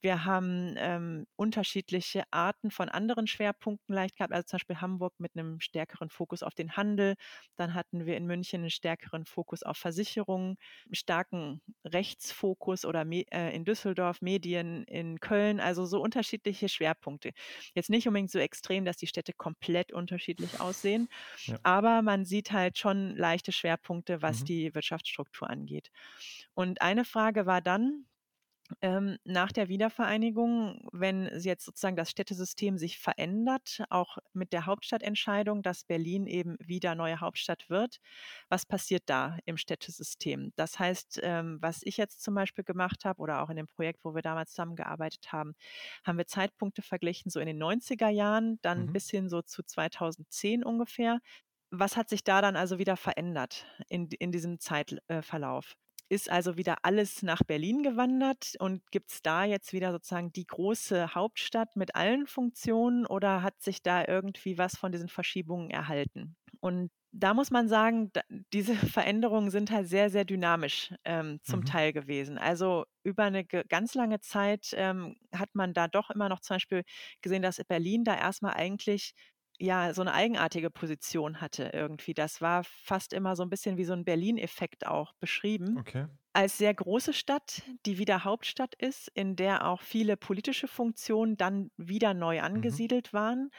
Wir 0.00 0.24
haben 0.24 0.74
ähm, 0.76 1.26
unterschiedliche 1.36 2.24
Arten 2.30 2.70
von 2.70 2.88
anderen 2.88 3.26
Schwerpunkten 3.26 3.94
leicht 3.94 4.16
gehabt. 4.16 4.32
Also 4.32 4.46
zum 4.46 4.56
Beispiel 4.58 4.80
Hamburg 4.80 5.14
mit 5.18 5.36
einem 5.36 5.60
stärkeren 5.60 6.10
Fokus 6.10 6.42
auf 6.42 6.54
den 6.54 6.76
Handel. 6.76 7.14
Dann 7.56 7.74
hatten 7.74 8.06
wir 8.06 8.16
in 8.16 8.26
München 8.26 8.60
einen 8.60 8.70
stärkeren 8.70 9.26
Fokus 9.26 9.62
auf 9.62 9.76
Versicherungen, 9.76 10.56
einen 10.86 10.94
starken 10.94 11.60
Rechtsfokus 11.84 12.84
oder 12.84 13.04
äh, 13.06 13.54
in 13.54 13.64
Düsseldorf 13.64 14.22
Medien, 14.22 14.84
in 14.84 15.20
Köln. 15.20 15.60
Also 15.60 15.86
so 15.86 16.00
unterschiedliche 16.00 16.68
Schwerpunkte. 16.68 17.32
Jetzt 17.74 17.90
nicht 17.90 18.06
unbedingt 18.06 18.30
so 18.30 18.38
extrem, 18.38 18.84
dass 18.84 18.96
die 18.96 19.06
Städte 19.06 19.32
komplett 19.32 19.92
unterschiedlich 19.92 20.60
aussehen, 20.60 21.08
ja. 21.44 21.58
aber 21.62 22.02
man 22.02 22.24
sieht 22.24 22.52
halt 22.52 22.78
schon 22.78 23.16
leichte 23.16 23.52
Schwerpunkte, 23.52 24.22
was 24.22 24.40
mhm. 24.40 24.44
die 24.46 24.74
Wirtschaftsstruktur 24.74 25.48
angeht. 25.48 25.90
Und 26.54 26.82
eine 26.82 27.04
Frage 27.04 27.39
war 27.46 27.60
dann, 27.60 28.06
ähm, 28.82 29.18
nach 29.24 29.52
der 29.52 29.68
Wiedervereinigung, 29.68 30.88
wenn 30.92 31.30
jetzt 31.40 31.64
sozusagen 31.64 31.96
das 31.96 32.10
Städtesystem 32.10 32.78
sich 32.78 32.98
verändert, 32.98 33.82
auch 33.90 34.18
mit 34.32 34.52
der 34.52 34.66
Hauptstadtentscheidung, 34.66 35.62
dass 35.62 35.84
Berlin 35.84 36.26
eben 36.26 36.56
wieder 36.60 36.94
neue 36.94 37.20
Hauptstadt 37.20 37.68
wird, 37.68 37.98
was 38.48 38.66
passiert 38.66 39.04
da 39.06 39.38
im 39.44 39.56
Städtesystem? 39.56 40.52
Das 40.56 40.78
heißt, 40.78 41.20
ähm, 41.22 41.58
was 41.60 41.80
ich 41.82 41.96
jetzt 41.96 42.22
zum 42.22 42.34
Beispiel 42.34 42.64
gemacht 42.64 43.04
habe 43.04 43.20
oder 43.20 43.42
auch 43.42 43.50
in 43.50 43.56
dem 43.56 43.66
Projekt, 43.66 44.00
wo 44.04 44.14
wir 44.14 44.22
damals 44.22 44.50
zusammengearbeitet 44.50 45.32
haben, 45.32 45.54
haben 46.04 46.18
wir 46.18 46.26
Zeitpunkte 46.26 46.82
verglichen, 46.82 47.30
so 47.30 47.40
in 47.40 47.46
den 47.46 47.62
90er 47.62 48.08
Jahren, 48.08 48.58
dann 48.62 48.86
mhm. 48.86 48.92
bis 48.92 49.10
hin 49.10 49.28
so 49.28 49.42
zu 49.42 49.62
2010 49.62 50.64
ungefähr. 50.64 51.20
Was 51.72 51.96
hat 51.96 52.08
sich 52.08 52.24
da 52.24 52.42
dann 52.42 52.56
also 52.56 52.78
wieder 52.78 52.96
verändert 52.96 53.64
in, 53.88 54.08
in 54.18 54.32
diesem 54.32 54.58
Zeitverlauf? 54.58 55.76
Ist 56.10 56.28
also 56.28 56.56
wieder 56.56 56.78
alles 56.82 57.22
nach 57.22 57.44
Berlin 57.44 57.84
gewandert 57.84 58.54
und 58.58 58.90
gibt 58.90 59.12
es 59.12 59.22
da 59.22 59.44
jetzt 59.44 59.72
wieder 59.72 59.92
sozusagen 59.92 60.32
die 60.32 60.44
große 60.44 61.14
Hauptstadt 61.14 61.76
mit 61.76 61.94
allen 61.94 62.26
Funktionen 62.26 63.06
oder 63.06 63.44
hat 63.44 63.62
sich 63.62 63.80
da 63.80 64.04
irgendwie 64.04 64.58
was 64.58 64.76
von 64.76 64.90
diesen 64.90 65.08
Verschiebungen 65.08 65.70
erhalten? 65.70 66.34
Und 66.58 66.90
da 67.12 67.32
muss 67.32 67.52
man 67.52 67.68
sagen, 67.68 68.10
diese 68.52 68.74
Veränderungen 68.74 69.50
sind 69.50 69.70
halt 69.70 69.88
sehr, 69.88 70.10
sehr 70.10 70.24
dynamisch 70.24 70.92
ähm, 71.04 71.38
zum 71.44 71.60
mhm. 71.60 71.64
Teil 71.66 71.92
gewesen. 71.92 72.38
Also 72.38 72.86
über 73.04 73.22
eine 73.24 73.44
ganz 73.44 73.94
lange 73.94 74.18
Zeit 74.20 74.70
ähm, 74.74 75.16
hat 75.32 75.50
man 75.54 75.74
da 75.74 75.86
doch 75.86 76.10
immer 76.10 76.28
noch 76.28 76.40
zum 76.40 76.56
Beispiel 76.56 76.82
gesehen, 77.22 77.42
dass 77.42 77.62
Berlin 77.68 78.02
da 78.02 78.16
erstmal 78.16 78.54
eigentlich 78.54 79.14
ja, 79.60 79.92
so 79.94 80.00
eine 80.02 80.12
eigenartige 80.14 80.70
Position 80.70 81.40
hatte 81.40 81.70
irgendwie. 81.74 82.14
Das 82.14 82.40
war 82.40 82.64
fast 82.64 83.12
immer 83.12 83.36
so 83.36 83.42
ein 83.42 83.50
bisschen 83.50 83.76
wie 83.76 83.84
so 83.84 83.92
ein 83.92 84.04
Berlin-Effekt 84.04 84.86
auch 84.86 85.12
beschrieben. 85.20 85.78
Okay. 85.78 86.06
Als 86.32 86.58
sehr 86.58 86.72
große 86.74 87.12
Stadt, 87.12 87.62
die 87.86 87.98
wieder 87.98 88.24
Hauptstadt 88.24 88.74
ist, 88.76 89.08
in 89.14 89.36
der 89.36 89.66
auch 89.66 89.82
viele 89.82 90.16
politische 90.16 90.68
Funktionen 90.68 91.36
dann 91.36 91.70
wieder 91.76 92.14
neu 92.14 92.40
Mhm. 92.54 92.80
angesiedelt 92.80 93.12
waren, 93.12 93.50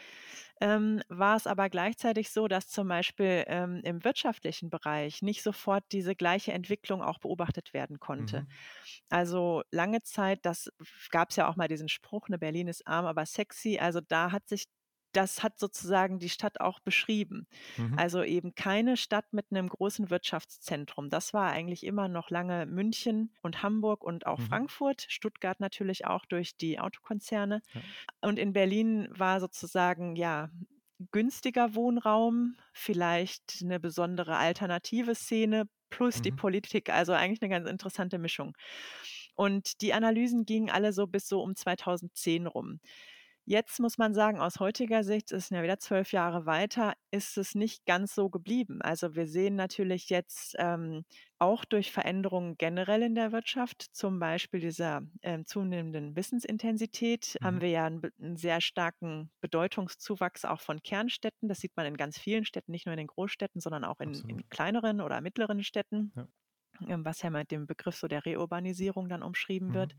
ähm, 0.62 1.02
war 1.10 1.36
es 1.36 1.48
aber 1.48 1.70
gleichzeitig 1.70 2.32
so, 2.32 2.48
dass 2.48 2.68
zum 2.70 2.88
Beispiel 2.88 3.44
ähm, 3.48 3.82
im 3.84 4.04
wirtschaftlichen 4.04 4.70
Bereich 4.70 5.22
nicht 5.22 5.44
sofort 5.44 5.84
diese 5.92 6.16
gleiche 6.16 6.54
Entwicklung 6.54 7.02
auch 7.02 7.20
beobachtet 7.20 7.74
werden 7.74 8.00
konnte. 8.00 8.44
Mhm. 8.44 8.62
Also 9.10 9.64
lange 9.72 10.02
Zeit, 10.02 10.40
das 10.46 10.72
gab 11.12 11.30
es 11.32 11.36
ja 11.36 11.48
auch 11.50 11.56
mal 11.56 11.68
diesen 11.68 11.90
Spruch, 11.90 12.30
ne, 12.30 12.38
Berlin 12.40 12.68
ist 12.68 12.88
arm, 12.88 13.06
aber 13.06 13.26
sexy. 13.26 13.80
Also 13.80 14.02
da 14.02 14.32
hat 14.32 14.48
sich 14.48 14.66
das 15.14 15.44
hat 15.44 15.60
sozusagen 15.60 16.20
die 16.20 16.30
Stadt 16.30 16.60
auch 16.60 16.80
beschrieben. 16.80 17.48
Mhm. 17.78 17.98
Also 17.98 18.24
eben 18.24 18.56
keine 18.56 18.98
Stadt 18.98 19.34
mit 19.34 19.48
einem 19.52 19.70
großen 19.70 20.10
Wirtschaftszentrum. 20.10 21.10
Das 21.10 21.34
war 21.34 21.52
eigentlich 21.52 21.86
immer 21.86 22.08
noch 22.08 22.30
lange 22.30 22.66
München 22.66 23.34
und 23.42 23.64
Hamburg 23.64 24.04
und 24.04 24.26
auch 24.26 24.40
mhm. 24.40 24.48
Frankfurt, 24.48 25.06
Stuttgart 25.10 25.60
natürlich 25.60 26.06
auch 26.06 26.26
durch 26.26 26.56
die 26.58 26.80
Autokonzerne. 26.80 27.62
Ja. 27.74 27.82
Und 28.22 28.40
in 28.40 28.54
Berlin 28.54 29.08
war 29.12 29.40
sozusagen, 29.40 30.16
ja, 30.16 30.50
günstiger 31.12 31.74
Wohnraum, 31.74 32.56
vielleicht 32.74 33.60
eine 33.62 33.80
besondere 33.80 34.38
alternative 34.38 35.16
Szene 35.16 35.68
plus 35.90 36.20
mhm. 36.20 36.24
die 36.24 36.32
Politik, 36.32 36.90
also 36.90 37.14
eigentlich 37.14 37.42
eine 37.42 37.50
ganz 37.50 37.70
interessante 37.70 38.20
Mischung. 38.20 38.56
Und 39.36 39.82
die 39.82 39.94
Analysen 39.94 40.46
gingen 40.46 40.70
alle 40.70 40.94
so 40.94 41.08
bis 41.08 41.28
so 41.28 41.42
um 41.42 41.56
2010 41.56 42.48
rum. 42.48 42.80
Jetzt 43.46 43.80
muss 43.80 43.98
man 43.98 44.14
sagen, 44.14 44.40
aus 44.40 44.60
heutiger 44.60 45.04
Sicht, 45.04 45.32
es 45.32 45.48
sind 45.48 45.58
ja 45.58 45.64
wieder 45.64 45.80
zwölf 45.80 46.12
Jahre 46.12 46.46
weiter, 46.46 46.94
ist 47.10 47.38
es 47.38 47.56
nicht 47.56 47.86
ganz 47.86 48.14
so 48.14 48.30
geblieben. 48.30 48.82
Also 48.82 49.16
wir 49.16 49.28
sehen 49.28 49.56
natürlich 49.56 50.10
jetzt 50.10 50.56
ähm, 50.60 51.06
auch 51.40 51.66
durch 51.66 51.92
Veränderungen 51.92 52.56
generell 52.58 53.02
in 53.02 53.16
der 53.16 53.32
Wirtschaft, 53.32 53.88
zum 53.94 54.20
Beispiel 54.20 54.60
dieser 54.60 55.02
ähm, 55.24 55.46
zunehmenden 55.48 56.16
Wissensintensität, 56.16 57.38
mhm. 57.40 57.46
haben 57.46 57.62
wir 57.62 57.70
ja 57.70 57.86
einen, 57.86 58.02
einen, 58.22 58.38
sehr 58.38 58.62
starken 58.62 59.32
Bedeutungszuwachs 59.42 60.46
auch 60.46 60.62
von 60.62 60.84
Kernstädten. 60.84 61.50
Das 61.50 61.60
sieht 61.60 61.76
man 61.76 61.88
in 61.88 61.98
ganz 61.98 62.20
vielen 62.20 62.46
Städten, 62.46 62.72
nicht 62.72 62.86
nur 62.86 62.94
in 62.94 63.00
den 63.00 63.08
Großstädten, 63.08 63.60
sondern 63.60 63.84
auch 63.84 64.00
in, 64.02 64.14
in 64.14 64.48
kleineren 64.50 65.02
oder 65.02 65.20
mittleren 65.20 65.64
Städten, 65.64 66.14
ja. 66.16 66.28
Ähm, 66.88 67.06
was 67.06 67.22
ja 67.22 67.30
mit 67.30 67.52
dem 67.52 67.68
Begriff 67.68 67.96
so 67.96 68.08
der 68.08 68.26
Reurbanisierung 68.26 69.10
dann 69.10 69.24
umschrieben 69.24 69.70
mhm. 69.70 69.74
wird. 69.74 69.96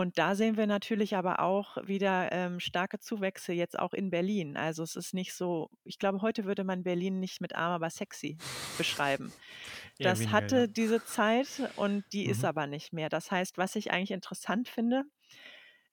Und 0.00 0.16
da 0.16 0.34
sehen 0.34 0.56
wir 0.56 0.66
natürlich 0.66 1.14
aber 1.14 1.40
auch 1.40 1.76
wieder 1.86 2.32
ähm, 2.32 2.58
starke 2.58 3.00
Zuwächse 3.00 3.52
jetzt 3.52 3.78
auch 3.78 3.92
in 3.92 4.08
Berlin. 4.08 4.56
Also 4.56 4.82
es 4.82 4.96
ist 4.96 5.12
nicht 5.12 5.34
so, 5.34 5.68
ich 5.84 5.98
glaube, 5.98 6.22
heute 6.22 6.46
würde 6.46 6.64
man 6.64 6.84
Berlin 6.84 7.20
nicht 7.20 7.42
mit 7.42 7.54
arm, 7.54 7.72
aber 7.74 7.90
sexy 7.90 8.38
beschreiben. 8.78 9.30
das 9.98 10.20
weniger, 10.20 10.32
hatte 10.32 10.56
ja. 10.60 10.66
diese 10.68 11.04
Zeit 11.04 11.48
und 11.76 12.02
die 12.14 12.24
mhm. 12.24 12.30
ist 12.30 12.46
aber 12.46 12.66
nicht 12.66 12.94
mehr. 12.94 13.10
Das 13.10 13.30
heißt, 13.30 13.58
was 13.58 13.76
ich 13.76 13.90
eigentlich 13.90 14.12
interessant 14.12 14.68
finde, 14.68 15.04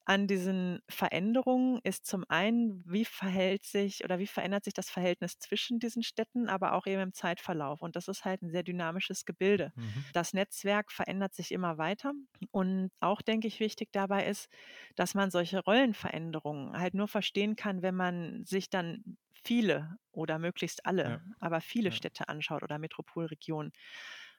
an 0.08 0.28
diesen 0.28 0.80
Veränderungen 0.90 1.82
ist 1.84 2.06
zum 2.06 2.24
einen, 2.30 2.82
wie 2.86 3.06
verhält 3.06 3.64
sich 3.66 4.04
oder 4.06 4.20
wie 4.20 4.28
verändert 4.28 4.64
sich 4.66 4.74
das 4.74 4.90
Verhältnis 4.90 5.38
zwischen 5.40 5.80
diesen 5.80 6.02
Städten, 6.04 6.48
aber 6.50 6.74
auch 6.74 6.88
eben 6.88 7.02
im 7.02 7.14
Zeitverlauf. 7.14 7.82
Und 7.82 7.96
das 7.98 8.08
ist 8.08 8.26
halt 8.26 8.42
ein 8.42 8.50
sehr 8.50 8.64
dynamisches 8.64 9.26
Gebilde. 9.26 9.74
Mhm. 9.76 10.14
Das 10.14 10.34
Netzwerk 10.34 10.92
verändert 10.94 11.34
sich 11.34 11.52
immer 11.52 11.78
weiter. 11.78 12.14
Und 12.52 12.92
auch, 13.02 13.22
denke 13.22 13.48
ich, 13.48 13.60
wichtig 13.60 13.90
dabei 13.92 14.26
ist, 14.28 14.48
dass 14.96 15.14
man 15.14 15.30
solche 15.32 15.60
Rollenveränderungen 15.60 16.78
halt 16.80 16.94
nur 16.94 17.08
verstehen 17.10 17.56
kann, 17.56 17.82
wenn 17.82 17.96
man 17.96 18.46
sich 18.46 18.70
dann 18.70 19.18
viele 19.44 19.98
oder 20.12 20.40
möglichst 20.40 20.86
alle, 20.86 21.14
Ja. 21.14 21.22
aber 21.40 21.62
viele 21.62 21.92
Ja. 21.92 21.92
Städte 21.92 22.28
anschaut 22.30 22.64
oder 22.64 22.80
Metropolregionen. 22.80 23.72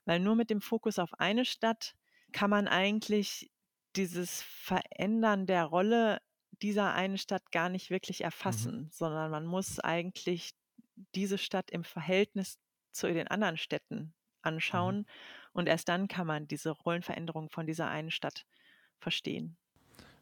Weil 0.05 0.20
nur 0.20 0.34
mit 0.36 0.51
dem 0.51 0.61
Fokus 0.61 0.99
auf 0.99 1.11
eine 1.18 1.45
Stadt 1.45 1.95
kann 2.32 2.51
man 2.51 2.68
eigentlich 2.68 3.51
dieses 3.97 4.43
Verändern 4.43 5.47
der 5.47 5.64
Rolle 5.64 6.20
dieser 6.62 6.95
einen 6.95 7.18
Stadt 7.18 7.51
gar 7.53 7.68
nicht 7.68 7.91
wirklich 7.91 8.22
Mhm. 8.45 8.72
erfassen, 8.76 8.89
sondern 8.93 9.30
man 9.30 9.47
muss 9.47 9.78
eigentlich 9.80 10.53
diese 11.14 11.39
Stadt 11.39 11.70
im 11.70 11.84
Verhältnis 11.84 12.59
zu 12.93 13.12
den 13.12 13.28
anderen 13.28 13.57
Städten 13.57 14.14
Mhm. 14.72 14.97
anschauen 14.97 15.07
und 15.53 15.68
erst 15.68 15.89
dann 15.89 16.09
kann 16.09 16.26
man 16.26 16.49
diese 16.49 16.70
Rollenveränderung 16.70 17.51
von 17.51 17.66
dieser 17.66 17.89
einen 17.89 18.11
Stadt 18.11 18.47
verstehen. 19.01 19.59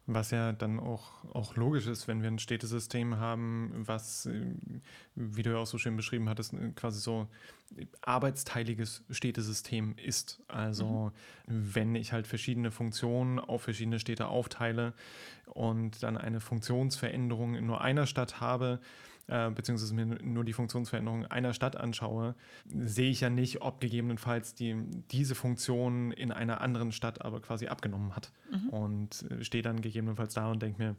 Was 0.09 0.31
ja 0.31 0.53
dann 0.53 0.79
auch, 0.79 1.11
auch 1.33 1.57
logisch 1.57 1.89
ist, 1.89 2.07
wenn 2.07 2.23
wir 2.23 2.31
ein 2.31 2.39
Städtesystem 2.39 3.17
haben, 3.17 3.73
was, 3.75 4.27
äh, 4.27 4.55
wie 5.17 5.43
du 5.43 5.51
ja 5.51 5.57
auch 5.57 5.67
so 5.67 5.79
schön 5.79 5.97
beschrieben 5.97 6.29
hattest, 6.29 6.53
äh, 6.53 6.71
quasi 6.77 7.01
so 7.01 7.27
arbeitsteiliges 8.03 9.03
Städtesystem 9.11 9.97
ist. 9.97 10.41
Also 10.47 11.11
wenn 11.47 11.97
ich 11.97 12.13
halt 12.13 12.29
verschiedene 12.29 12.71
Funktionen 12.71 13.41
auf 13.41 13.63
verschiedene 13.63 13.99
Städte 13.99 14.29
aufteile 14.29 14.95
und 15.47 16.03
dann 16.05 16.17
eine 16.17 16.39
Funktionsveränderung 16.39 17.57
in 17.57 17.67
nur 17.67 17.81
einer 17.81 18.07
Stadt 18.07 18.41
habe, 18.41 18.81
äh, 19.29 19.51
beziehungsweise 19.51 19.95
mir 19.95 20.07
nur 20.07 20.45
die 20.45 20.53
Funktionsveränderung 20.53 21.27
einer 21.27 21.53
Stadt 21.53 21.77
anschaue, 21.77 22.35
sehe 22.67 23.11
ich 23.11 23.21
ja 23.21 23.31
nicht, 23.31 23.63
ob 23.63 23.81
gegebenenfalls 23.81 24.55
die, 24.55 24.77
diese 25.11 25.35
Funktion 25.35 26.13
in 26.13 26.33
einer 26.33 26.61
anderen 26.61 26.93
Stadt 26.93 27.23
aber 27.25 27.41
quasi 27.41 27.67
abgenommen 27.67 28.15
hat. 28.15 28.33
Mhm. 28.51 28.69
Und 28.71 29.31
äh, 29.31 29.45
stehe 29.45 29.63
dann 29.63 29.81
gegebenenfalls 29.81 30.35
da 30.35 30.51
und 30.51 30.63
denke 30.63 30.83
mir, 30.83 30.97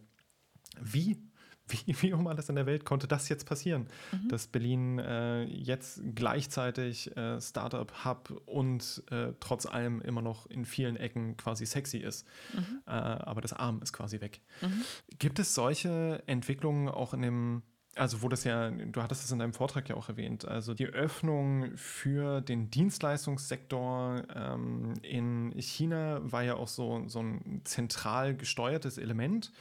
wie? 0.81 1.17
Wie, 1.69 1.93
wie 2.01 2.13
um 2.13 2.27
alles 2.27 2.47
in 2.47 2.55
der 2.55 2.65
Welt 2.65 2.85
konnte 2.85 3.09
das 3.09 3.27
jetzt 3.27 3.45
passieren, 3.45 3.87
Mhm. 4.13 4.29
dass 4.29 4.47
Berlin 4.47 4.99
äh, 4.99 5.43
jetzt 5.43 6.01
gleichzeitig 6.15 7.13
äh, 7.17 7.41
Startup-Hub 7.41 8.41
und 8.45 9.03
äh, 9.11 9.33
trotz 9.41 9.65
allem 9.65 9.99
immer 9.99 10.21
noch 10.21 10.45
in 10.45 10.63
vielen 10.63 10.95
Ecken 10.95 11.35
quasi 11.35 11.65
sexy 11.65 11.97
ist, 11.97 12.25
Mhm. 12.53 12.61
äh, 12.85 12.91
aber 12.91 13.41
das 13.41 13.51
Arm 13.51 13.81
ist 13.81 13.91
quasi 13.91 14.21
weg. 14.21 14.39
Mhm. 14.61 14.81
Gibt 15.19 15.39
es 15.39 15.53
solche 15.55 16.23
Entwicklungen 16.25 16.87
auch 16.87 17.13
in 17.13 17.21
dem, 17.21 17.63
also 17.97 18.21
wo 18.21 18.29
das 18.29 18.43
ja, 18.43 18.69
du 18.69 19.01
hattest 19.01 19.23
es 19.23 19.31
in 19.31 19.39
deinem 19.39 19.53
Vortrag 19.53 19.89
ja 19.89 19.95
auch 19.95 20.09
erwähnt, 20.09 20.47
also 20.47 20.73
die 20.73 20.87
Öffnung 20.87 21.75
für 21.75 22.41
den 22.41 22.69
Dienstleistungssektor 22.69 24.23
ähm, 24.35 24.93
in 25.01 25.51
China 25.57 26.19
war 26.23 26.43
ja 26.43 26.55
auch 26.55 26.67
so, 26.67 27.07
so 27.07 27.19
ein 27.19 27.61
zentral 27.63 28.35
gesteuertes 28.35 28.97
Element. 28.97 29.51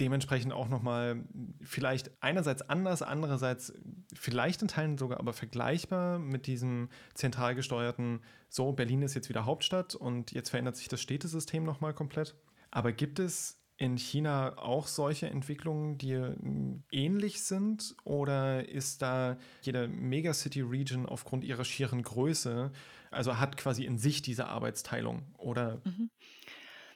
Dementsprechend 0.00 0.52
auch 0.52 0.68
nochmal 0.68 1.22
vielleicht 1.60 2.10
einerseits 2.22 2.62
anders, 2.62 3.02
andererseits 3.02 3.74
vielleicht 4.14 4.62
in 4.62 4.68
Teilen 4.68 4.96
sogar 4.98 5.20
aber 5.20 5.32
vergleichbar 5.32 6.18
mit 6.18 6.46
diesem 6.46 6.88
zentral 7.14 7.54
gesteuerten, 7.54 8.20
so 8.48 8.72
Berlin 8.72 9.02
ist 9.02 9.14
jetzt 9.14 9.28
wieder 9.28 9.44
Hauptstadt 9.44 9.94
und 9.94 10.32
jetzt 10.32 10.50
verändert 10.50 10.76
sich 10.76 10.88
das 10.88 11.02
Städtesystem 11.02 11.62
nochmal 11.62 11.94
komplett. 11.94 12.34
Aber 12.70 12.92
gibt 12.92 13.18
es 13.18 13.61
in 13.82 13.96
China 13.98 14.58
auch 14.58 14.86
solche 14.86 15.28
Entwicklungen, 15.28 15.98
die 15.98 16.14
mm, 16.14 16.84
ähnlich 16.92 17.42
sind? 17.42 17.96
Oder 18.04 18.68
ist 18.68 19.02
da 19.02 19.38
jede 19.62 19.88
Megacity-Region 19.88 21.06
aufgrund 21.06 21.44
ihrer 21.44 21.64
schieren 21.64 22.02
Größe, 22.02 22.72
also 23.10 23.38
hat 23.38 23.56
quasi 23.56 23.84
in 23.84 23.98
sich 23.98 24.22
diese 24.22 24.46
Arbeitsteilung? 24.46 25.34
Oder 25.38 25.82
Mhm. 25.84 26.10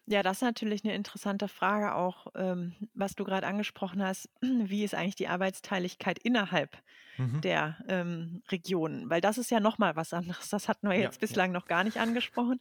Ja, 0.07 0.22
das 0.22 0.39
ist 0.39 0.43
natürlich 0.43 0.84
eine 0.84 0.95
interessante 0.95 1.49
Frage 1.49 1.95
auch, 1.95 2.28
ähm, 2.37 2.74
was 2.95 3.16
du 3.16 3.24
gerade 3.24 3.47
angesprochen 3.47 4.03
hast. 4.03 4.30
Wie 4.43 4.84
ist 4.84 4.95
eigentlich 4.95 5.16
die 5.16 5.28
Arbeitsteiligkeit 5.28 6.18
innerhalb 6.18 6.78
Mhm. 7.18 7.44
der 7.44 7.78
ähm, 7.88 8.42
Regionen? 8.50 9.10
Weil 9.10 9.20
das 9.20 9.38
ist 9.38 9.50
ja 9.50 9.60
noch 9.60 9.78
mal 9.78 9.96
was 9.96 10.12
anderes. 10.12 10.48
Das 10.50 10.68
hatten 10.68 10.88
wir 10.88 10.96
Ja, 10.96 11.00
jetzt 11.00 11.20
ja. 11.28 11.36
bislang 11.36 11.52
noch 11.52 11.66
gar 11.66 11.84
nicht 11.84 11.98
angesprochen. 12.00 12.60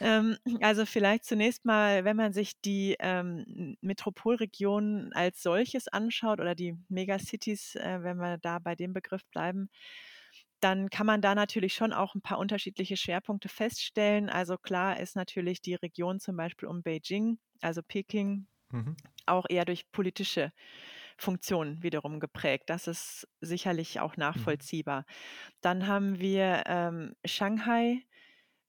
Ähm, 0.00 0.36
also 0.60 0.86
vielleicht 0.86 1.24
zunächst 1.24 1.64
mal, 1.64 2.04
wenn 2.04 2.16
man 2.16 2.32
sich 2.32 2.60
die 2.60 2.96
ähm, 3.00 3.76
Metropolregionen 3.80 5.12
als 5.12 5.42
solches 5.42 5.88
anschaut 5.88 6.40
oder 6.40 6.54
die 6.54 6.76
Megacities, 6.88 7.76
äh, 7.76 8.02
wenn 8.02 8.18
wir 8.18 8.38
da 8.38 8.58
bei 8.58 8.74
dem 8.74 8.92
Begriff 8.92 9.26
bleiben, 9.30 9.70
dann 10.60 10.90
kann 10.90 11.06
man 11.06 11.22
da 11.22 11.34
natürlich 11.34 11.74
schon 11.74 11.92
auch 11.92 12.14
ein 12.14 12.22
paar 12.22 12.38
unterschiedliche 12.38 12.96
Schwerpunkte 12.96 13.48
feststellen. 13.48 14.28
Also 14.28 14.58
klar 14.58 14.98
ist 14.98 15.14
natürlich 15.16 15.60
die 15.62 15.74
Region 15.74 16.18
zum 16.20 16.36
Beispiel 16.36 16.68
um 16.68 16.82
Beijing, 16.82 17.38
also 17.60 17.82
Peking, 17.82 18.46
Mhm. 18.72 18.96
auch 19.26 19.46
eher 19.48 19.64
durch 19.64 19.90
politische 19.92 20.52
Funktionen 21.18 21.82
wiederum 21.82 22.20
geprägt. 22.20 22.70
Das 22.70 22.86
ist 22.86 23.28
sicherlich 23.40 24.00
auch 24.00 24.16
nachvollziehbar. 24.16 25.04
Dann 25.62 25.86
haben 25.88 26.20
wir 26.20 26.64
ähm, 26.66 27.14
Shanghai, 27.24 28.02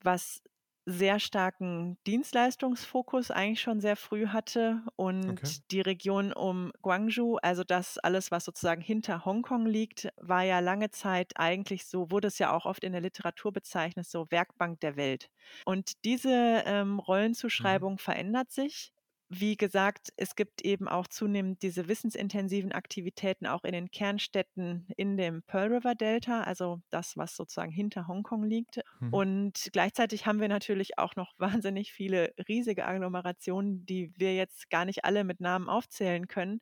was 0.02 0.42
sehr 0.86 1.20
starken 1.20 2.00
Dienstleistungsfokus 2.08 3.30
eigentlich 3.30 3.62
schon 3.62 3.80
sehr 3.80 3.96
früh 3.96 4.28
hatte 4.28 4.82
und 4.96 5.30
Okay. 5.30 5.54
die 5.70 5.82
Region 5.82 6.34
um 6.34 6.72
Guangzhou, 6.82 7.38
also 7.38 7.64
das 7.64 8.00
alles, 8.00 8.32
was 8.32 8.46
sozusagen 8.46 8.82
hinter 8.82 9.24
Hongkong 9.24 9.68
liegt, 9.68 10.10
war 10.18 10.42
ja 10.44 10.60
lange 10.60 10.90
Zeit 10.90 11.34
eigentlich 11.36 11.86
so, 11.86 12.10
wurde 12.10 12.30
es 12.30 12.40
ja 12.40 12.52
auch 12.54 12.66
oft 12.66 12.84
in 12.84 12.94
der 12.94 13.02
Literatur 13.02 13.52
bezeichnet, 13.54 14.08
so 14.08 14.26
Werkbank 14.32 14.80
der 14.80 14.96
Welt. 14.96 15.30
Und 15.66 16.04
diese 16.06 16.64
ähm, 16.66 16.98
Rollenzuschreibung 17.00 18.00
verändert 18.00 18.50
sich. 18.52 18.92
Wie 19.32 19.58
gesagt, 19.58 20.12
es 20.18 20.36
gibt 20.36 20.64
eben 20.64 20.88
auch 20.88 21.08
zunehmend 21.08 21.62
diese 21.62 21.88
wissensintensiven 21.88 22.72
Aktivitäten 22.72 23.46
auch 23.46 23.64
in 23.64 23.74
den 23.74 23.92
Kernstädten 23.92 24.88
in 24.98 25.18
dem 25.18 25.44
Pearl 25.44 25.72
River 25.72 25.94
Delta, 25.94 26.42
also 26.42 26.82
das, 26.90 27.16
was 27.16 27.36
sozusagen 27.36 27.72
hinter 27.72 28.08
Hongkong 28.08 28.44
liegt. 28.44 28.80
Mhm. 29.00 29.14
Und 29.14 29.70
gleichzeitig 29.72 30.26
haben 30.26 30.42
wir 30.42 30.48
natürlich 30.48 30.98
auch 30.98 31.16
noch 31.16 31.32
wahnsinnig 31.38 31.94
viele 31.94 32.34
riesige 32.48 32.88
Agglomerationen, 32.88 33.86
die 33.86 34.12
wir 34.18 34.36
jetzt 34.36 34.72
gar 34.72 34.86
nicht 34.86 35.06
alle 35.06 35.24
mit 35.24 35.42
Namen 35.42 35.70
aufzählen 35.70 36.28
können, 36.28 36.60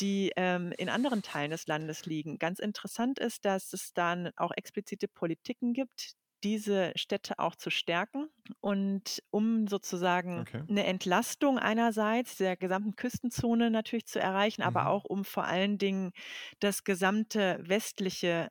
die 0.00 0.32
ähm, 0.36 0.72
in 0.76 0.90
anderen 0.90 1.22
Teilen 1.22 1.50
des 1.50 1.66
Landes 1.66 2.04
liegen. 2.04 2.38
Ganz 2.38 2.58
interessant 2.58 3.18
ist, 3.18 3.46
dass 3.46 3.72
es 3.72 3.94
dann 3.94 4.32
auch 4.36 4.52
explizite 4.54 5.08
Politiken 5.08 5.72
gibt, 5.72 6.14
diese 6.44 6.92
Städte 6.96 7.38
auch 7.38 7.56
zu 7.56 7.70
stärken 7.70 8.28
und 8.60 9.22
um 9.30 9.66
sozusagen 9.68 10.44
Okay. 10.44 10.62
eine 10.68 10.84
Entlastung 10.84 11.58
einerseits 11.58 12.36
der 12.36 12.56
gesamten 12.56 12.96
Küstenzone 12.96 13.70
natürlich 13.70 14.06
zu 14.06 14.20
erreichen, 14.20 14.62
aber 14.62 14.86
Mhm. 14.86 14.88
auch 14.88 15.04
um 15.04 15.24
vor 15.24 15.44
allen 15.44 15.78
Dingen 15.78 16.12
das 16.60 16.84
gesamte 16.84 17.58
westliche, 17.62 18.48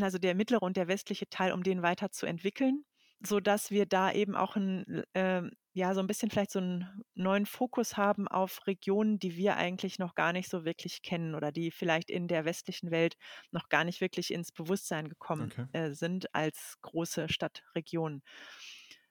also 0.00 0.18
der 0.18 0.34
mittlere 0.34 0.62
und 0.62 0.76
der 0.76 0.88
westliche 0.88 1.28
Teil, 1.28 1.52
um 1.52 1.62
den 1.62 1.82
weiterzuentwickeln, 1.82 2.84
sodass 3.20 3.70
wir 3.70 3.86
da 3.86 4.12
eben 4.12 4.34
auch 4.36 4.56
ein, 4.56 5.02
ähm, 5.14 5.52
ja, 5.76 5.92
so 5.94 6.00
ein 6.00 6.06
bisschen 6.06 6.30
vielleicht 6.30 6.52
so 6.52 6.58
einen 6.58 7.02
neuen 7.14 7.44
Fokus 7.44 7.98
haben 7.98 8.28
auf 8.28 8.66
Regionen, 8.66 9.18
die 9.18 9.36
wir 9.36 9.56
eigentlich 9.56 9.98
noch 9.98 10.14
gar 10.14 10.32
nicht 10.32 10.48
so 10.48 10.64
wirklich 10.64 11.02
kennen 11.02 11.34
oder 11.34 11.52
die 11.52 11.70
vielleicht 11.70 12.10
in 12.10 12.28
der 12.28 12.46
westlichen 12.46 12.90
Welt 12.90 13.16
noch 13.50 13.68
gar 13.68 13.84
nicht 13.84 14.00
wirklich 14.00 14.32
ins 14.32 14.52
Bewusstsein 14.52 15.08
gekommen 15.08 15.52
Okay. 15.52 15.66
äh, 15.72 15.90
sind 15.92 16.34
als 16.34 16.76
große 16.80 17.28
Stadtregionen. 17.28 18.22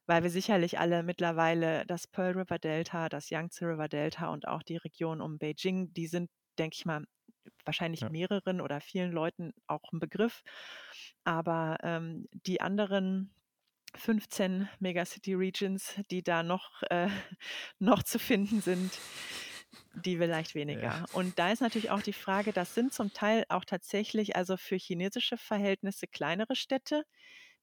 Weil 0.07 0.24
wir 0.24 0.30
sicherlich 0.32 0.80
alle 0.80 1.03
mittlerweile 1.03 1.86
das 1.86 2.07
Pearl 2.07 2.34
River 2.38 2.59
Delta, 2.59 3.09
das 3.09 3.30
Yangtze 3.30 3.66
River 3.66 3.88
Delta 3.89 4.30
und 4.30 4.47
auch 4.47 4.63
die 4.63 4.78
Region 4.78 5.22
um 5.22 5.38
Beijing, 5.39 5.93
die 5.93 6.07
sind, 6.07 6.30
denke 6.59 6.76
ich 6.78 6.86
mal, 6.86 7.05
wahrscheinlich 7.66 8.01
Ja. 8.01 8.09
mehreren 8.09 8.61
oder 8.61 8.82
vielen 8.82 9.11
Leuten 9.11 9.53
auch 9.68 9.91
ein 9.93 9.99
Begriff. 9.99 10.43
Aber 11.24 11.78
ähm, 11.84 12.28
die 12.32 12.61
anderen 12.61 13.34
15 13.98 14.70
Megacity 14.80 15.34
Regions, 15.34 15.96
die 16.12 16.24
da 16.24 16.43
noch, 16.43 16.84
äh, 16.89 17.08
noch 17.80 18.04
zu 18.04 18.20
finden 18.20 18.62
sind, 18.62 18.91
die 19.93 20.18
vielleicht 20.18 20.56
weniger. 20.56 20.82
Ja. 20.82 21.06
Und 21.14 21.39
da 21.39 21.52
ist 21.52 21.62
natürlich 21.62 21.89
auch 21.89 22.02
die 22.02 22.14
Frage, 22.14 22.54
das 22.54 22.74
sind 22.74 22.93
zum 22.93 23.14
Teil 23.14 23.46
auch 23.50 23.66
tatsächlich 23.66 24.36
also 24.36 24.58
für 24.58 24.76
chinesische 24.76 25.38
Verhältnisse 25.38 26.08
kleinere 26.08 26.56
Städte, 26.56 27.06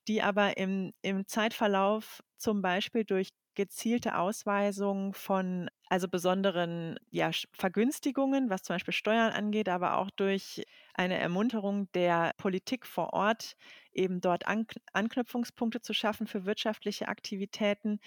die 0.08 0.22
aber 0.22 0.56
im, 0.56 0.92
im 1.02 1.26
Zeitverlauf 1.26 2.22
zum 2.36 2.62
Beispiel 2.62 3.04
durch 3.04 3.28
gezielte 3.54 4.18
Ausweisung 4.18 5.12
von 5.12 5.68
also 5.88 6.08
besonderen 6.08 6.98
ja, 7.10 7.30
Vergünstigungen, 7.52 8.48
was 8.48 8.62
zum 8.62 8.74
Beispiel 8.74 8.94
Steuern 8.94 9.32
angeht, 9.32 9.68
aber 9.68 9.98
auch 9.98 10.10
durch 10.10 10.64
eine 10.94 11.18
Ermunterung 11.18 11.90
der 11.92 12.32
Politik 12.38 12.86
vor 12.86 13.12
Ort, 13.12 13.56
eben 13.94 14.20
dort 14.20 14.46
An 14.46 14.66
Anknüpfungspunkte 14.92 15.80
zu 15.82 15.94
schaffen 15.94 16.26
für 16.26 16.44
wirtschaftliche 16.46 17.08
Aktivitäten, 17.08 18.00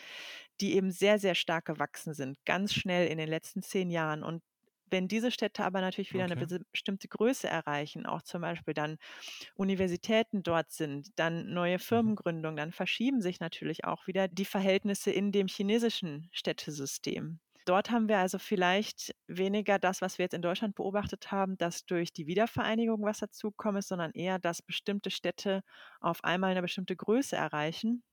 die 0.62 0.76
eben 0.76 0.92
sehr, 0.92 1.20
sehr 1.20 1.36
stark 1.36 1.66
gewachsen 1.66 2.14
sind, 2.14 2.44
ganz 2.46 2.74
schnell 2.74 3.08
in 3.08 3.18
den 3.18 3.30
letzten 3.30 3.62
zehn 3.64 3.90
Jahren. 3.92 4.24
Und 4.24 4.44
wenn 4.90 5.08
diese 5.08 5.32
Städte 5.32 5.64
aber 5.66 5.82
natürlich 5.82 6.14
wieder 6.14 6.26
eine 6.26 6.36
Okay. 6.36 6.46
bes- 6.46 6.64
bestimmte 6.72 7.08
Größe 7.08 7.48
erreichen, 7.48 8.06
auch 8.06 8.22
zum 8.22 8.42
Beispiel 8.42 8.74
dann 8.74 8.98
Universitäten 9.56 10.44
dort 10.44 10.72
sind, 10.72 11.10
dann 11.20 11.54
neue 11.54 11.80
Mhm. 11.92 12.16
Firmengründungen, 12.18 12.58
dann 12.58 12.72
verschieben 12.74 13.22
sich 13.22 13.40
natürlich 13.40 13.86
auch 13.86 14.08
wieder 14.08 14.28
die 14.28 14.46
Verhältnisse 14.46 15.12
in 15.12 15.32
dem 15.32 15.48
chinesischen 15.48 16.30
Städtesystem. 16.32 17.40
Dort 17.66 17.90
haben 17.90 18.08
wir 18.08 18.20
also 18.20 18.38
vielleicht 18.38 19.16
weniger 19.28 19.80
das, 19.80 20.02
was 20.02 20.20
wir 20.20 20.26
jetzt 20.26 20.36
in 20.36 20.44
Deutschland 20.44 20.76
beobachtet 20.76 21.32
haben, 21.32 21.58
dass 21.58 21.86
durch 21.86 22.14
die 22.14 22.28
Wiedervereinigung 22.28 23.02
was 23.02 23.18
dazukommt, 23.18 23.84
sondern 23.84 24.12
eher, 24.12 24.38
dass 24.38 24.62
bestimmte 24.62 25.10
Städte 25.10 25.64
auf 26.00 26.24
einmal 26.24 26.52
eine 26.52 26.62
bestimmte 26.62 26.96
Größe 26.96 27.36
erreichen, 27.36 28.04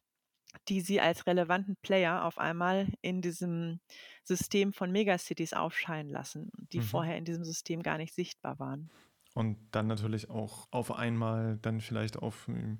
die 0.69 0.81
sie 0.81 1.01
als 1.01 1.27
relevanten 1.27 1.77
Player 1.83 2.25
auf 2.25 2.39
einmal 2.39 2.89
in 3.03 3.21
diesem 3.21 3.81
System 4.25 4.73
von 4.73 4.91
Megacities 4.91 5.53
aufscheinen 5.53 6.11
lassen, 6.11 6.51
die 6.73 6.79
mhm. 6.79 6.85
vorher 6.85 7.19
in 7.19 7.27
diesem 7.27 7.45
System 7.45 7.83
gar 7.83 7.99
nicht 7.99 8.15
sichtbar 8.15 8.59
waren. 8.59 8.91
Und 9.35 9.59
dann 9.71 9.87
natürlich 9.87 10.31
auch 10.31 10.67
auf 10.71 10.93
einmal 10.93 11.59
dann 11.63 11.81
vielleicht 11.81 12.17
auf, 12.17 12.49
in 12.49 12.79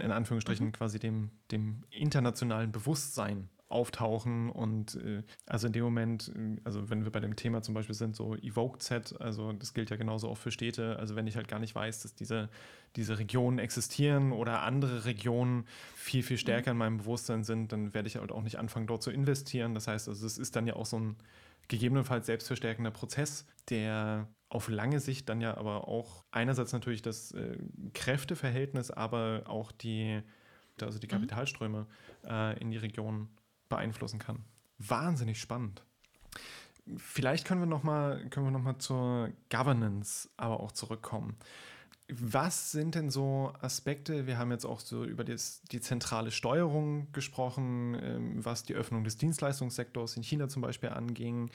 Anführungsstrichen, 0.00 0.66
mhm. 0.66 0.72
quasi 0.72 0.98
dem, 0.98 1.30
dem 1.50 1.84
internationalen 1.90 2.72
Bewusstsein 2.72 3.48
auftauchen 3.68 4.50
und 4.50 4.94
äh, 4.96 5.22
also 5.46 5.66
in 5.66 5.72
dem 5.72 5.84
Moment, 5.84 6.32
äh, 6.34 6.56
also 6.64 6.88
wenn 6.88 7.04
wir 7.04 7.12
bei 7.12 7.20
dem 7.20 7.36
Thema 7.36 7.62
zum 7.62 7.74
Beispiel 7.74 7.94
sind, 7.94 8.16
so 8.16 8.34
Evoked 8.36 8.82
Set, 8.82 9.20
also 9.20 9.52
das 9.52 9.74
gilt 9.74 9.90
ja 9.90 9.96
genauso 9.96 10.28
auch 10.28 10.38
für 10.38 10.50
Städte, 10.50 10.98
also 10.98 11.16
wenn 11.16 11.26
ich 11.26 11.36
halt 11.36 11.48
gar 11.48 11.58
nicht 11.58 11.74
weiß, 11.74 12.02
dass 12.02 12.14
diese, 12.14 12.48
diese 12.96 13.18
Regionen 13.18 13.58
existieren 13.58 14.32
oder 14.32 14.62
andere 14.62 15.04
Regionen 15.04 15.66
viel, 15.94 16.22
viel 16.22 16.38
stärker 16.38 16.70
in 16.70 16.78
meinem 16.78 16.98
Bewusstsein 16.98 17.44
sind, 17.44 17.72
dann 17.72 17.92
werde 17.92 18.08
ich 18.08 18.16
halt 18.16 18.32
auch 18.32 18.42
nicht 18.42 18.56
anfangen, 18.56 18.86
dort 18.86 19.02
zu 19.02 19.10
investieren. 19.10 19.74
Das 19.74 19.86
heißt, 19.86 20.08
also 20.08 20.26
es 20.26 20.38
ist 20.38 20.56
dann 20.56 20.66
ja 20.66 20.74
auch 20.74 20.86
so 20.86 20.98
ein 20.98 21.16
gegebenenfalls 21.68 22.26
selbstverstärkender 22.26 22.90
Prozess, 22.90 23.46
der 23.68 24.28
auf 24.48 24.68
lange 24.68 24.98
Sicht 25.00 25.28
dann 25.28 25.42
ja 25.42 25.58
aber 25.58 25.88
auch 25.88 26.24
einerseits 26.30 26.72
natürlich 26.72 27.02
das 27.02 27.32
äh, 27.32 27.58
Kräfteverhältnis, 27.92 28.90
aber 28.90 29.42
auch 29.44 29.72
die, 29.72 30.22
also 30.80 30.98
die 30.98 31.06
mhm. 31.06 31.10
Kapitalströme 31.10 31.86
äh, 32.26 32.58
in 32.58 32.70
die 32.70 32.78
Region 32.78 33.28
beeinflussen 33.68 34.18
kann. 34.18 34.44
Wahnsinnig 34.78 35.40
spannend. 35.40 35.84
Vielleicht 36.96 37.46
können 37.46 37.60
wir 37.60 37.66
nochmal 37.66 38.24
noch 38.34 38.78
zur 38.78 39.30
Governance 39.50 40.30
aber 40.36 40.60
auch 40.60 40.72
zurückkommen. 40.72 41.36
Was 42.10 42.72
sind 42.72 42.94
denn 42.94 43.10
so 43.10 43.52
Aspekte? 43.60 44.26
Wir 44.26 44.38
haben 44.38 44.50
jetzt 44.50 44.64
auch 44.64 44.80
so 44.80 45.04
über 45.04 45.24
das, 45.24 45.60
die 45.70 45.80
zentrale 45.80 46.30
Steuerung 46.30 47.12
gesprochen, 47.12 47.98
ähm, 48.00 48.42
was 48.42 48.62
die 48.62 48.74
Öffnung 48.74 49.04
des 49.04 49.18
Dienstleistungssektors 49.18 50.16
in 50.16 50.22
China 50.22 50.48
zum 50.48 50.62
Beispiel 50.62 50.88
anging. 50.88 51.50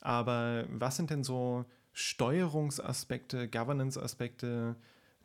Aber 0.00 0.64
was 0.70 0.96
sind 0.96 1.10
denn 1.10 1.24
so 1.24 1.66
Steuerungsaspekte, 1.92 3.48
Governance-Aspekte, 3.48 4.76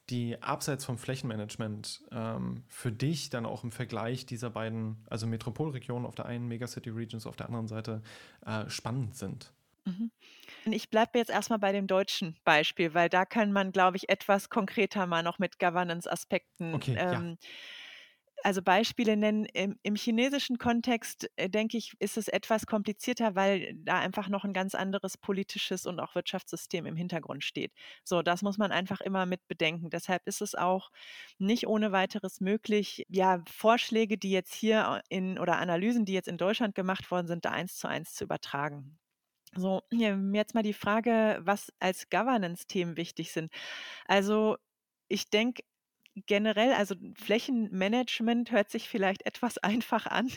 die 0.10 0.41
abseits 0.41 0.86
vom 0.86 0.97
Flächenmanagement 0.97 2.04
ähm, 2.12 2.64
für 2.68 2.91
dich 2.91 3.30
dann 3.30 3.45
auch 3.45 3.64
im 3.64 3.72
Vergleich 3.72 4.26
dieser 4.26 4.49
beiden, 4.49 4.97
also 5.10 5.28
Metropolregionen 5.28 6.06
auf 6.06 6.16
der 6.16 6.26
einen, 6.26 6.47
Megacity 6.47 6.89
Regions 6.89 7.26
auf 7.26 7.36
der 7.36 7.47
anderen 7.47 7.68
Seite, 7.68 8.01
äh, 8.45 8.70
spannend 8.70 9.16
sind? 9.16 9.54
Mhm. 9.86 10.12
Ich 10.66 10.89
bleibe 10.89 11.18
jetzt 11.18 11.30
erstmal 11.30 11.60
bei 11.60 11.72
dem 11.72 11.88
deutschen 11.88 12.38
Beispiel, 12.43 12.93
weil 12.93 13.10
da 13.10 13.26
kann 13.26 13.51
man, 13.51 13.72
glaube 13.72 13.97
ich, 13.97 14.10
etwas 14.10 14.49
konkreter 14.49 15.08
mal 15.08 15.24
noch 15.24 15.39
mit 15.39 15.60
Governance-Aspekten 15.60 16.74
okay, 16.74 16.95
ähm, 16.97 17.38
ja 17.41 17.47
also 18.43 18.61
Beispiele 18.61 19.17
nennen. 19.17 19.45
Im, 19.45 19.77
im 19.83 19.95
chinesischen 19.95 20.57
Kontext, 20.57 21.29
äh, 21.35 21.49
denke 21.49 21.77
ich, 21.77 21.93
ist 21.99 22.17
es 22.17 22.27
etwas 22.27 22.65
komplizierter, 22.65 23.35
weil 23.35 23.73
da 23.75 23.99
einfach 23.99 24.29
noch 24.29 24.43
ein 24.43 24.53
ganz 24.53 24.75
anderes 24.75 25.17
politisches 25.17 25.85
und 25.85 25.99
auch 25.99 26.15
Wirtschaftssystem 26.15 26.85
im 26.85 26.95
Hintergrund 26.95 27.43
steht. 27.43 27.73
So, 28.03 28.21
das 28.21 28.41
muss 28.41 28.57
man 28.57 28.71
einfach 28.71 29.01
immer 29.01 29.25
mit 29.25 29.47
bedenken. 29.47 29.89
Deshalb 29.89 30.27
ist 30.27 30.41
es 30.41 30.55
auch 30.55 30.91
nicht 31.37 31.67
ohne 31.67 31.91
weiteres 31.91 32.41
möglich, 32.41 33.05
ja, 33.09 33.41
Vorschläge, 33.49 34.17
die 34.17 34.31
jetzt 34.31 34.53
hier 34.53 35.01
in 35.09 35.39
oder 35.39 35.57
Analysen, 35.57 36.05
die 36.05 36.13
jetzt 36.13 36.27
in 36.27 36.37
Deutschland 36.37 36.75
gemacht 36.75 37.09
worden 37.11 37.27
sind, 37.27 37.45
da 37.45 37.51
eins 37.51 37.77
zu 37.77 37.87
eins 37.87 38.13
zu 38.13 38.25
übertragen. 38.25 38.97
So, 39.55 39.81
jetzt 39.91 40.55
mal 40.55 40.63
die 40.63 40.73
Frage, 40.73 41.39
was 41.43 41.71
als 41.79 42.09
Governance-Themen 42.09 42.97
wichtig 42.97 43.31
sind. 43.31 43.51
Also 44.07 44.57
ich 45.09 45.29
denke, 45.29 45.63
generell, 46.16 46.74
also 46.74 46.95
Flächenmanagement 47.16 48.51
hört 48.51 48.70
sich 48.70 48.89
vielleicht 48.89 49.26
etwas 49.26 49.57
einfach 49.59 50.05
an. 50.07 50.30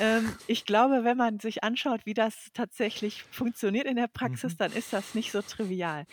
Ähm, 0.00 0.36
ich 0.46 0.64
glaube, 0.64 1.04
wenn 1.04 1.16
man 1.16 1.40
sich 1.40 1.64
anschaut, 1.64 2.04
wie 2.04 2.14
das 2.14 2.50
tatsächlich 2.52 3.22
funktioniert 3.24 3.86
in 3.86 3.96
der 3.96 4.08
Praxis, 4.08 4.54
mhm. 4.54 4.58
dann 4.58 4.72
ist 4.72 4.92
das 4.92 5.14
nicht 5.14 5.32
so 5.32 5.42
trivial. 5.42 6.06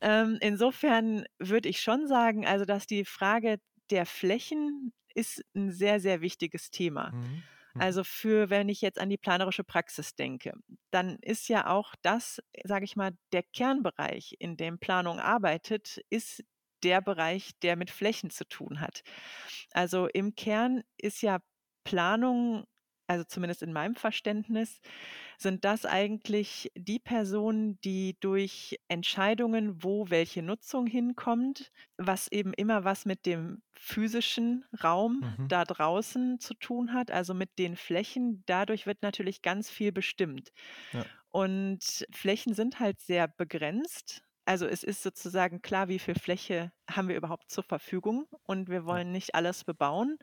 Ähm, 0.00 0.38
insofern 0.40 1.24
würde 1.38 1.68
ich 1.68 1.80
schon 1.80 2.06
sagen, 2.06 2.46
also 2.46 2.64
dass 2.64 2.86
die 2.86 3.04
Frage 3.04 3.58
der 3.90 4.06
Flächen 4.06 4.92
ist 5.14 5.44
ein 5.54 5.72
sehr, 5.72 6.00
sehr 6.00 6.20
wichtiges 6.20 6.70
Thema. 6.70 7.10
Mhm. 7.12 7.20
mhm. 7.74 7.80
Also 7.80 8.04
für, 8.04 8.50
wenn 8.50 8.68
ich 8.68 8.80
jetzt 8.80 9.00
an 9.00 9.10
die 9.10 9.18
planerische 9.18 9.64
Praxis 9.64 10.14
denke, 10.14 10.52
dann 10.90 11.18
ist 11.20 11.48
ja 11.48 11.68
auch 11.68 11.94
das, 12.02 12.40
sage 12.64 12.84
ich 12.84 12.96
mal, 12.96 13.12
der 13.32 13.42
Kernbereich, 13.42 14.36
in 14.38 14.56
dem 14.56 14.78
Planung 14.78 15.20
arbeitet, 15.20 16.00
ist 16.10 16.44
der 16.82 17.00
Bereich, 17.00 17.52
der 17.62 17.76
mit 17.76 17.90
Flächen 17.90 18.30
zu 18.30 18.46
tun 18.46 18.80
hat. 18.80 19.02
Also 19.72 20.06
im 20.06 20.34
Kern 20.34 20.82
ist 20.98 21.22
ja 21.22 21.38
Planung, 21.84 22.64
also 23.06 23.24
zumindest 23.24 23.62
in 23.62 23.72
meinem 23.72 23.94
Verständnis, 23.94 24.80
sind 25.38 25.64
das 25.64 25.86
eigentlich 25.86 26.70
die 26.76 26.98
Personen, 26.98 27.80
die 27.80 28.16
durch 28.20 28.78
Entscheidungen, 28.88 29.82
wo 29.82 30.10
welche 30.10 30.42
Nutzung 30.42 30.86
hinkommt, 30.86 31.70
was 31.96 32.30
eben 32.30 32.52
immer 32.52 32.84
was 32.84 33.06
mit 33.06 33.24
dem 33.24 33.62
physischen 33.72 34.64
Raum 34.84 35.34
mhm. 35.38 35.48
da 35.48 35.64
draußen 35.64 36.40
zu 36.40 36.54
tun 36.54 36.92
hat, 36.92 37.10
also 37.10 37.32
mit 37.32 37.58
den 37.58 37.76
Flächen. 37.76 38.42
Dadurch 38.46 38.86
wird 38.86 39.02
natürlich 39.02 39.40
ganz 39.40 39.70
viel 39.70 39.92
bestimmt. 39.92 40.50
Ja. 40.92 41.06
Und 41.30 42.06
Flächen 42.12 42.54
sind 42.54 42.80
halt 42.80 43.00
sehr 43.00 43.28
begrenzt. 43.28 44.24
Also 44.48 44.64
es 44.66 44.82
ist 44.82 45.02
sozusagen 45.02 45.60
klar, 45.60 45.88
wie 45.88 45.98
viel 45.98 46.14
Fläche 46.14 46.72
haben 46.90 47.08
wir 47.08 47.16
überhaupt 47.16 47.50
zur 47.50 47.64
Verfügung 47.64 48.26
und 48.44 48.70
wir 48.70 48.86
wollen 48.86 49.12
nicht 49.12 49.34
alles 49.34 49.62
bebauen. 49.62 50.16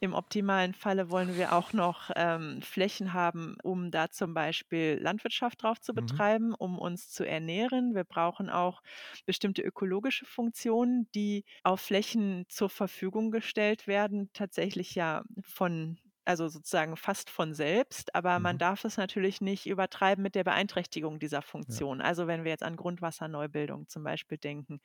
Im 0.00 0.12
optimalen 0.12 0.74
Falle 0.74 1.08
wollen 1.08 1.34
wir 1.38 1.54
auch 1.54 1.72
noch 1.72 2.10
ähm, 2.14 2.60
Flächen 2.60 3.14
haben, 3.14 3.56
um 3.62 3.90
da 3.90 4.10
zum 4.10 4.34
Beispiel 4.34 4.98
Landwirtschaft 5.00 5.62
drauf 5.62 5.80
zu 5.80 5.92
mhm. 5.92 5.96
betreiben, 5.96 6.48
mhm. 6.48 6.56
um 6.58 6.78
uns 6.78 7.08
zu 7.08 7.26
ernähren. 7.26 7.94
Wir 7.94 8.04
brauchen 8.04 8.50
auch 8.50 8.82
bestimmte 9.24 9.62
ökologische 9.62 10.26
Funktionen, 10.26 11.08
die 11.14 11.46
auf 11.62 11.80
Flächen 11.80 12.44
zur 12.50 12.68
Verfügung 12.68 13.30
gestellt 13.30 13.86
werden, 13.86 14.28
tatsächlich 14.34 14.94
ja 14.94 15.24
von 15.40 15.96
also 16.24 16.48
sozusagen 16.48 16.96
fast 16.96 17.30
von 17.30 17.54
selbst, 17.54 18.14
aber 18.14 18.38
mhm. 18.38 18.42
man 18.42 18.58
darf 18.58 18.84
es 18.84 18.96
natürlich 18.96 19.40
nicht 19.40 19.66
übertreiben 19.66 20.22
mit 20.22 20.34
der 20.34 20.44
Beeinträchtigung 20.44 21.18
dieser 21.18 21.42
Funktion. 21.42 22.00
Ja. 22.00 22.06
Also 22.06 22.26
wenn 22.26 22.44
wir 22.44 22.50
jetzt 22.50 22.62
an 22.62 22.76
Grundwasserneubildung 22.76 23.88
zum 23.88 24.04
Beispiel 24.04 24.38
denken. 24.38 24.80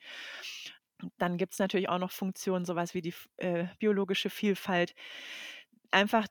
Dann 1.16 1.38
gibt 1.38 1.54
es 1.54 1.58
natürlich 1.58 1.88
auch 1.88 1.98
noch 1.98 2.12
Funktionen, 2.12 2.66
sowas 2.66 2.92
wie 2.92 3.00
die 3.00 3.14
äh, 3.38 3.66
biologische 3.78 4.28
Vielfalt. 4.28 4.94
Einfach 5.90 6.26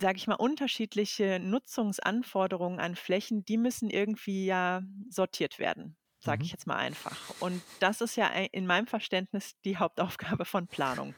sage 0.00 0.16
ich 0.16 0.26
mal, 0.26 0.34
unterschiedliche 0.34 1.40
Nutzungsanforderungen 1.40 2.78
an 2.80 2.94
Flächen, 2.94 3.44
die 3.44 3.56
müssen 3.56 3.90
irgendwie 3.90 4.46
ja 4.46 4.82
sortiert 5.08 5.58
werden, 5.58 5.96
sage 6.20 6.40
mhm. 6.40 6.44
ich 6.44 6.52
jetzt 6.52 6.66
mal 6.66 6.76
einfach. 6.76 7.16
Und 7.40 7.62
das 7.80 8.00
ist 8.00 8.16
ja 8.16 8.28
in 8.28 8.66
meinem 8.66 8.86
Verständnis 8.86 9.56
die 9.64 9.76
Hauptaufgabe 9.76 10.44
von 10.44 10.68
Planung. 10.68 11.14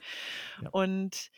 Ja. 0.62 0.70
Und 0.70 1.30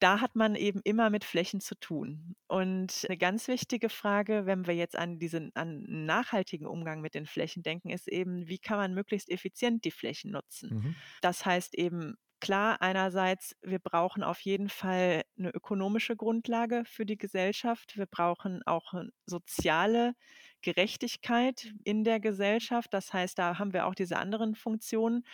da 0.00 0.20
hat 0.20 0.34
man 0.34 0.54
eben 0.56 0.80
immer 0.84 1.10
mit 1.10 1.24
Flächen 1.24 1.60
zu 1.60 1.74
tun. 1.76 2.34
Und 2.48 3.04
eine 3.08 3.18
ganz 3.18 3.48
wichtige 3.48 3.88
Frage, 3.88 4.46
wenn 4.46 4.66
wir 4.66 4.74
jetzt 4.74 4.96
an 4.96 5.18
diesen 5.18 5.54
an 5.54 5.84
nachhaltigen 6.06 6.66
Umgang 6.66 7.00
mit 7.00 7.14
den 7.14 7.26
Flächen 7.26 7.62
denken, 7.62 7.90
ist 7.90 8.08
eben, 8.08 8.48
wie 8.48 8.58
kann 8.58 8.78
man 8.78 8.94
möglichst 8.94 9.30
effizient 9.30 9.84
die 9.84 9.90
Flächen 9.90 10.32
nutzen? 10.32 10.72
Mhm. 10.72 10.96
Das 11.20 11.44
heißt 11.46 11.74
eben 11.76 12.16
Klar, 12.40 12.80
einerseits, 12.80 13.54
wir 13.60 13.78
brauchen 13.78 14.22
auf 14.22 14.40
jeden 14.40 14.70
Fall 14.70 15.24
eine 15.38 15.50
ökonomische 15.50 16.16
Grundlage 16.16 16.84
für 16.86 17.04
die 17.04 17.18
Gesellschaft. 17.18 17.98
Wir 17.98 18.06
brauchen 18.06 18.62
auch 18.64 18.94
soziale 19.26 20.14
Gerechtigkeit 20.62 21.72
in 21.84 22.02
der 22.02 22.18
Gesellschaft. 22.18 22.94
Das 22.94 23.12
heißt, 23.12 23.38
da 23.38 23.58
haben 23.58 23.74
wir 23.74 23.86
auch 23.86 23.94
diese 23.94 24.16
anderen 24.16 24.54
Funktionen. 24.54 25.24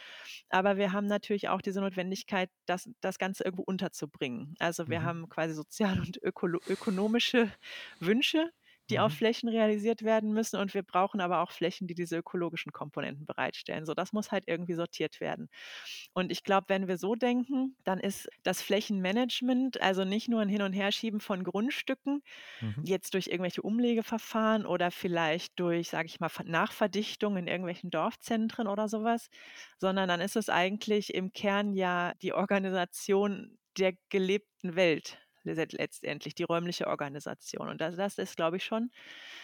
Aber 0.49 0.77
wir 0.77 0.93
haben 0.93 1.07
natürlich 1.07 1.49
auch 1.49 1.63
diese 1.63 1.81
Notwendigkeit, 1.81 2.51
das, 2.67 2.89
das 3.01 3.19
Ganze 3.19 3.45
irgendwo 3.45 3.63
unterzubringen. 3.63 4.57
Also 4.59 4.89
wir 4.89 5.01
mhm. 5.01 5.05
haben 5.05 5.29
quasi 5.29 5.55
soziale 5.55 6.01
und 6.01 6.21
ökonomische 6.23 7.53
Wünsche, 8.01 8.51
die 8.91 8.99
mhm. 8.99 9.05
auf 9.05 9.15
Flächen 9.15 9.49
realisiert 9.49 10.03
werden 10.03 10.33
müssen. 10.33 10.57
Und 10.59 10.75
wir 10.75 10.83
brauchen 10.83 11.21
aber 11.21 11.41
auch 11.41 11.51
Flächen, 11.51 11.87
die 11.87 11.95
diese 11.95 12.17
ökologischen 12.17 12.73
Komponenten 12.73 13.27
bereitstellen. 13.27 13.87
So, 13.87 13.95
das 13.95 14.13
muss 14.13 14.33
halt 14.33 14.45
irgendwie 14.47 14.75
sortiert 14.75 15.21
werden. 15.21 15.49
Und 16.13 16.31
ich 16.31 16.45
glaube, 16.45 16.67
wenn 16.69 16.89
wir 16.89 16.99
so 16.99 17.15
denken, 17.15 17.77
dann 17.85 17.99
ist 17.99 18.29
das 18.43 18.63
Flächenmanagement, 18.63 19.81
also 19.81 20.05
nicht 20.05 20.29
nur 20.29 20.41
ein 20.41 20.49
Hin- 20.49 20.63
und 20.63 20.73
Herschieben 20.73 21.21
von 21.21 21.45
Grundstücken, 21.45 22.23
mhm. 22.61 22.83
jetzt 22.85 23.15
durch 23.15 23.29
irgendwelche 23.29 23.63
Umlegeverfahren 23.63 24.67
oder 24.67 24.91
vielleicht 24.91 25.59
durch, 25.59 25.91
sage 25.91 26.07
ich 26.07 26.21
mal, 26.21 26.31
Nachverdichtung 26.45 27.37
in 27.37 27.47
irgendwelchen 27.47 27.91
Dorfzentren 27.91 28.67
oder 28.67 28.89
sowas, 28.89 29.29
sondern 29.79 30.09
dann 30.09 30.21
ist 30.21 30.37
es 30.37 30.49
eigentlich 30.49 31.15
im 31.15 31.33
Kern 31.33 31.73
ja 31.73 32.15
die 32.23 32.33
Organisation 32.33 33.59
der 33.79 33.95
gelebten 34.09 34.77
Welt 34.77 35.19
letztendlich 35.55 36.35
die 36.35 36.43
räumliche 36.45 36.87
Organisation. 36.87 37.69
Und 37.69 37.81
das, 37.81 37.97
das 37.97 38.19
ist, 38.19 38.37
glaube 38.37 38.57
ich, 38.59 38.65
schon 38.65 38.91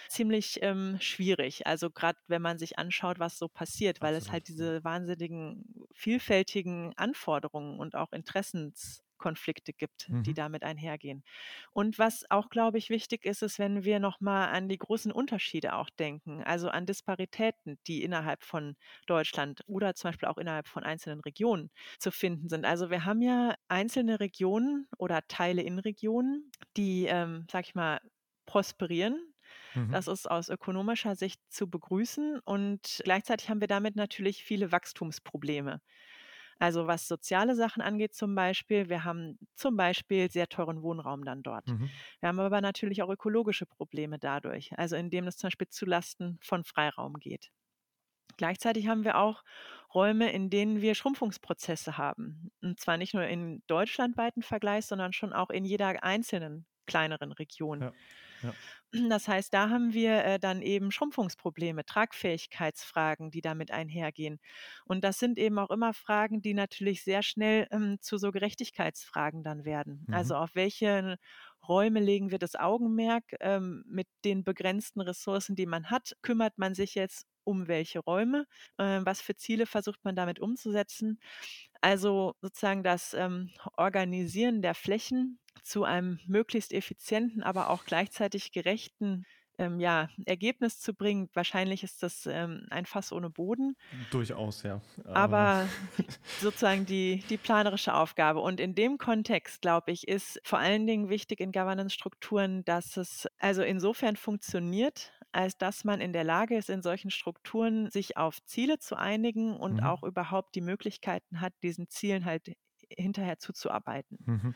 ziemlich 0.08 0.58
ähm, 0.62 0.98
schwierig. 1.00 1.66
Also 1.66 1.90
gerade 1.90 2.18
wenn 2.28 2.42
man 2.42 2.58
sich 2.58 2.78
anschaut, 2.78 3.18
was 3.18 3.38
so 3.38 3.48
passiert, 3.48 4.00
weil 4.00 4.14
Absolut. 4.14 4.26
es 4.26 4.32
halt 4.32 4.48
diese 4.48 4.84
wahnsinnigen, 4.84 5.86
vielfältigen 5.94 6.92
Anforderungen 6.96 7.78
und 7.78 7.94
auch 7.94 8.12
Interessens 8.12 9.02
Konflikte 9.22 9.72
gibt, 9.72 10.08
mhm. 10.08 10.24
die 10.24 10.34
damit 10.34 10.64
einhergehen. 10.64 11.22
Und 11.70 11.98
was 11.98 12.24
auch, 12.28 12.48
glaube 12.50 12.78
ich, 12.78 12.90
wichtig 12.90 13.24
ist, 13.24 13.42
ist, 13.42 13.60
wenn 13.60 13.84
wir 13.84 14.00
nochmal 14.00 14.48
an 14.48 14.68
die 14.68 14.78
großen 14.78 15.12
Unterschiede 15.12 15.76
auch 15.76 15.90
denken, 15.90 16.42
also 16.42 16.68
an 16.68 16.86
Disparitäten, 16.86 17.78
die 17.86 18.02
innerhalb 18.02 18.42
von 18.42 18.74
Deutschland 19.06 19.62
oder 19.68 19.94
zum 19.94 20.10
Beispiel 20.10 20.28
auch 20.28 20.38
innerhalb 20.38 20.66
von 20.66 20.82
einzelnen 20.82 21.20
Regionen 21.20 21.70
zu 22.00 22.10
finden 22.10 22.48
sind. 22.48 22.64
Also 22.64 22.90
wir 22.90 23.04
haben 23.04 23.22
ja 23.22 23.54
einzelne 23.68 24.18
Regionen 24.18 24.88
oder 24.98 25.20
Teile 25.28 25.62
in 25.62 25.78
Regionen, 25.78 26.50
die, 26.76 27.06
ähm, 27.06 27.46
sag 27.50 27.64
ich 27.66 27.76
mal, 27.76 28.00
prosperieren, 28.44 29.32
mhm. 29.74 29.92
das 29.92 30.08
ist 30.08 30.28
aus 30.28 30.48
ökonomischer 30.48 31.14
Sicht 31.14 31.40
zu 31.48 31.70
begrüßen 31.70 32.40
und 32.40 33.00
gleichzeitig 33.04 33.48
haben 33.48 33.60
wir 33.60 33.68
damit 33.68 33.94
natürlich 33.94 34.42
viele 34.42 34.72
Wachstumsprobleme. 34.72 35.80
Also 36.62 36.86
was 36.86 37.08
soziale 37.08 37.56
Sachen 37.56 37.82
angeht 37.82 38.14
zum 38.14 38.34
Beispiel, 38.34 38.88
wir 38.88 39.04
haben 39.04 39.38
zum 39.56 39.76
Beispiel 39.76 40.30
sehr 40.30 40.48
teuren 40.48 40.82
Wohnraum 40.82 41.24
dann 41.24 41.42
dort. 41.42 41.66
Mhm. 41.66 41.92
Wir 42.20 42.28
haben 42.28 42.38
aber 42.40 42.60
natürlich 42.60 43.02
auch 43.02 43.10
ökologische 43.10 43.66
Probleme 43.66 44.18
dadurch, 44.18 44.72
also 44.78 44.96
indem 44.96 45.26
es 45.26 45.36
zum 45.38 45.48
Beispiel 45.48 45.68
zu 45.68 45.86
Lasten 45.86 46.38
von 46.42 46.64
Freiraum 46.64 47.14
geht. 47.14 47.50
Gleichzeitig 48.36 48.88
haben 48.88 49.04
wir 49.04 49.18
auch 49.18 49.44
Räume, 49.94 50.32
in 50.32 50.50
denen 50.50 50.80
wir 50.80 50.94
Schrumpfungsprozesse 50.94 51.98
haben. 51.98 52.50
Und 52.62 52.80
zwar 52.80 52.96
nicht 52.96 53.14
nur 53.14 53.24
in 53.26 53.62
deutschlandweiten 53.66 54.42
Vergleich, 54.42 54.86
sondern 54.86 55.12
schon 55.12 55.32
auch 55.32 55.50
in 55.50 55.64
jeder 55.64 56.02
einzelnen 56.02 56.66
kleineren 56.86 57.32
Region. 57.32 57.86
Ja. 57.86 57.94
Ja. 58.42 58.56
Das 59.10 59.26
heißt, 59.26 59.54
da 59.54 59.70
haben 59.70 59.94
wir 59.94 60.24
äh, 60.24 60.38
dann 60.38 60.60
eben 60.60 60.90
Schrumpfungsprobleme, 60.90 61.84
Tragfähigkeitsfragen, 61.84 63.30
die 63.30 63.40
damit 63.40 63.70
einhergehen. 63.70 64.38
Und 64.84 65.02
das 65.02 65.18
sind 65.18 65.38
eben 65.38 65.58
auch 65.58 65.70
immer 65.70 65.94
Fragen, 65.94 66.42
die 66.42 66.54
natürlich 66.54 67.02
sehr 67.02 67.22
schnell 67.22 67.66
ähm, 67.70 67.98
zu 68.00 68.18
so 68.18 68.30
Gerechtigkeitsfragen 68.32 69.42
dann 69.42 69.64
werden. 69.64 70.04
Mhm. 70.06 70.14
Also 70.14 70.36
auf 70.36 70.54
welche 70.54 71.16
Räume 71.66 72.00
legen 72.00 72.30
wir 72.30 72.38
das 72.38 72.54
Augenmerk? 72.54 73.24
Ähm, 73.40 73.84
mit 73.86 74.08
den 74.24 74.44
begrenzten 74.44 75.00
Ressourcen, 75.00 75.56
die 75.56 75.66
man 75.66 75.90
hat, 75.90 76.16
kümmert 76.22 76.58
man 76.58 76.74
sich 76.74 76.94
jetzt 76.94 77.26
um 77.44 77.68
welche 77.68 78.00
Räume? 78.00 78.46
Äh, 78.78 79.00
was 79.04 79.20
für 79.20 79.36
Ziele 79.36 79.66
versucht 79.66 80.04
man 80.04 80.16
damit 80.16 80.38
umzusetzen? 80.40 81.18
Also 81.80 82.34
sozusagen 82.40 82.82
das 82.82 83.14
ähm, 83.14 83.50
Organisieren 83.76 84.62
der 84.62 84.74
Flächen 84.74 85.38
zu 85.62 85.84
einem 85.84 86.18
möglichst 86.26 86.72
effizienten, 86.72 87.42
aber 87.42 87.70
auch 87.70 87.84
gleichzeitig 87.84 88.52
gerechten 88.52 89.24
ähm, 89.58 89.80
ja, 89.80 90.08
Ergebnis 90.26 90.80
zu 90.80 90.94
bringen. 90.94 91.28
Wahrscheinlich 91.34 91.82
ist 91.82 92.02
das 92.02 92.26
ähm, 92.26 92.66
ein 92.70 92.86
Fass 92.86 93.12
ohne 93.12 93.30
Boden. 93.30 93.76
Durchaus, 94.10 94.62
ja. 94.62 94.80
Aber, 95.04 95.16
aber 95.16 95.68
sozusagen 96.40 96.86
die, 96.86 97.22
die 97.28 97.36
planerische 97.36 97.94
Aufgabe. 97.94 98.40
Und 98.40 98.60
in 98.60 98.74
dem 98.74 98.98
Kontext, 98.98 99.62
glaube 99.62 99.92
ich, 99.92 100.08
ist 100.08 100.40
vor 100.44 100.58
allen 100.58 100.86
Dingen 100.86 101.08
wichtig 101.08 101.40
in 101.40 101.52
Governance-Strukturen, 101.52 102.64
dass 102.64 102.96
es 102.96 103.28
also 103.38 103.62
insofern 103.62 104.16
funktioniert, 104.16 105.12
als 105.32 105.56
dass 105.56 105.84
man 105.84 106.00
in 106.00 106.12
der 106.12 106.24
Lage 106.24 106.56
ist, 106.56 106.70
in 106.70 106.82
solchen 106.82 107.10
Strukturen 107.10 107.90
sich 107.90 108.16
auf 108.16 108.42
Ziele 108.44 108.78
zu 108.78 108.96
einigen 108.96 109.56
und 109.56 109.74
mhm. 109.74 109.84
auch 109.84 110.02
überhaupt 110.02 110.54
die 110.54 110.60
Möglichkeiten 110.60 111.40
hat, 111.40 111.54
diesen 111.62 111.88
Zielen 111.88 112.24
halt 112.24 112.52
hinterher 112.88 113.38
zuzuarbeiten. 113.38 114.18
Mhm. 114.24 114.54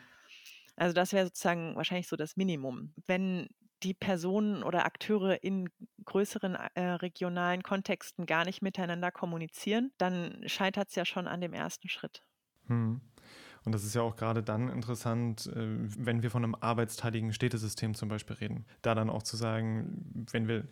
Also 0.77 0.93
das 0.95 1.13
wäre 1.13 1.27
sozusagen 1.27 1.75
wahrscheinlich 1.75 2.09
so 2.09 2.17
das 2.17 2.37
Minimum. 2.37 2.93
Wenn 3.07 3.49
die 3.83 3.95
Personen 3.95 4.63
oder 4.63 4.87
Akteure 4.87 5.43
in 5.43 5.69
größeren 6.05 6.55
äh, 6.75 6.83
regionalen 6.83 7.63
Kontexten 7.63 8.27
gar 8.27 8.45
nicht 8.45 8.63
miteinander 8.63 9.11
kommunizieren, 9.11 9.93
dann 9.99 10.43
scheitert 10.47 10.89
es 10.89 10.95
ja 10.95 11.05
schon 11.05 11.27
an 11.27 11.41
dem 11.41 11.53
ersten 11.53 11.89
Schritt. 11.89 12.23
Hm. 12.67 13.01
Und 13.65 13.73
das 13.73 13.85
ist 13.85 13.95
ja 13.95 14.03
auch 14.03 14.17
gerade 14.17 14.43
dann 14.43 14.69
interessant, 14.69 15.47
äh, 15.49 15.57
wenn 15.57 16.23
wir 16.23 16.31
von 16.31 16.45
einem 16.45 16.55
arbeitsteiligen 16.55 17.33
Städtesystem 17.33 17.95
zum 17.95 18.09
Beispiel 18.09 18.37
reden. 18.37 18.65
Da 18.83 18.95
dann 18.95 19.11
auch 19.11 19.23
zu 19.23 19.37
sagen, 19.37 20.27
wenn 20.31 20.49
wir, 20.49 20.67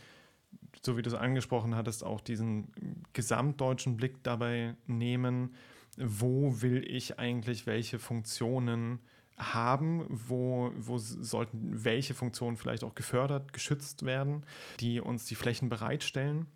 so 0.83 0.97
wie 0.97 1.03
du 1.03 1.11
es 1.11 1.15
angesprochen 1.15 1.75
hattest, 1.75 2.05
auch 2.05 2.21
diesen 2.21 3.05
gesamtdeutschen 3.13 3.97
Blick 3.97 4.23
dabei 4.23 4.77
nehmen, 4.87 5.55
wo 5.97 6.63
will 6.63 6.85
ich 6.89 7.19
eigentlich 7.19 7.67
welche 7.67 7.99
Funktionen 7.99 9.01
haben, 9.37 10.07
wo, 10.09 10.72
wo 10.76 10.99
sollten 10.99 11.85
welche 11.85 12.14
Funktionen 12.14 12.57
vielleicht 12.57 12.85
auch 12.85 12.95
gefördert, 12.95 13.53
geschützt 13.53 14.05
werden, 14.05 14.45
die 14.80 15.01
uns 15.01 15.26
die 15.26 15.35
Flächen 15.35 15.68
bereitstellen. 15.68 16.47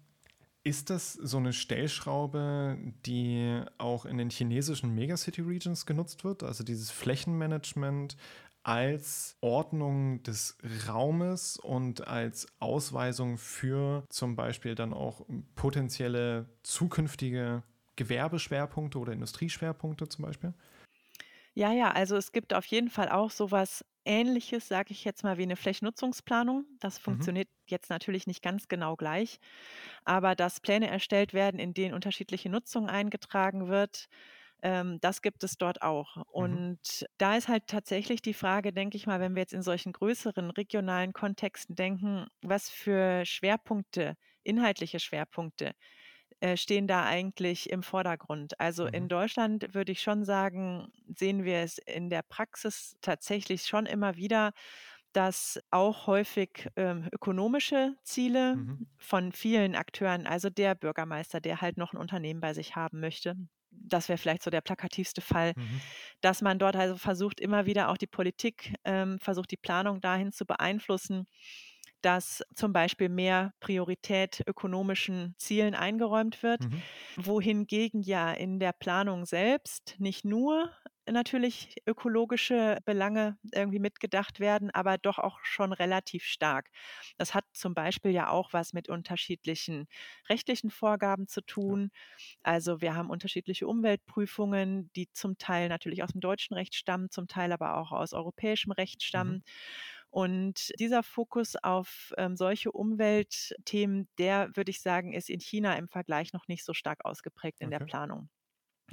Ist 0.64 0.91
das 0.91 1.14
so 1.14 1.39
eine 1.39 1.53
Stellschraube, 1.53 2.76
die 3.07 3.62
auch 3.79 4.05
in 4.05 4.18
den 4.18 4.31
chinesischen 4.31 4.95
Megacity 4.95 5.41
Regions 5.41 5.87
genutzt 5.87 6.24
wird? 6.24 6.43
Also 6.43 6.62
dieses 6.62 6.91
Flächenmanagement 6.91 8.16
als 8.64 9.37
Ordnung 9.41 10.22
des 10.24 10.59
Raumes 10.87 11.57
und 11.57 12.07
als 12.07 12.47
Ausweisung 12.59 13.39
für 13.39 14.05
zum 14.11 14.37
Beispiel 14.37 14.74
dann 14.74 14.93
auch 14.93 15.24
potenzielle 15.55 16.47
zukünftige 16.62 17.62
Gewerbeschwerpunkte 17.97 18.99
oder 18.99 19.12
Industrieschwerpunkte 19.12 20.09
zum 20.09 20.26
Beispiel? 20.26 20.53
Ja, 21.59 21.73
ja, 21.73 21.91
also 21.91 22.17
es 22.17 22.31
gibt 22.31 22.55
auf 22.55 22.65
jeden 22.67 22.89
Fall 22.89 23.09
auch 23.09 23.31
sowas 23.33 23.85
Ähnliches, 24.05 24.69
sage 24.69 24.93
ich 24.93 25.05
jetzt 25.05 25.25
mal, 25.25 25.39
wie 25.39 25.43
eine 25.43 25.57
Flächennutzungsplanung. 25.57 26.67
Das 26.79 26.99
Mhm. 27.07 27.29
funktioniert 27.29 27.49
jetzt 27.67 27.91
natürlich 27.91 28.29
nicht 28.29 28.43
ganz 28.43 28.69
genau 28.69 28.95
gleich, 28.95 29.39
aber 30.05 30.37
dass 30.37 30.61
Pläne 30.61 30.89
erstellt 30.89 31.35
werden, 31.35 31.59
in 31.61 31.75
denen 31.75 31.95
unterschiedliche 31.95 32.49
Nutzung 32.51 32.89
eingetragen 32.89 33.69
wird, 33.69 34.07
ähm, 34.63 34.99
das 35.01 35.23
gibt 35.23 35.45
es 35.45 35.59
dort 35.59 35.83
auch. 35.83 36.19
Mhm. 36.37 36.59
Und 36.69 37.07
da 37.19 37.37
ist 37.37 37.49
halt 37.49 37.67
tatsächlich 37.69 38.23
die 38.23 38.35
Frage, 38.35 38.73
denke 38.73 38.97
ich 38.99 39.07
mal, 39.07 39.21
wenn 39.21 39.35
wir 39.37 39.43
jetzt 39.43 39.55
in 39.55 39.63
solchen 39.63 39.93
größeren 39.93 40.51
regionalen 40.53 41.13
Kontexten 41.15 41.77
denken, 41.77 42.27
was 42.43 42.71
für 42.71 43.25
Schwerpunkte, 43.27 44.17
inhaltliche 44.45 45.01
Schwerpunkte 45.01 45.73
äh, 46.41 46.57
stehen 46.57 46.86
da 46.86 47.05
eigentlich 47.05 47.70
im 47.70 47.82
Vordergrund? 47.82 48.59
Also 48.61 48.84
mhm. 48.84 48.95
in 48.95 49.09
Deutschland 49.09 49.74
würde 49.74 49.93
ich 49.93 50.01
schon 50.01 50.24
sagen, 50.24 50.93
sehen 51.14 51.45
wir 51.45 51.59
es 51.59 51.78
in 51.78 52.11
der 52.11 52.22
Praxis 52.22 52.97
tatsächlich 53.01 53.66
schon 53.66 53.86
immer 53.86 54.16
wieder, 54.16 54.53
dass 55.12 55.59
auch 55.70 56.07
häufig 56.07 56.68
ähm, 56.76 57.09
ökonomische 57.12 57.95
Ziele 58.05 58.57
mhm. 58.57 58.86
von 58.99 59.32
vielen 59.32 59.74
Akteuren, 59.74 60.26
also 60.26 60.51
der 60.51 60.74
Bürgermeister, 60.74 61.41
der 61.41 61.61
halt 61.61 61.78
noch 61.78 61.93
ein 61.93 61.99
Unternehmen 61.99 62.41
bei 62.41 62.55
sich 62.55 62.76
haben 62.76 63.01
möchte, 63.01 63.36
das 63.70 64.09
wäre 64.09 64.18
vielleicht 64.18 64.43
so 64.43 64.51
der 64.51 64.61
plakativste 64.61 65.20
Fall, 65.20 65.53
mhm. 65.57 65.80
dass 66.20 66.43
man 66.43 66.59
dort 66.59 66.76
also 66.76 66.97
versucht, 66.97 67.41
immer 67.41 67.66
wieder 67.66 67.89
auch 67.89 67.97
die 67.97 68.07
Politik, 68.07 68.74
ähm, 68.84 69.18
versucht, 69.18 69.51
die 69.51 69.57
Planung 69.57 70.01
dahin 70.01 70.32
zu 70.32 70.47
beeinflussen, 70.47 71.26
dass 72.03 72.43
zum 72.55 72.73
Beispiel 72.73 73.09
mehr 73.09 73.53
Priorität 73.61 74.43
ökonomischen 74.47 75.35
Zielen 75.39 75.75
eingeräumt 75.75 76.43
wird, 76.43 76.67
mhm. 76.67 76.83
wohingegen 77.17 78.03
ja 78.03 78.33
in 78.33 78.59
der 78.61 78.73
Planung 78.73 79.27
selbst 79.27 79.97
nicht 79.99 80.25
nur 80.25 80.73
natürlich 81.11 81.75
ökologische 81.87 82.79
Belange 82.85 83.39
irgendwie 83.53 83.79
mitgedacht 83.79 84.41
werden, 84.41 84.71
aber 84.71 84.99
doch 84.99 85.19
auch 85.19 85.39
schon 85.43 85.73
relativ 85.73 86.23
stark. 86.25 86.69
Das 87.17 87.33
hat 87.35 87.45
zum 87.55 87.73
Beispiel 87.75 88.11
ja 88.11 88.29
auch 88.29 88.53
was 88.53 88.75
mit 88.75 88.91
unterschiedlichen 88.91 89.87
rechtlichen 90.29 90.69
Vorgaben 90.71 91.27
zu 91.27 91.41
tun. 91.41 91.91
Also 92.43 92.81
wir 92.81 92.95
haben 92.95 93.11
unterschiedliche 93.11 93.67
Umweltprüfungen, 93.67 94.91
die 94.97 95.11
zum 95.13 95.39
Teil 95.39 95.69
natürlich 95.69 96.03
aus 96.03 96.13
dem 96.13 96.21
deutschen 96.21 96.55
Recht 96.55 96.75
stammen, 96.75 97.11
zum 97.11 97.27
Teil 97.29 97.53
aber 97.53 97.77
auch 97.79 97.93
aus 97.93 98.13
europäischem 98.13 98.73
Recht 98.73 99.03
stammen. 99.03 99.41
Mhm. 99.41 99.43
Und 100.11 100.73
dieser 100.79 101.03
Fokus 101.03 101.55
auf 101.57 102.13
ähm, 102.17 102.37
solche 102.37 102.73
Umweltthemen, 102.73 104.09
der 104.19 104.51
würde 104.55 104.71
ich 104.71 104.81
sagen, 104.81 105.13
ist 105.13 105.29
in 105.29 105.41
China 105.41 105.77
im 105.77 105.89
Vergleich 105.89 106.33
noch 106.33 106.49
nicht 106.49 106.65
so 106.65 106.73
stark 106.73 107.05
ausgeprägt 107.05 107.61
in 107.61 107.69
okay. 107.69 107.79
der 107.79 107.85
Planung. 107.85 108.31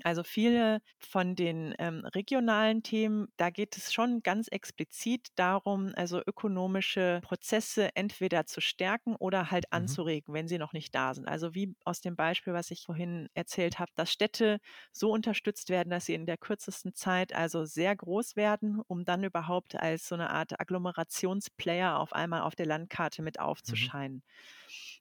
Also 0.04 0.24
viele 0.24 0.82
von 1.00 1.36
den 1.36 1.74
ähm, 1.80 2.06
regionalen 2.06 2.84
Themen, 2.84 3.28
da 3.38 3.50
geht 3.50 3.78
es 3.78 3.94
schon 3.94 4.22
ganz 4.24 4.48
explizit 4.50 5.30
darum, 5.36 5.94
also 5.96 6.22
ökonomische 6.26 7.22
Prozesse 7.24 7.96
entweder 7.96 8.46
zu 8.46 8.60
stärken 8.60 9.16
oder 9.16 9.52
halt 9.52 9.72
mhm. 9.72 9.98
anzuregen, 9.98 10.34
wenn 10.34 10.50
sie 10.50 10.58
noch 10.58 10.74
nicht 10.74 10.94
da 10.94 11.14
sind. 11.14 11.28
Also 11.28 11.56
wie 11.56 11.76
aus 11.86 12.02
dem 12.02 12.18
Beispiel, 12.18 12.54
was 12.54 12.72
ich 12.72 12.84
vorhin 12.86 13.30
erzählt 13.36 13.80
habe, 13.80 13.92
dass 13.96 14.12
Städte 14.12 14.60
so 14.92 15.12
unterstützt 15.12 15.70
werden, 15.70 15.90
dass 15.90 16.06
sie 16.06 16.14
in 16.14 16.26
der 16.26 16.38
kürzesten 16.38 16.94
Zeit 16.94 17.34
also 17.34 17.64
sehr 17.66 17.96
groß 17.96 18.36
werden, 18.36 18.82
um 18.88 19.06
dann 19.06 19.24
überhaupt 19.24 19.76
als 19.76 20.08
so 20.10 20.16
eine 20.16 20.30
Art 20.30 20.60
Agglomerationsplayer 20.60 21.98
auf 22.00 22.12
einmal 22.14 22.42
auf 22.42 22.56
der 22.56 22.66
Landkarte 22.66 23.22
mit 23.22 23.40
mhm. 23.40 23.40
aufzuscheinen. 23.40 24.16
Mhm. 24.18 24.24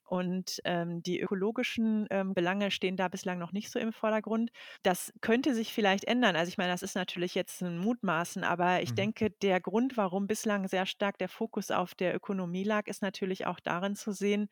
Und 0.04 0.60
ähm, 0.64 1.02
die 1.02 1.20
ökologischen 1.20 2.06
ähm, 2.10 2.34
Belange 2.34 2.70
stehen 2.70 2.96
da 2.96 3.08
bislang 3.08 3.38
noch 3.38 3.52
nicht 3.52 3.70
so 3.70 3.78
im 3.78 3.92
Vordergrund. 3.92 4.50
Das 4.82 5.12
könnte 5.22 5.54
sich 5.54 5.72
vielleicht 5.72 6.04
ändern. 6.04 6.36
Also 6.36 6.50
ich 6.50 6.58
meine, 6.58 6.72
das 6.72 6.82
ist 6.82 6.94
natürlich 6.94 7.34
jetzt 7.34 7.62
ein 7.62 7.78
Mutmaßen, 7.78 8.44
aber 8.44 8.82
ich 8.82 8.90
mhm. 8.90 8.96
denke, 8.96 9.30
der 9.30 9.60
Grund, 9.60 9.96
warum 9.96 10.26
bislang 10.26 10.68
sehr 10.68 10.84
stark 10.84 11.18
der 11.18 11.28
Fokus 11.28 11.70
auf 11.70 11.94
der 11.94 12.14
Ökonomie 12.14 12.64
lag, 12.64 12.86
ist 12.86 13.00
natürlich 13.00 13.46
auch 13.46 13.60
darin 13.60 13.96
zu 13.96 14.12
sehen, 14.12 14.48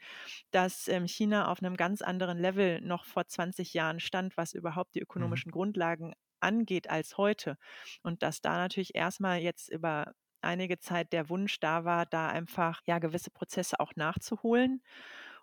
dass 0.53 0.89
ähm, 0.89 1.07
China 1.07 1.49
auf 1.49 1.63
einem 1.63 1.77
ganz 1.77 2.01
anderen 2.01 2.39
Level 2.39 2.81
noch 2.81 3.05
vor 3.05 3.27
20 3.27 3.75
Jahren 3.75 4.01
stand, 4.01 4.37
was 4.39 4.55
überhaupt 4.55 4.95
die 4.95 5.01
mhm. 5.01 5.05
ökonomischen 5.05 5.51
mhm. 5.51 5.53
Grundlagen 5.55 6.15
angeht 6.41 6.89
als 6.89 7.19
heute. 7.19 7.59
Und 8.03 8.23
dass 8.23 8.41
da 8.41 8.57
natürlich 8.57 8.95
erstmal 8.95 9.41
jetzt 9.41 9.71
über 9.71 10.15
einige 10.41 10.79
Zeit 10.79 11.13
der 11.13 11.29
Wunsch 11.29 11.61
da 11.61 11.85
war, 11.85 12.07
da 12.07 12.29
einfach 12.29 12.81
ja 12.87 12.99
gewisse 12.99 13.31
Prozesse 13.31 13.79
auch 13.79 13.93
nachzuholen 13.97 14.83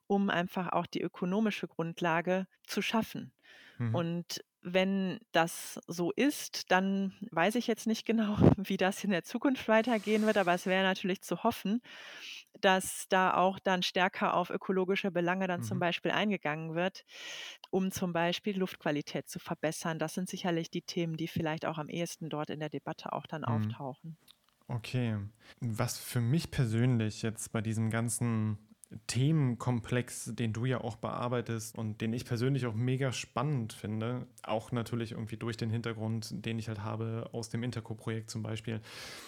um 0.10 0.32
einfach 0.32 0.72
auch 0.72 0.88
die 0.88 1.02
ökonomische 1.02 1.68
Grundlage 1.68 2.48
zu 2.66 2.82
schaffen. 2.82 3.32
Mhm. 3.78 3.96
Und 3.96 4.44
wenn 4.62 5.20
das 5.32 5.80
so 5.88 6.12
ist, 6.12 6.72
dann 6.72 7.14
weiß 7.32 7.56
ich 7.56 7.68
jetzt 7.68 7.86
nicht 7.86 8.08
genau, 8.08 8.36
wie 8.58 8.76
das 8.76 9.04
in 9.04 9.12
der 9.12 9.24
Zukunft 9.24 9.68
weitergehen 9.68 10.26
wird, 10.26 10.38
aber 10.38 10.56
es 10.56 10.66
wäre 10.66 10.84
natürlich 10.84 11.22
zu 11.22 11.44
hoffen, 11.44 11.82
dass 12.60 13.06
da 13.10 13.36
auch 13.36 13.60
dann 13.60 13.84
stärker 13.84 14.34
auf 14.34 14.50
ökologische 14.50 15.12
Belange 15.12 15.46
dann 15.46 15.62
mhm. 15.62 15.66
zum 15.66 15.80
Beispiel 15.80 16.12
eingegangen 16.12 16.74
wird, 16.74 17.06
um 17.70 17.92
zum 17.92 18.12
Beispiel 18.12 18.58
Luftqualität 18.58 19.30
zu 19.30 19.38
verbessern. 19.38 20.00
Das 20.00 20.16
sind 20.16 20.28
sicherlich 20.28 20.72
die 20.72 20.82
Themen, 20.82 21.18
die 21.18 21.28
vielleicht 21.28 21.68
auch 21.68 21.78
am 21.78 21.88
ehesten 21.88 22.30
dort 22.30 22.50
in 22.50 22.60
der 22.60 22.70
Debatte 22.70 23.14
auch 23.14 23.28
dann 23.28 23.42
mhm. 23.42 23.48
auftauchen. 23.48 24.18
Okay. 24.68 25.18
Was 25.62 26.00
für 26.00 26.22
mich 26.22 26.50
persönlich 26.50 27.22
jetzt 27.22 27.52
bei 27.52 27.62
diesem 27.62 27.92
ganzen 27.92 28.58
Themenkomplex, 29.08 30.32
den 30.34 30.52
du 30.52 30.66
ja 30.66 30.82
auch 30.82 30.96
bearbeitest 30.96 31.78
und 31.78 32.02
den 32.02 32.12
ich 32.14 32.26
persönlich 32.26 32.66
auch 32.66 32.74
mega 32.74 33.12
spannend 33.12 33.74
finde, 33.74 34.26
auch 34.44 34.72
natürlich 34.72 35.12
irgendwie 35.12 35.38
durch 35.38 35.58
den 35.58 35.70
Hintergrund, 35.70 36.30
den 36.46 36.58
ich 36.58 36.68
halt 36.68 36.84
habe 36.84 37.30
aus 37.32 37.50
dem 37.50 37.64
Interco-Projekt 37.64 38.32
zum 38.32 38.42
Beispiel, 38.42 38.82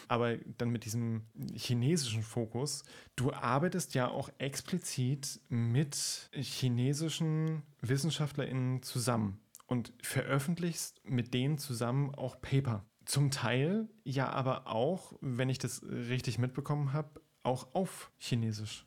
aber 0.07 0.37
dann 0.57 0.69
mit 0.69 0.85
diesem 0.85 1.25
chinesischen 1.53 2.23
Fokus. 2.23 2.83
Du 3.15 3.31
arbeitest 3.33 3.93
ja 3.93 4.07
auch 4.07 4.29
explizit 4.39 5.39
mit 5.49 6.29
chinesischen 6.33 7.61
WissenschaftlerInnen 7.81 8.81
zusammen 8.81 9.39
und 9.67 9.93
veröffentlichst 10.01 11.01
mit 11.05 11.33
denen 11.33 11.57
zusammen 11.57 12.13
auch 12.15 12.41
Paper. 12.41 12.85
Zum 13.05 13.31
Teil 13.31 13.89
ja 14.03 14.29
aber 14.29 14.67
auch, 14.67 15.13
wenn 15.21 15.49
ich 15.49 15.59
das 15.59 15.83
richtig 15.83 16.39
mitbekommen 16.39 16.93
habe, 16.93 17.21
auch 17.43 17.73
auf 17.73 18.11
Chinesisch. 18.17 18.85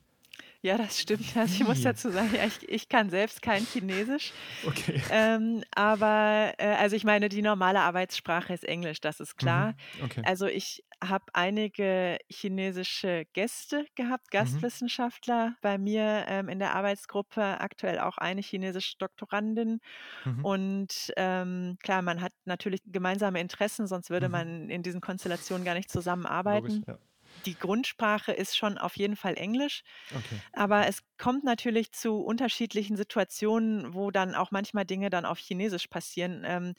Ja, 0.64 0.78
das 0.78 0.98
stimmt. 0.98 1.24
Also 1.36 1.54
ich 1.62 1.68
muss 1.68 1.82
dazu 1.82 2.10
sagen, 2.10 2.30
ja, 2.34 2.46
ich, 2.46 2.66
ich 2.66 2.88
kann 2.88 3.10
selbst 3.10 3.42
kein 3.42 3.66
Chinesisch. 3.66 4.32
Okay. 4.66 5.02
Ähm, 5.10 5.62
aber 5.74 6.54
äh, 6.56 6.76
also 6.76 6.96
ich 6.96 7.04
meine, 7.04 7.28
die 7.28 7.42
normale 7.42 7.80
Arbeitssprache 7.80 8.54
ist 8.54 8.64
Englisch, 8.64 9.02
das 9.02 9.20
ist 9.20 9.36
klar. 9.36 9.74
Mhm. 9.98 10.04
Okay. 10.04 10.22
Also 10.24 10.46
ich 10.46 10.82
habe 11.06 11.26
einige 11.34 12.16
chinesische 12.30 13.26
Gäste 13.34 13.84
gehabt, 13.94 14.28
mhm. 14.28 14.38
Gastwissenschaftler 14.38 15.50
mhm. 15.50 15.56
bei 15.60 15.76
mir 15.76 16.24
ähm, 16.28 16.48
in 16.48 16.58
der 16.58 16.74
Arbeitsgruppe, 16.74 17.60
aktuell 17.60 17.98
auch 17.98 18.16
eine 18.16 18.40
chinesische 18.40 18.96
Doktorandin. 18.96 19.80
Mhm. 20.24 20.44
Und 20.46 21.12
ähm, 21.18 21.76
klar, 21.82 22.00
man 22.00 22.22
hat 22.22 22.32
natürlich 22.46 22.80
gemeinsame 22.86 23.38
Interessen, 23.38 23.86
sonst 23.86 24.08
würde 24.08 24.28
mhm. 24.28 24.32
man 24.32 24.70
in 24.70 24.82
diesen 24.82 25.02
Konstellationen 25.02 25.66
gar 25.66 25.74
nicht 25.74 25.90
zusammenarbeiten. 25.90 26.68
Logisch, 26.68 26.88
ja 26.88 26.98
die 27.34 27.58
Grundsprache 27.58 28.32
ist 28.32 28.56
schon 28.56 28.78
auf 28.78 28.96
jeden 28.96 29.16
Fall 29.16 29.36
Englisch. 29.36 29.82
Okay. 30.14 30.42
Aber 30.52 30.86
es 30.86 31.00
kommt 31.18 31.44
natürlich 31.44 31.92
zu 31.92 32.20
unterschiedlichen 32.22 32.96
Situationen, 32.96 33.94
wo 33.94 34.10
dann 34.10 34.34
auch 34.34 34.50
manchmal 34.50 34.84
Dinge 34.84 35.10
dann 35.10 35.26
auf 35.26 35.38
Chinesisch 35.38 35.88
passieren. 35.88 36.42
Ähm, 36.46 36.74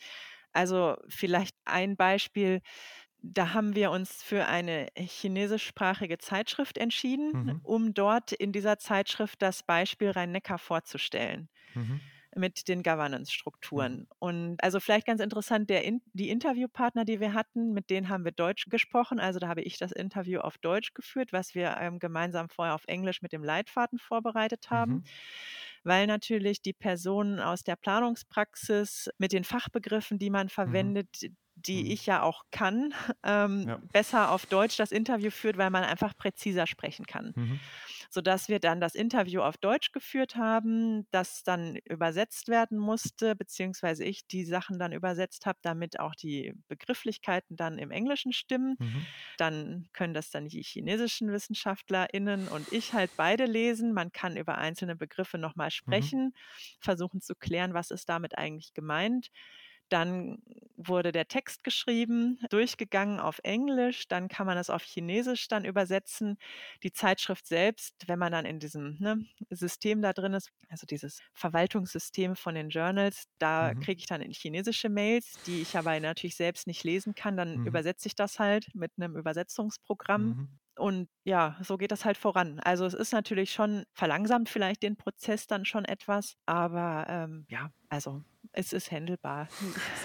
also 0.54 0.98
vielleicht 1.10 1.56
ein 1.66 1.98
Beispiel. 1.98 2.62
Da 3.22 3.54
haben 3.54 3.76
wir 3.76 3.92
uns 3.92 4.24
für 4.24 4.46
eine 4.48 4.88
chinesischsprachige 4.98 6.18
Zeitschrift 6.20 6.78
entschieden, 6.78 7.36
mhm. 7.44 7.62
um 7.64 7.94
dort 7.94 8.32
in 8.34 8.52
dieser 8.52 8.78
Zeitschrift 8.80 9.42
das 9.42 9.64
Beispiel 9.64 10.12
Rhein-Neckar 10.12 10.60
vorzustellen. 10.60 11.50
Mhm 11.74 12.02
mit 12.36 12.68
den 12.68 12.84
Governance-Strukturen. 12.84 14.00
Mhm. 14.00 14.08
Und 14.20 14.64
also 14.64 14.80
vielleicht 14.80 15.08
ganz 15.08 15.22
interessant, 15.22 15.70
der 15.70 15.84
die 16.14 16.30
Interviewpartner, 16.30 17.06
die 17.06 17.20
wir 17.20 17.34
hatten, 17.34 17.74
mit 17.74 17.90
denen 17.90 18.10
haben 18.10 18.26
wir 18.26 18.32
Deutsch 18.32 18.66
gesprochen. 18.70 19.20
Also 19.20 19.40
da 19.40 19.48
habe 19.48 19.62
ich 19.62 19.78
das 19.78 19.92
Interview 19.92 20.40
auf 20.40 20.58
Deutsch 20.58 20.94
geführt, 20.94 21.34
was 21.34 21.56
wir 21.56 21.78
ähm, 21.80 22.00
gemeinsam 22.00 22.50
vorher 22.50 22.76
auf 22.76 22.84
Englisch 22.88 23.22
mit 23.22 23.32
dem 23.32 23.44
Leitfaden 23.44 24.00
vorbereitet 24.00 24.70
haben. 24.70 24.94
Mhm. 24.94 25.04
Weil 25.84 26.08
natürlich 26.08 26.62
die 26.62 26.74
Personen 26.74 27.40
aus 27.40 27.64
der 27.64 27.76
Planungspraxis 27.76 29.10
mit 29.18 29.32
den 29.32 29.44
Fachbegriffen, 29.44 30.20
die 30.20 30.30
man 30.30 30.48
mhm. 30.48 30.52
verwendet, 30.52 31.18
mhm 31.22 31.36
die 31.56 31.84
mhm. 31.84 31.92
ich 31.92 32.06
ja 32.06 32.22
auch 32.22 32.44
kann, 32.52 32.94
ähm, 33.24 33.66
ja. 33.68 33.80
besser 33.92 34.32
auf 34.32 34.46
Deutsch 34.46 34.78
das 34.78 34.92
Interview 34.92 35.32
führt, 35.32 35.58
weil 35.58 35.70
man 35.70 35.84
einfach 35.84 36.16
präziser 36.16 36.68
sprechen 36.68 37.06
kann. 37.06 37.34
Mhm. 37.36 37.60
Sodass 38.10 38.50
wir 38.50 38.60
dann 38.60 38.80
das 38.80 38.96
Interview 38.96 39.42
auf 39.42 39.58
Deutsch 39.58 39.92
geführt 39.92 40.36
haben, 40.36 41.08
das 41.12 41.44
dann 41.44 41.76
übersetzt 41.86 42.48
werden 42.48 42.78
musste, 42.78 43.36
beziehungsweise 43.36 44.04
ich 44.04 44.28
die 44.28 44.46
Sachen 44.46 44.80
dann 44.80 44.92
übersetzt 44.92 45.46
habe, 45.46 45.60
damit 45.62 46.00
auch 46.00 46.16
die 46.16 46.54
Begrifflichkeiten 46.68 47.56
dann 47.56 47.78
im 47.78 47.92
Englischen 47.92 48.34
stimmen. 48.34 48.76
Mhm. 48.80 49.06
Dann 49.38 49.90
können 49.94 50.14
das 50.14 50.30
dann 50.30 50.48
die 50.48 50.64
chinesischen 50.64 51.32
WissenschaftlerInnen 51.32 52.48
und 52.48 52.72
ich 52.72 52.94
halt 52.94 53.12
beide 53.18 53.46
lesen. 53.46 53.94
Man 53.94 54.12
kann 54.12 54.38
über 54.38 54.58
einzelne 54.58 54.96
Begriffe 54.96 55.38
nochmal 55.38 55.68
mhm. 55.68 55.72
sprechen, 55.72 56.24
mhm. 56.24 56.34
versuchen 56.80 57.22
zu 57.22 57.36
klären, 57.36 57.74
was 57.74 57.92
ist 57.92 58.10
damit 58.10 58.38
eigentlich 58.38 58.74
gemeint. 58.74 59.32
Dann 59.90 60.42
wurde 60.78 61.12
der 61.12 61.28
Text 61.28 61.64
geschrieben, 61.64 62.40
durchgegangen 62.50 63.20
auf 63.20 63.40
Englisch, 63.44 64.08
dann 64.08 64.28
kann 64.28 64.46
man 64.46 64.58
es 64.58 64.70
auf 64.70 64.84
Chinesisch 64.84 65.48
dann 65.48 65.66
übersetzen. 65.66 66.38
Die 66.84 66.92
Zeitschrift 66.92 67.48
selbst, 67.48 67.96
wenn 68.08 68.20
man 68.20 68.32
dann 68.32 68.46
in 68.46 68.60
diesem 68.60 68.98
ne, 69.00 69.26
System 69.50 70.02
da 70.02 70.14
drin 70.14 70.34
ist, 70.34 70.52
also 70.70 70.86
dieses 70.86 71.22
Verwaltungssystem 71.34 72.36
von 72.36 72.56
den 72.56 72.70
Journals, 72.70 73.26
da 73.38 73.74
mhm. 73.74 73.80
kriege 73.80 74.00
ich 74.00 74.08
dann 74.08 74.22
in 74.22 74.32
chinesische 74.32 74.90
Mails, 74.90 75.38
die 75.46 75.62
ich 75.62 75.78
aber 75.78 76.00
natürlich 76.00 76.36
selbst 76.36 76.68
nicht 76.68 76.84
lesen 76.84 77.16
kann. 77.16 77.38
Dann 77.38 77.60
mhm. 77.60 77.68
übersetze 77.68 78.08
ich 78.08 78.16
das 78.16 78.40
halt 78.40 78.74
mit 78.74 78.92
einem 78.98 79.16
Übersetzungsprogramm. 79.16 80.28
Mhm. 80.28 80.60
Und 80.78 81.08
ja, 81.24 81.58
so 81.62 81.78
geht 81.78 81.92
das 81.92 82.06
halt 82.06 82.18
voran. 82.18 82.60
Also 82.60 82.86
es 82.86 82.94
ist 82.94 83.14
natürlich 83.14 83.52
schon 83.52 83.86
verlangsamt 83.94 84.50
vielleicht 84.50 84.84
den 84.84 84.98
Prozess 84.98 85.48
dann 85.48 85.66
schon 85.66 85.86
etwas, 85.86 86.38
aber 86.46 87.06
ähm, 87.08 87.46
ja, 87.50 87.72
also 87.90 88.24
es 88.52 88.74
ist 88.74 88.92
handelbar. 88.92 89.48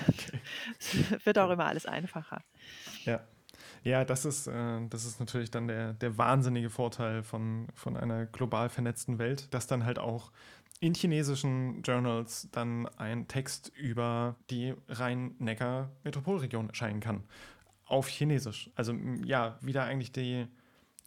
Okay. 0.09 0.41
es 0.79 0.95
wird 1.27 1.39
auch 1.39 1.51
immer 1.51 1.67
alles 1.67 1.87
einfacher. 1.87 2.43
Ja. 3.05 3.21
Ja, 3.83 4.05
das 4.05 4.25
ist, 4.25 4.47
äh, 4.47 4.87
das 4.89 5.05
ist 5.05 5.21
natürlich 5.21 5.51
dann 5.51 5.67
der, 5.67 5.95
der 5.95 6.19
wahnsinnige 6.19 6.71
Vorteil 6.71 7.23
von, 7.23 7.69
von 7.75 7.97
einer 7.97 8.27
global 8.27 8.69
vernetzten 8.69 9.19
Welt, 9.19 9.53
dass 9.55 9.67
dann 9.67 9.85
halt 9.85 9.99
auch 9.99 10.31
in 10.81 10.95
chinesischen 10.95 11.83
Journals 11.83 12.49
dann 12.53 12.87
ein 12.97 13.29
Text 13.29 13.71
über 13.77 14.37
die 14.51 14.75
Rhein-Neckar-Metropolregion 14.89 16.69
erscheinen 16.69 17.01
kann. 17.01 17.25
Auf 17.85 18.09
Chinesisch. 18.09 18.71
Also 18.75 18.95
ja, 19.25 19.59
wieder 19.61 19.85
eigentlich 19.85 20.13
die, 20.13 20.47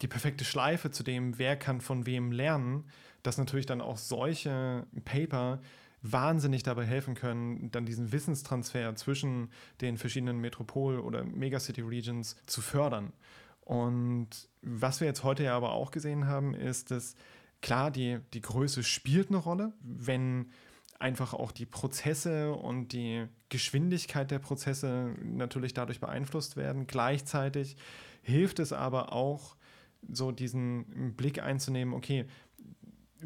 die 0.02 0.08
perfekte 0.08 0.44
Schleife 0.44 0.90
zu 0.90 1.02
dem, 1.02 1.38
wer 1.38 1.56
kann 1.56 1.80
von 1.80 2.06
wem 2.06 2.32
lernen, 2.32 2.84
dass 3.22 3.38
natürlich 3.38 3.66
dann 3.66 3.80
auch 3.80 3.96
solche 3.96 4.86
Paper 5.04 5.60
wahnsinnig 6.02 6.62
dabei 6.62 6.84
helfen 6.84 7.14
können, 7.14 7.70
dann 7.70 7.86
diesen 7.86 8.12
Wissenstransfer 8.12 8.94
zwischen 8.94 9.50
den 9.80 9.96
verschiedenen 9.96 10.40
Metropol- 10.40 11.00
oder 11.00 11.24
Megacity-Regions 11.24 12.36
zu 12.46 12.60
fördern. 12.60 13.12
Und 13.62 14.28
was 14.60 15.00
wir 15.00 15.08
jetzt 15.08 15.24
heute 15.24 15.44
ja 15.44 15.56
aber 15.56 15.72
auch 15.72 15.90
gesehen 15.90 16.26
haben, 16.26 16.52
ist, 16.52 16.90
dass 16.90 17.16
klar, 17.62 17.90
die, 17.90 18.18
die 18.34 18.42
Größe 18.42 18.82
spielt 18.82 19.30
eine 19.30 19.38
Rolle, 19.38 19.72
wenn 19.80 20.50
einfach 20.98 21.32
auch 21.32 21.50
die 21.50 21.66
Prozesse 21.66 22.52
und 22.52 22.92
die 22.92 23.26
Geschwindigkeit 23.48 24.30
der 24.30 24.38
Prozesse 24.38 25.14
natürlich 25.22 25.72
dadurch 25.72 26.00
beeinflusst 26.00 26.56
werden. 26.56 26.86
Gleichzeitig 26.86 27.76
hilft 28.22 28.58
es 28.58 28.74
aber 28.74 29.12
auch, 29.12 29.56
so 30.10 30.32
diesen 30.32 31.14
Blick 31.16 31.42
einzunehmen, 31.42 31.94
okay, 31.94 32.26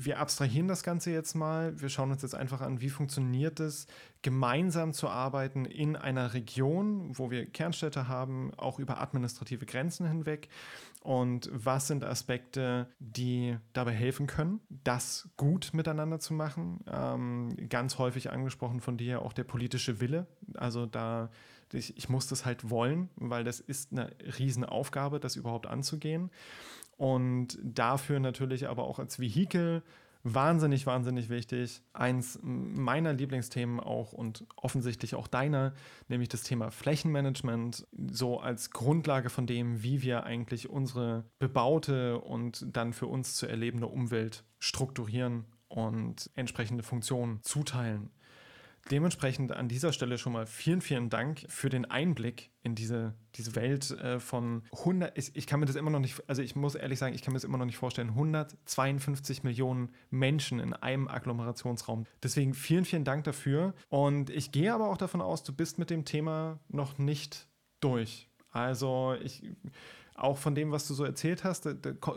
wir 0.00 0.20
abstrahieren 0.20 0.68
das 0.68 0.84
Ganze 0.84 1.10
jetzt 1.10 1.34
mal. 1.34 1.80
Wir 1.80 1.88
schauen 1.88 2.12
uns 2.12 2.22
jetzt 2.22 2.36
einfach 2.36 2.60
an, 2.60 2.80
wie 2.80 2.88
funktioniert 2.88 3.58
es, 3.58 3.88
gemeinsam 4.22 4.92
zu 4.92 5.08
arbeiten 5.08 5.64
in 5.64 5.96
einer 5.96 6.34
Region, 6.34 7.18
wo 7.18 7.32
wir 7.32 7.46
Kernstädte 7.46 8.06
haben, 8.06 8.52
auch 8.56 8.78
über 8.78 9.00
administrative 9.00 9.66
Grenzen 9.66 10.06
hinweg. 10.06 10.48
Und 11.02 11.50
was 11.52 11.88
sind 11.88 12.04
Aspekte, 12.04 12.88
die 13.00 13.56
dabei 13.72 13.92
helfen 13.92 14.28
können, 14.28 14.60
das 14.68 15.28
gut 15.36 15.70
miteinander 15.72 16.20
zu 16.20 16.32
machen? 16.32 16.84
Ähm, 16.86 17.56
ganz 17.68 17.98
häufig 17.98 18.30
angesprochen 18.30 18.80
von 18.80 18.98
dir 18.98 19.22
auch 19.22 19.32
der 19.32 19.44
politische 19.44 20.00
Wille. 20.00 20.26
Also 20.54 20.86
da, 20.86 21.30
ich, 21.72 21.96
ich 21.96 22.08
muss 22.08 22.26
das 22.26 22.44
halt 22.44 22.70
wollen, 22.70 23.10
weil 23.16 23.44
das 23.44 23.60
ist 23.60 23.92
eine 23.92 24.10
Riesenaufgabe, 24.38 25.20
das 25.20 25.36
überhaupt 25.36 25.66
anzugehen 25.66 26.30
und 26.98 27.58
dafür 27.62 28.20
natürlich 28.20 28.68
aber 28.68 28.84
auch 28.84 28.98
als 28.98 29.18
Vehikel 29.18 29.82
wahnsinnig, 30.24 30.84
wahnsinnig 30.84 31.28
wichtig. 31.28 31.80
Eins 31.92 32.38
meiner 32.42 33.12
Lieblingsthemen 33.12 33.80
auch 33.80 34.12
und 34.12 34.44
offensichtlich 34.56 35.14
auch 35.14 35.28
deiner, 35.28 35.72
nämlich 36.08 36.28
das 36.28 36.42
Thema 36.42 36.70
Flächenmanagement, 36.70 37.86
so 38.10 38.40
als 38.40 38.72
Grundlage 38.72 39.30
von 39.30 39.46
dem, 39.46 39.82
wie 39.82 40.02
wir 40.02 40.24
eigentlich 40.24 40.68
unsere 40.68 41.24
bebaute 41.38 42.18
und 42.18 42.66
dann 42.76 42.92
für 42.92 43.06
uns 43.06 43.36
zu 43.36 43.46
erlebende 43.46 43.86
Umwelt 43.86 44.44
strukturieren 44.58 45.44
und 45.68 46.30
entsprechende 46.34 46.82
Funktionen 46.82 47.40
zuteilen. 47.42 48.10
Dementsprechend 48.90 49.52
an 49.52 49.68
dieser 49.68 49.92
Stelle 49.92 50.18
schon 50.18 50.32
mal 50.32 50.46
vielen, 50.46 50.80
vielen 50.80 51.10
Dank 51.10 51.44
für 51.48 51.68
den 51.68 51.84
Einblick 51.84 52.50
in 52.62 52.74
diese, 52.74 53.14
diese 53.34 53.54
Welt 53.54 53.90
äh, 53.90 54.18
von 54.18 54.62
100, 54.72 55.16
ich, 55.16 55.36
ich, 55.36 55.46
kann 55.46 55.60
mir 55.60 55.66
das 55.66 55.76
immer 55.76 55.90
noch 55.90 56.00
nicht, 56.00 56.22
also 56.26 56.42
ich 56.42 56.56
muss 56.56 56.74
ehrlich 56.74 56.98
sagen, 56.98 57.14
ich 57.14 57.22
kann 57.22 57.32
mir 57.32 57.36
das 57.36 57.44
immer 57.44 57.58
noch 57.58 57.66
nicht 57.66 57.76
vorstellen, 57.76 58.10
152 58.10 59.42
Millionen 59.42 59.92
Menschen 60.10 60.58
in 60.58 60.72
einem 60.72 61.08
Agglomerationsraum. 61.08 62.06
Deswegen 62.22 62.54
vielen, 62.54 62.84
vielen 62.84 63.04
Dank 63.04 63.24
dafür. 63.24 63.74
Und 63.88 64.30
ich 64.30 64.52
gehe 64.52 64.72
aber 64.72 64.88
auch 64.88 64.98
davon 64.98 65.20
aus, 65.20 65.42
du 65.42 65.52
bist 65.52 65.78
mit 65.78 65.90
dem 65.90 66.04
Thema 66.04 66.58
noch 66.68 66.98
nicht 66.98 67.46
durch. 67.80 68.28
Also 68.50 69.14
ich 69.22 69.42
auch 70.18 70.36
von 70.36 70.54
dem, 70.54 70.72
was 70.72 70.86
du 70.88 70.94
so 70.94 71.04
erzählt 71.04 71.44
hast, 71.44 71.66
da, 71.66 71.74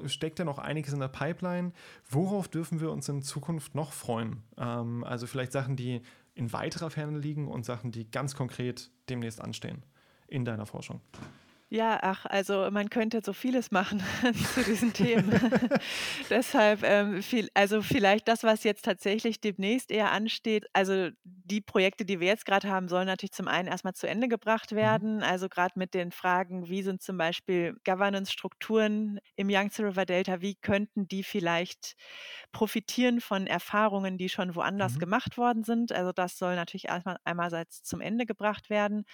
steckt 0.08 0.40
ja 0.40 0.46
noch 0.46 0.58
einiges 0.58 0.94
in 0.94 1.00
der 1.00 1.08
Pipeline. 1.08 1.72
Worauf 2.10 2.48
dürfen 2.48 2.82
wir 2.82 2.92
uns 2.92 3.08
in 3.10 3.22
Zukunft 3.22 3.76
noch 3.76 3.94
freuen? 3.94 4.44
Ähm, 4.58 5.04
also 5.04 5.28
vielleicht 5.28 5.52
Sachen, 5.52 5.76
die 5.76 6.02
in 6.34 6.54
weiterer 6.54 6.90
Ferne 6.90 7.20
liegen 7.20 7.48
und 7.48 7.66
Sachen, 7.66 7.92
die 7.92 8.10
ganz 8.10 8.36
konkret 8.36 8.92
demnächst 9.10 9.42
anstehen 9.42 9.84
in 10.28 10.46
deiner 10.46 10.66
Forschung? 10.66 11.02
Ja, 11.74 12.00
ach, 12.02 12.26
also 12.26 12.70
man 12.70 12.90
könnte 12.90 13.22
so 13.24 13.32
vieles 13.32 13.72
machen 13.72 14.04
zu 14.54 14.62
diesen 14.62 14.92
Themen. 14.92 15.32
Deshalb, 16.30 16.84
ähm, 16.84 17.24
viel, 17.24 17.48
also 17.54 17.82
vielleicht 17.82 18.28
das, 18.28 18.44
was 18.44 18.66
jetzt 18.66 18.84
tatsächlich 18.84 19.40
demnächst 19.40 19.90
eher 19.90 20.12
ansteht, 20.12 20.66
also 20.74 21.08
die 21.24 21.62
Projekte, 21.62 22.04
die 22.04 22.20
wir 22.20 22.28
jetzt 22.28 22.46
gerade 22.46 22.68
haben, 22.68 22.90
sollen 22.90 23.08
natürlich 23.08 23.32
zum 23.32 23.48
einen 23.48 23.70
erstmal 23.70 23.94
zu 23.94 24.06
Ende 24.06 24.28
gebracht 24.28 24.74
mhm. 24.74 24.76
werden. 24.76 25.24
Also 25.24 25.48
gerade 25.48 25.80
mit 25.80 25.94
den 25.94 26.12
Fragen, 26.12 26.68
wie 26.68 26.84
sind 26.84 27.02
zum 27.02 27.18
Beispiel 27.18 27.78
Governance-Strukturen 27.86 29.20
im 29.38 29.50
Yangtze 29.50 29.86
River 29.86 30.06
Delta, 30.06 30.42
wie 30.42 30.56
könnten 30.56 31.08
die 31.08 31.24
vielleicht 31.24 31.96
profitieren 32.52 33.22
von 33.22 33.48
Erfahrungen, 33.48 34.18
die 34.18 34.30
schon 34.30 34.56
woanders 34.56 34.96
mhm. 34.96 35.00
gemacht 35.00 35.38
worden 35.38 35.64
sind. 35.64 35.92
Also 35.92 36.12
das 36.12 36.38
soll 36.38 36.56
natürlich 36.56 36.88
erstmal 36.90 37.18
einerseits 37.24 37.84
zum 37.84 38.02
Ende 38.02 38.26
gebracht 38.26 38.70
werden. 38.70 39.06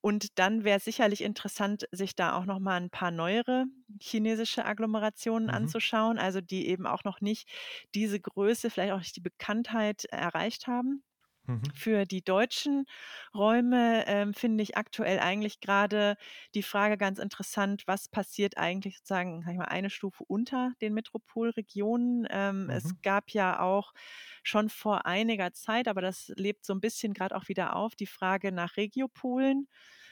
Und 0.00 0.38
dann 0.38 0.64
wäre 0.64 0.78
es 0.78 0.84
sicherlich 0.84 1.22
interessant, 1.22 1.86
sich 1.92 2.16
da 2.16 2.36
auch 2.36 2.44
noch 2.44 2.58
mal 2.58 2.80
ein 2.80 2.90
paar 2.90 3.10
neuere 3.10 3.66
chinesische 4.00 4.64
Agglomerationen 4.64 5.48
mhm. 5.48 5.54
anzuschauen, 5.54 6.18
also 6.18 6.40
die 6.40 6.68
eben 6.68 6.86
auch 6.86 7.04
noch 7.04 7.20
nicht 7.20 7.48
diese 7.94 8.20
Größe, 8.20 8.70
vielleicht 8.70 8.92
auch 8.92 8.98
nicht 8.98 9.16
die 9.16 9.20
Bekanntheit 9.20 10.04
erreicht 10.06 10.66
haben. 10.66 11.02
Mhm. 11.46 11.72
Für 11.74 12.04
die 12.04 12.22
deutschen 12.22 12.84
Räume 13.34 14.04
ähm, 14.06 14.34
finde 14.34 14.62
ich 14.62 14.76
aktuell 14.76 15.20
eigentlich 15.20 15.60
gerade 15.60 16.16
die 16.54 16.62
Frage 16.62 16.98
ganz 16.98 17.18
interessant, 17.18 17.84
was 17.86 18.08
passiert 18.08 18.56
eigentlich 18.58 18.96
sozusagen, 18.98 19.42
sag 19.42 19.52
ich 19.52 19.58
mal, 19.58 19.66
eine 19.66 19.90
Stufe 19.90 20.24
unter 20.26 20.72
den 20.80 20.94
Metropolregionen. 20.94 22.26
Ähm, 22.30 22.68
mhm. 22.68 22.70
Es 22.70 23.00
gab 23.02 23.30
ja 23.30 23.60
auch 23.60 23.92
schon 24.42 24.68
vor 24.68 25.06
einiger 25.06 25.52
Zeit, 25.52 25.86
aber 25.86 26.00
das 26.00 26.32
lebt 26.36 26.64
so 26.66 26.72
ein 26.74 26.80
bisschen 26.80 27.12
gerade 27.14 27.36
auch 27.36 27.48
wieder 27.48 27.76
auf, 27.76 27.94
die 27.94 28.06
Frage 28.06 28.52
nach 28.52 28.76
Regiopolen 28.76 29.68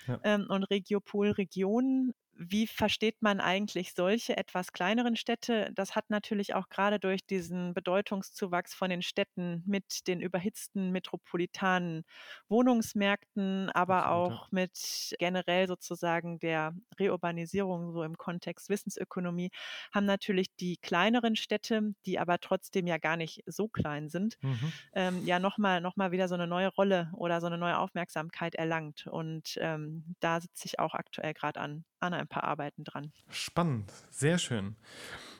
ja. 0.06 0.20
ähm, 0.22 0.46
und 0.48 0.64
Regiopolregionen 0.64 2.14
wie 2.38 2.68
versteht 2.68 3.20
man 3.20 3.40
eigentlich 3.40 3.94
solche 3.94 4.36
etwas 4.36 4.72
kleineren 4.72 5.16
Städte? 5.16 5.72
Das 5.74 5.96
hat 5.96 6.08
natürlich 6.08 6.54
auch 6.54 6.68
gerade 6.68 7.00
durch 7.00 7.26
diesen 7.26 7.74
Bedeutungszuwachs 7.74 8.74
von 8.74 8.90
den 8.90 9.02
Städten 9.02 9.64
mit 9.66 10.06
den 10.06 10.20
überhitzten 10.20 10.92
metropolitanen 10.92 12.04
Wohnungsmärkten, 12.48 13.70
aber 13.70 14.12
auch 14.12 14.52
mit 14.52 15.16
generell 15.18 15.66
sozusagen 15.66 16.38
der 16.38 16.74
Reurbanisierung 17.00 17.92
so 17.92 18.04
im 18.04 18.16
Kontext 18.16 18.68
Wissensökonomie, 18.68 19.50
haben 19.92 20.06
natürlich 20.06 20.54
die 20.60 20.76
kleineren 20.76 21.34
Städte, 21.34 21.92
die 22.06 22.20
aber 22.20 22.38
trotzdem 22.38 22.86
ja 22.86 22.98
gar 22.98 23.16
nicht 23.16 23.42
so 23.46 23.66
klein 23.66 24.08
sind, 24.08 24.36
mhm. 24.42 24.72
ähm, 24.92 25.26
ja 25.26 25.40
nochmal 25.40 25.80
noch 25.80 25.96
mal 25.96 26.12
wieder 26.12 26.28
so 26.28 26.36
eine 26.36 26.46
neue 26.46 26.68
Rolle 26.68 27.10
oder 27.14 27.40
so 27.40 27.48
eine 27.48 27.58
neue 27.58 27.78
Aufmerksamkeit 27.78 28.54
erlangt. 28.54 29.08
Und 29.08 29.58
ähm, 29.60 30.14
da 30.20 30.40
sitze 30.40 30.66
ich 30.66 30.78
auch 30.78 30.94
aktuell 30.94 31.34
gerade 31.34 31.60
an, 31.60 31.84
an 32.00 32.14
ein 32.14 32.28
paar 32.28 32.44
Arbeiten 32.44 32.84
dran. 32.84 33.12
Spannend, 33.30 33.92
sehr 34.10 34.38
schön. 34.38 34.76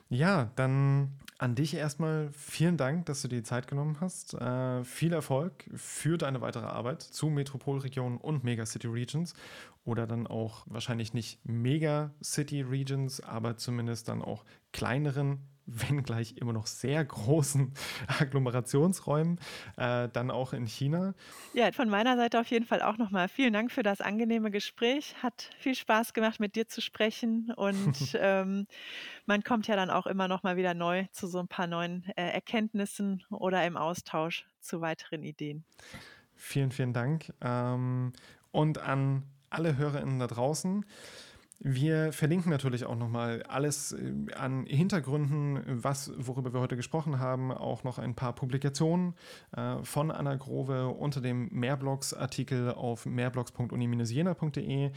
Ja, 0.09 0.51
dann 0.55 1.19
an 1.37 1.55
dich 1.55 1.75
erstmal 1.75 2.31
vielen 2.33 2.77
Dank, 2.77 3.05
dass 3.05 3.21
du 3.21 3.27
dir 3.27 3.37
die 3.37 3.43
Zeit 3.43 3.67
genommen 3.67 3.97
hast. 4.01 4.33
Äh, 4.33 4.83
viel 4.83 5.13
Erfolg 5.13 5.69
für 5.75 6.17
deine 6.17 6.41
weitere 6.41 6.65
Arbeit 6.65 7.01
zu 7.01 7.27
Metropolregionen 7.27 8.17
und 8.17 8.43
Megacity 8.43 8.87
Regions 8.87 9.35
oder 9.85 10.07
dann 10.07 10.27
auch 10.27 10.65
wahrscheinlich 10.67 11.13
nicht 11.13 11.39
Megacity 11.45 12.61
Regions, 12.61 13.21
aber 13.21 13.55
zumindest 13.55 14.09
dann 14.09 14.21
auch 14.21 14.43
kleineren 14.73 15.47
wenngleich 15.71 16.37
immer 16.37 16.53
noch 16.53 16.67
sehr 16.67 17.03
großen 17.03 17.73
Agglomerationsräumen, 18.19 19.39
äh, 19.77 20.09
dann 20.09 20.31
auch 20.31 20.53
in 20.53 20.65
China. 20.65 21.13
Ja, 21.53 21.71
von 21.71 21.89
meiner 21.89 22.15
Seite 22.17 22.39
auf 22.39 22.47
jeden 22.47 22.65
Fall 22.65 22.81
auch 22.81 22.97
nochmal 22.97 23.27
vielen 23.27 23.53
Dank 23.53 23.71
für 23.71 23.83
das 23.83 24.01
angenehme 24.01 24.51
Gespräch. 24.51 25.15
Hat 25.21 25.49
viel 25.59 25.75
Spaß 25.75 26.13
gemacht, 26.13 26.39
mit 26.39 26.55
dir 26.55 26.67
zu 26.67 26.81
sprechen 26.81 27.53
und 27.55 27.95
ähm, 28.19 28.67
man 29.25 29.43
kommt 29.43 29.67
ja 29.67 29.75
dann 29.75 29.89
auch 29.89 30.07
immer 30.07 30.27
noch 30.27 30.43
mal 30.43 30.57
wieder 30.57 30.73
neu 30.73 31.05
zu 31.11 31.27
so 31.27 31.39
ein 31.39 31.47
paar 31.47 31.67
neuen 31.67 32.03
äh, 32.15 32.29
Erkenntnissen 32.29 33.23
oder 33.29 33.65
im 33.65 33.77
Austausch 33.77 34.45
zu 34.59 34.81
weiteren 34.81 35.23
Ideen. 35.23 35.63
Vielen, 36.35 36.71
vielen 36.71 36.93
Dank. 36.93 37.33
Ähm, 37.41 38.13
und 38.51 38.77
an 38.79 39.23
alle 39.49 39.77
HörerInnen 39.77 40.19
da 40.19 40.27
draußen. 40.27 40.85
Wir 41.61 42.13
verlinken 42.13 42.49
natürlich 42.49 42.85
auch 42.85 42.95
nochmal 42.95 43.43
alles 43.43 43.91
äh, 43.91 44.13
an 44.33 44.65
Hintergründen, 44.65 45.61
was, 45.67 46.11
worüber 46.15 46.53
wir 46.53 46.61
heute 46.61 46.77
gesprochen 46.77 47.19
haben, 47.19 47.51
auch 47.51 47.83
noch 47.83 47.99
ein 47.99 48.15
paar 48.15 48.33
Publikationen 48.33 49.13
äh, 49.51 49.83
von 49.83 50.09
Anna 50.09 50.35
Grove 50.35 50.87
unter 50.87 51.19
dem 51.19 51.49
Mehrblogs-Artikel 51.51 52.71
auf 52.71 53.05
mehrblogs.uni-jena.de. 53.05 54.91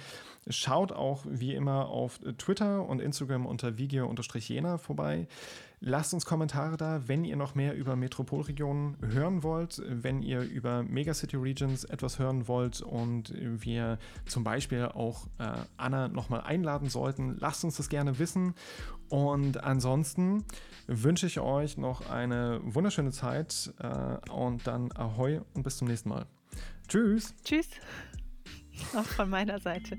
Schaut 0.51 0.93
auch 0.93 1.25
wie 1.29 1.55
immer 1.55 1.89
auf 1.89 2.21
Twitter 2.39 2.89
und 2.89 3.01
Instagram 3.01 3.45
unter 3.45 3.77
video-jena 3.77 4.79
vorbei. 4.79 5.27
Lasst 5.85 6.14
uns 6.14 6.24
Kommentare 6.24 6.76
da, 6.76 7.09
wenn 7.09 7.24
ihr 7.24 7.35
noch 7.35 7.57
mehr 7.57 7.74
über 7.74 7.97
Metropolregionen 7.97 8.97
hören 9.03 9.43
wollt, 9.43 9.83
wenn 9.85 10.22
ihr 10.22 10.43
über 10.43 10.85
Megacity 10.85 11.37
Regions 11.37 11.83
etwas 11.83 12.20
hören 12.20 12.47
wollt 12.47 12.83
und 12.83 13.35
wir 13.37 13.99
zum 14.26 14.45
Beispiel 14.45 14.85
auch 14.85 15.26
äh, 15.41 15.55
Anna 15.76 16.07
nochmal 16.07 16.43
einladen 16.43 16.89
sollten. 16.89 17.37
Lasst 17.41 17.64
uns 17.64 17.78
das 17.78 17.89
gerne 17.89 18.20
wissen. 18.20 18.55
Und 19.09 19.64
ansonsten 19.64 20.45
wünsche 20.87 21.26
ich 21.26 21.41
euch 21.41 21.76
noch 21.76 22.09
eine 22.09 22.61
wunderschöne 22.62 23.11
Zeit 23.11 23.74
äh, 23.80 24.30
und 24.30 24.64
dann 24.68 24.93
Ahoi 24.93 25.41
und 25.53 25.64
bis 25.64 25.78
zum 25.78 25.89
nächsten 25.89 26.11
Mal. 26.11 26.26
Tschüss. 26.87 27.35
Tschüss. 27.43 27.68
Auch 28.95 29.05
von 29.05 29.28
meiner 29.28 29.59
Seite. 29.59 29.99